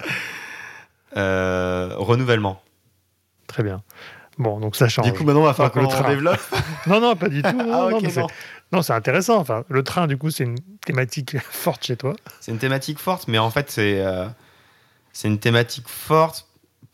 [1.17, 2.61] Euh, renouvellement.
[3.47, 3.81] Très bien.
[4.37, 5.05] Bon, donc ça change.
[5.05, 6.39] Du coup, maintenant, on va faire qu'on le développe
[6.87, 7.51] Non, non, pas du tout.
[7.51, 8.27] Non, ah, non,
[8.71, 9.37] non c'est intéressant.
[9.37, 12.15] Enfin, le train, du coup, c'est une thématique forte chez toi.
[12.39, 14.27] C'est une thématique forte, mais en fait, c'est euh,
[15.13, 16.47] c'est une thématique forte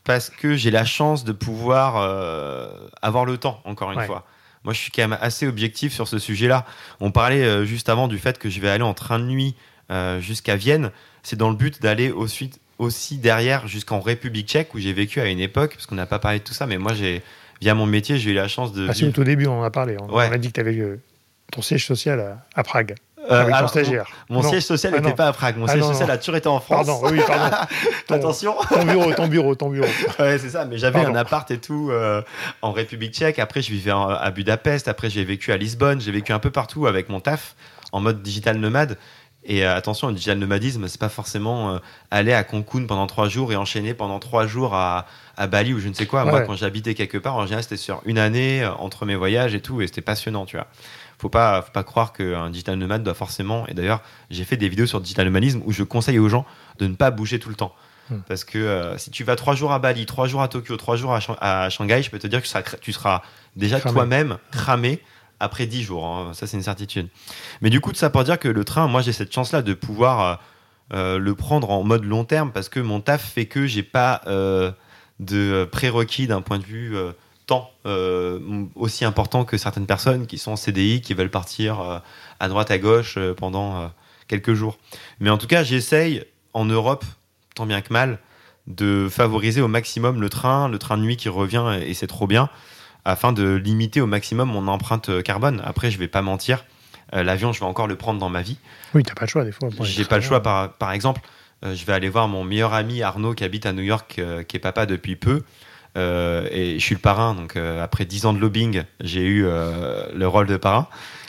[0.03, 4.25] parce que j'ai la chance de pouvoir euh, avoir le temps, encore une fois.
[4.63, 6.65] Moi, je suis quand même assez objectif sur ce sujet-là.
[6.99, 9.55] On parlait euh, juste avant du fait que je vais aller en train de nuit
[10.19, 10.89] jusqu'à Vienne.
[11.21, 15.27] C'est dans le but d'aller suite aussi derrière jusqu'en République tchèque où j'ai vécu à
[15.27, 17.21] une époque, parce qu'on n'a pas parlé de tout ça, mais moi, j'ai
[17.61, 18.87] via mon métier, j'ai eu la chance de.
[18.89, 19.95] Ah, c'est au tout début, on en a parlé.
[20.01, 20.99] On, a dit que tu avais eu
[21.51, 22.95] ton siège social à, Prague.
[23.29, 24.09] Euh, avec ton stagiaire.
[24.29, 25.57] Mon, siège social n'était ah, pas à Prague.
[25.57, 26.87] Mon ah, siège social a toujours été en France.
[26.87, 27.55] Pardon, oui, pardon.
[28.09, 28.55] Attention.
[28.67, 29.87] Ton bureau, ton bureau, ton bureau.
[30.19, 30.65] ouais, c'est ça.
[30.65, 32.23] Mais j'avais un appart et tout euh,
[32.63, 33.37] en République tchèque.
[33.37, 34.87] Après, je vivais à Budapest.
[34.87, 36.01] Après, j'ai vécu à Lisbonne.
[36.01, 37.55] J'ai vécu un peu partout avec mon taf
[37.91, 38.97] en mode digital nomade.
[39.43, 41.79] Et euh, attention, le digital nomadisme, c'est pas forcément euh,
[42.11, 45.79] aller à Cancun pendant trois jours et enchaîner pendant trois jours à, à Bali ou
[45.79, 46.25] je ne sais quoi.
[46.25, 49.55] Moi, quand j'habitais quelque part, en général, c'était sur une année euh, entre mes voyages
[49.55, 50.67] et tout, et c'était passionnant, tu vois.
[51.17, 53.65] Faut pas, faut pas croire qu'un digital nomade doit forcément.
[53.67, 56.45] Et d'ailleurs, j'ai fait des vidéos sur le digital nomadisme où je conseille aux gens
[56.79, 57.73] de ne pas bouger tout le temps.
[58.09, 58.19] Hmm.
[58.27, 61.15] Parce que si tu vas trois jours à Bali, trois jours à Tokyo, trois jours
[61.39, 63.21] à, Shanghai, je peux te dire que tu seras
[63.55, 64.99] déjà toi-même cramé
[65.41, 66.05] après 10 jours.
[66.05, 66.31] Hein.
[66.33, 67.09] Ça, c'est une certitude.
[67.61, 70.21] Mais du coup, ça pour dire que le train, moi, j'ai cette chance-là de pouvoir
[70.21, 70.35] euh,
[70.93, 74.21] euh, le prendre en mode long terme parce que mon taf fait que j'ai pas
[74.27, 74.71] euh,
[75.19, 76.95] de prérequis d'un point de vue
[77.47, 77.71] temps
[78.75, 82.01] aussi important que certaines personnes qui sont en CDI, qui veulent partir
[82.39, 83.91] à droite, à gauche pendant
[84.27, 84.77] quelques jours.
[85.19, 86.23] Mais en tout cas, j'essaye
[86.53, 87.03] en Europe,
[87.55, 88.19] tant bien que mal,
[88.67, 92.25] de favoriser au maximum le train, le train de nuit qui revient et c'est trop
[92.25, 92.49] bien
[93.05, 95.61] afin de limiter au maximum mon empreinte euh, carbone.
[95.65, 96.65] Après, je vais pas mentir,
[97.13, 98.57] euh, l'avion, je vais encore le prendre dans ma vie.
[98.93, 99.69] Oui, t'as pas le choix des fois.
[99.81, 101.21] J'ai pas le choix, par, par exemple.
[101.63, 104.57] Euh, je vais aller voir mon meilleur ami Arnaud qui habite à New York, qui
[104.57, 105.43] est papa depuis peu.
[105.95, 110.47] et je suis le parrain, donc après 10 ans de lobbying, j'ai eu le rôle
[110.47, 110.87] de parrain.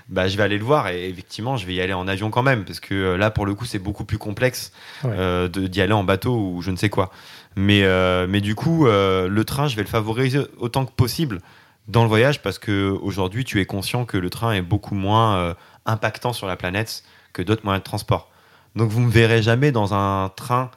[0.09, 2.43] Bah, je vais aller le voir et effectivement, je vais y aller en avion quand
[2.43, 4.73] même, parce que là, pour le coup, c'est beaucoup plus complexe
[5.05, 7.11] d'y aller en bateau ou je ne sais quoi.
[7.57, 7.85] Mais,
[8.27, 11.41] mais du coup, le train, je vais le favoriser autant que possible
[11.89, 15.37] dans le voyage parce que aujourd'hui tu es conscient que le train est beaucoup moins
[15.37, 15.55] euh,
[15.87, 17.03] impactant sur la planète
[17.33, 18.31] que d'autres moyens de transport.
[18.77, 20.71] Donc vous me verrez jamais dans un train,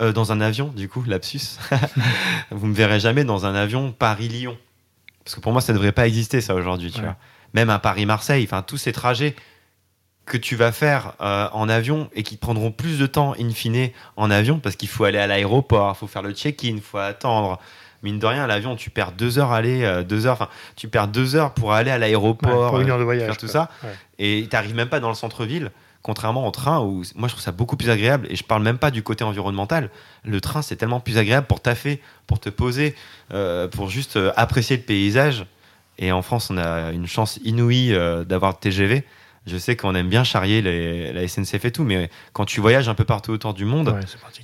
[0.00, 1.58] euh, dans un avion du coup, lapsus.
[2.50, 4.56] vous me verrez jamais dans un avion Paris-Lyon
[5.24, 6.92] parce que pour moi ça ne devrait pas exister ça aujourd'hui.
[7.54, 9.34] Même à Paris-Marseille, enfin tous ces trajets
[10.24, 13.90] que tu vas faire euh, en avion et qui prendront plus de temps in fine
[14.16, 16.98] en avion parce qu'il faut aller à l'aéroport, il faut faire le check-in, il faut
[16.98, 17.60] attendre
[18.02, 20.88] mine de rien, à l'avion, tu perds deux heures aller, euh, deux heures, enfin, tu
[20.88, 23.70] perds deux heures pour aller à l'aéroport, de voyage, faire tout ça,
[24.18, 25.70] et tu n'arrives même pas dans le centre-ville.
[26.02, 28.78] Contrairement au train, où moi je trouve ça beaucoup plus agréable, et je parle même
[28.78, 29.90] pas du côté environnemental.
[30.24, 32.94] Le train, c'est tellement plus agréable pour taffer, pour te poser,
[33.34, 35.46] euh, pour juste euh, apprécier le paysage.
[35.98, 39.02] Et en France, on a une chance inouïe d'avoir le TGV.
[39.46, 42.88] Je sais qu'on aime bien charrier les, la SNCF et tout, mais quand tu voyages
[42.88, 43.98] un peu partout autour du monde,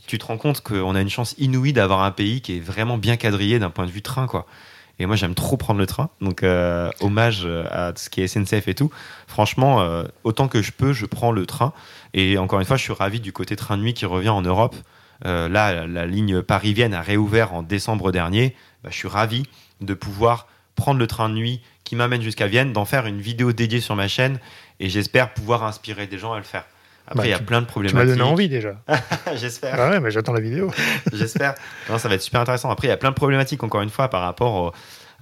[0.07, 2.99] tu te rends compte qu'on a une chance inouïe d'avoir un pays qui est vraiment
[2.99, 4.47] bien quadrillé d'un point de vue train, quoi.
[4.99, 6.11] Et moi, j'aime trop prendre le train.
[6.21, 8.91] Donc, euh, hommage à ce qui est SNCF et tout.
[9.27, 11.73] Franchement, euh, autant que je peux, je prends le train.
[12.15, 14.43] Et encore une fois, je suis ravi du côté train de nuit qui revient en
[14.43, 14.77] Europe.
[15.25, 18.55] Euh, là, la ligne Paris-Vienne a réouvert en décembre dernier.
[18.85, 19.45] Bah, je suis ravi
[19.81, 20.47] de pouvoir
[20.77, 23.97] prendre le train de nuit qui m'amène jusqu'à Vienne, d'en faire une vidéo dédiée sur
[23.97, 24.39] ma chaîne
[24.83, 26.65] et j'espère pouvoir inspirer des gens à le faire.
[27.07, 28.01] Après, bah, il y a plein de problématiques.
[28.01, 28.75] Tu m'as donné envie déjà.
[29.37, 29.77] j'espère.
[29.79, 30.73] Ah ouais, mais j'attends la vidéo.
[31.13, 31.55] j'espère.
[31.87, 32.69] ça va être super intéressant.
[32.71, 34.73] Après, il y a plein de problématiques, encore une fois, par rapport au,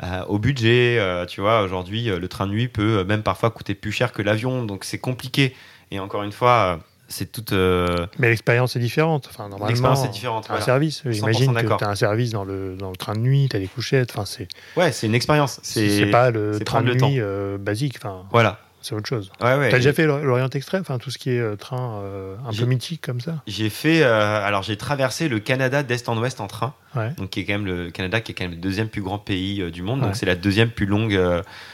[0.02, 0.96] euh, budget.
[0.98, 4.12] Euh, tu vois, aujourd'hui, euh, le train de nuit peut même parfois coûter plus cher
[4.12, 5.54] que l'avion, donc c'est compliqué.
[5.90, 7.52] Et encore une fois, c'est toute.
[7.52, 9.28] Mais l'expérience est différente.
[9.30, 10.50] Enfin, normalement, l'expérience est différente.
[10.50, 11.02] Un service.
[11.04, 13.60] J'imagine que tu as un service dans le, dans le train de nuit, tu as
[13.60, 14.10] des couchettes.
[14.12, 14.48] Enfin, c'est.
[14.76, 15.60] Ouais, c'est une expérience.
[15.62, 17.20] C'est pas le train de nuit
[17.58, 17.96] basique.
[17.98, 19.30] Enfin, voilà c'est autre chose.
[19.40, 22.36] Ouais, ouais, T'as déjà fait l'Orient Extrême, enfin tout ce qui est euh, train euh,
[22.46, 23.42] un peu mythique comme ça?
[23.46, 26.74] J'ai fait, euh, alors j'ai traversé le Canada d'est en ouest en train,
[27.16, 29.18] donc qui est quand même le Canada qui est quand même le deuxième plus grand
[29.18, 31.18] pays du monde, donc c'est la deuxième plus longue,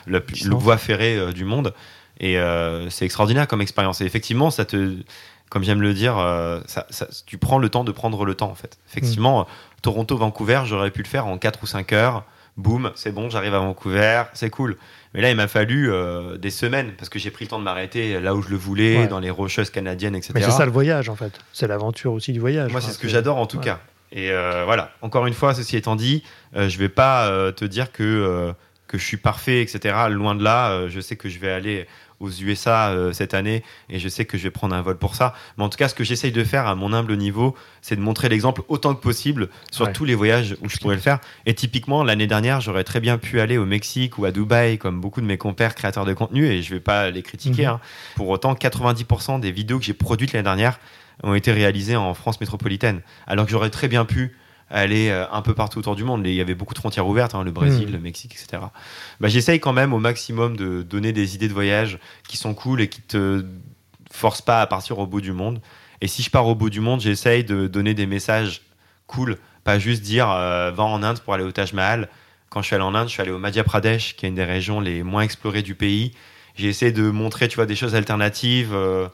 [0.07, 1.73] la plus, voie ferrée du monde,
[2.19, 2.39] et
[2.91, 4.01] c'est extraordinaire comme expérience.
[4.01, 4.97] Et effectivement, ça te,
[5.49, 6.17] comme j'aime le dire,
[6.67, 6.87] ça,
[7.27, 8.79] tu prends le temps de prendre le temps en fait.
[8.91, 9.47] Effectivement, mm.
[9.83, 12.25] Toronto-Vancouver, j'aurais pu le faire en 4 ou 5 heures
[12.57, 14.77] boum, c'est bon, j'arrive à Vancouver, c'est cool.
[15.15, 17.65] Mais là, il m'a fallu euh, des semaines parce que j'ai pris le temps de
[17.65, 20.33] m'arrêter là où je le voulais, dans les rocheuses canadiennes, etc.
[20.35, 21.33] Mais c'est ça le voyage en fait.
[21.53, 22.73] C'est l'aventure aussi du voyage.
[22.73, 23.81] Moi, c'est ce que j'adore en tout cas.
[24.13, 26.23] Et euh, voilà, encore une fois, ceci étant dit,
[26.55, 28.55] euh, je vais pas te dire que,
[28.87, 29.95] que je suis parfait, etc.
[30.11, 31.87] Loin de là, je sais que je vais aller
[32.21, 35.14] aux USA euh, cette année et je sais que je vais prendre un vol pour
[35.14, 35.35] ça.
[35.57, 38.01] Mais en tout cas, ce que j'essaye de faire à mon humble niveau, c'est de
[38.01, 41.21] montrer l'exemple autant que possible sur tous les voyages où je pourrais le faire.
[41.45, 45.01] Et typiquement, l'année dernière, j'aurais très bien pu aller au Mexique ou à Dubaï, comme
[45.01, 47.62] beaucoup de mes compères créateurs de contenu, et je vais pas les critiquer.
[47.62, 47.69] Mhm.
[47.69, 47.81] Hein.
[48.17, 50.79] Pour autant, 90% des vidéos que j'ai produites l'année dernière
[51.23, 54.37] ont été réalisées en France métropolitaine, alors que j'aurais très bien pu
[54.71, 56.27] aller euh, un peu partout autour du monde.
[56.27, 57.93] Il y avait beaucoup de frontières ouvertes, hein, le Brésil, hmm.
[57.93, 58.62] le Mexique, etc.
[59.21, 61.99] Bah, J'essaye quand même au maximum de donner des idées de voyage
[62.29, 63.45] qui sont cool et qui te
[64.11, 65.61] forcent pas à partir au bout du monde.
[66.01, 68.62] Et si je pars au bout du monde, j'essaye de donner des messages
[69.07, 72.09] cool, pas juste dire euh, va en Inde pour aller au Taj Mahal.
[72.51, 74.35] Quand je suis allé en Inde, je suis allé au Madhya Pradesh, qui est une
[74.35, 76.12] des régions les moins explorées du pays.
[76.55, 78.73] J'ai essayé de montrer, tu vois, des choses alternatives.
[78.73, 79.09] Euh,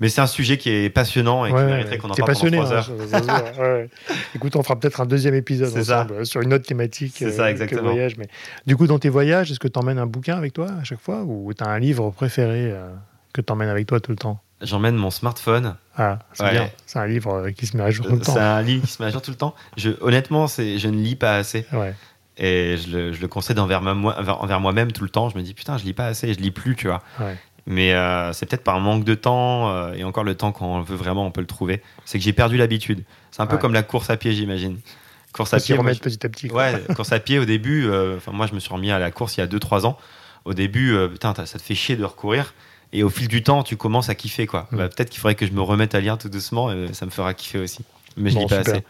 [0.00, 2.72] mais c'est un sujet qui est passionnant et qui mériterait qu'on en parle pendant trois
[2.72, 3.86] hein, heures.
[4.34, 7.44] Écoute, on fera peut-être un deuxième épisode ensemble euh, sur une autre thématique c'est ça,
[7.44, 7.82] euh, exactement.
[7.82, 8.16] voyage.
[8.16, 8.28] Mais
[8.66, 11.00] du coup, dans tes voyages, est-ce que tu emmènes un bouquin avec toi à chaque
[11.00, 12.88] fois ou tu as un livre préféré euh,
[13.32, 14.40] que tu emmènes avec toi tout le temps?
[14.60, 15.76] J'emmène mon smartphone.
[15.96, 16.70] Ah, c'est bien.
[16.86, 18.34] C'est un livre qui se met à jour tout le temps.
[18.34, 19.54] C'est un livre qui se met à jour tout le temps.
[19.76, 21.66] Je, honnêtement, je ne lis pas assez.
[22.40, 25.28] Et je le, je le concède envers, envers moi-même tout le temps.
[25.28, 27.02] Je me dis, putain, je lis pas assez, je lis plus, tu vois.
[27.68, 30.80] Mais euh, c'est peut-être par manque de temps, euh, et encore le temps quand on
[30.80, 31.82] veut vraiment, on peut le trouver.
[32.06, 33.04] C'est que j'ai perdu l'habitude.
[33.30, 34.78] C'est un peu comme la course à pied, j'imagine.
[35.34, 35.76] Course à pied.
[35.76, 36.50] Remettre petit à petit.
[36.50, 37.86] Ouais, course à pied au début.
[37.86, 39.98] Euh, enfin, moi, je me suis remis à la course il y a 2-3 ans.
[40.46, 42.54] Au début, putain, ça te fait chier de recourir.
[42.94, 44.66] Et au fil du temps, tu commences à kiffer, quoi.
[44.70, 44.76] Mm.
[44.78, 47.10] Bah, peut-être qu'il faudrait que je me remette à lire tout doucement, et ça me
[47.10, 47.84] fera kiffer aussi.
[48.16, 48.82] Mais je lis pas assez.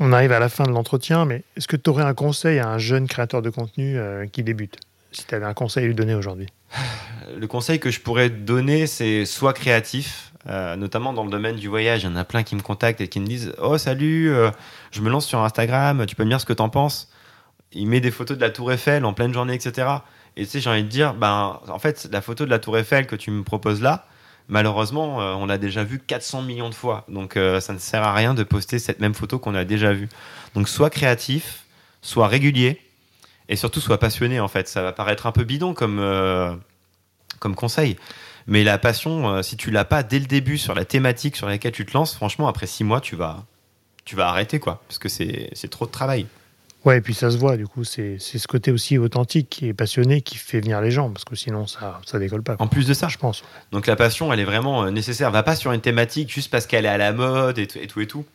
[0.00, 2.70] On arrive à la fin de l'entretien, mais est-ce que tu aurais un conseil à
[2.70, 3.98] un jeune créateur de contenu
[4.32, 4.78] qui débute?
[5.14, 6.48] Si tu avais un conseil à lui donner aujourd'hui
[7.36, 11.68] le conseil que je pourrais donner, c'est soit créatif, euh, notamment dans le domaine du
[11.68, 12.02] voyage.
[12.02, 14.50] Il y en a plein qui me contactent et qui me disent Oh, salut, euh,
[14.90, 17.10] je me lance sur Instagram, tu peux me dire ce que t'en penses
[17.72, 19.88] Il met des photos de la Tour Eiffel en pleine journée, etc.
[20.36, 22.76] Et tu sais, j'ai envie de dire ben, En fait, la photo de la Tour
[22.76, 24.06] Eiffel que tu me proposes là,
[24.48, 27.04] malheureusement, euh, on l'a déjà vue 400 millions de fois.
[27.08, 30.08] Donc, ça ne sert à rien de poster cette même photo qu'on a déjà vue.
[30.54, 31.64] Donc, soit créatif,
[32.02, 32.83] soit régulier
[33.48, 34.68] et surtout sois passionné en fait.
[34.68, 36.54] Ça va paraître un peu bidon comme, euh,
[37.38, 37.96] comme conseil.
[38.46, 41.46] Mais la passion, euh, si tu l'as pas dès le début sur la thématique sur
[41.46, 43.44] laquelle tu te lances, franchement, après six mois, tu vas,
[44.04, 46.26] tu vas arrêter quoi, parce que c'est trop de travail.
[46.84, 50.20] Ouais, et puis ça se voit, du coup, c'est ce côté aussi authentique et passionné
[50.20, 52.56] qui fait venir les gens, parce que sinon ça ça décolle pas.
[52.58, 53.42] En plus de ça, je pense.
[53.72, 55.30] Donc la passion, elle est vraiment euh, nécessaire.
[55.30, 58.02] Va pas sur une thématique juste parce qu'elle est à la mode et, et tout
[58.02, 58.26] et tout.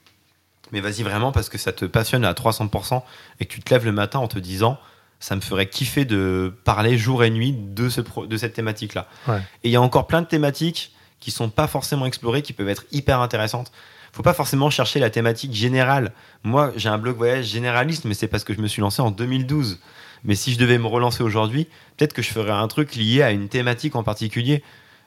[0.72, 3.03] Mais vas-y vraiment parce que ça te passionne à 300%
[3.39, 4.80] et que tu te lèves le matin en te disant
[5.20, 9.07] ça me ferait kiffer de parler jour et nuit de, ce de cette thématique-là.
[9.28, 12.70] Et il y a encore plein de thématiques qui sont pas forcément explorées, qui peuvent
[12.70, 13.72] être hyper intéressantes.
[14.13, 16.13] Faut pas forcément chercher la thématique générale.
[16.43, 19.11] Moi, j'ai un blog voyage généraliste, mais c'est parce que je me suis lancé en
[19.11, 19.80] 2012.
[20.24, 21.67] Mais si je devais me relancer aujourd'hui,
[21.97, 24.63] peut-être que je ferais un truc lié à une thématique en particulier.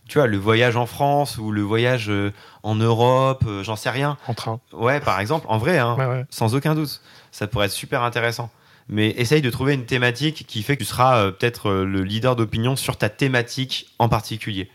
[0.08, 2.32] Tu vois, le voyage en France ou le voyage euh,
[2.62, 4.18] en Europe, euh, j'en sais rien.
[4.26, 4.60] En train.
[4.72, 7.00] Ouais, par exemple, en vrai, hein, sans aucun doute.
[7.30, 8.50] Ça pourrait être super intéressant
[8.88, 12.02] mais essaye de trouver une thématique qui fait que tu seras euh, peut-être euh, le
[12.02, 14.70] leader d'opinion sur ta thématique en particulier.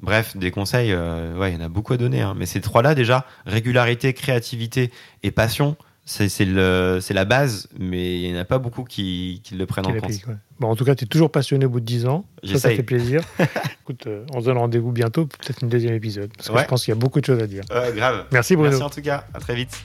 [0.00, 2.22] Bref, des conseils, euh, ouais, il y en a beaucoup à donner.
[2.22, 2.34] Hein.
[2.36, 4.90] Mais ces trois-là, déjà, régularité, créativité
[5.22, 5.76] et passion,
[6.06, 10.10] c'est la base, mais il n'y en a pas beaucoup qui, le prennent en compte.
[10.58, 12.24] bon, en tout cas, tu es toujours passionné au bout de 10 ans.
[12.44, 13.20] Ça, ça fait plaisir.
[13.82, 16.30] Écoute, on se donne rendez-vous bientôt pour peut-être une deuxième épisode.
[16.34, 17.64] Parce que je pense qu'il y a beaucoup de choses à dire.
[17.94, 18.24] Grave.
[18.32, 18.70] Merci Bruno.
[18.70, 19.26] Merci en tout cas.
[19.34, 19.84] À très vite.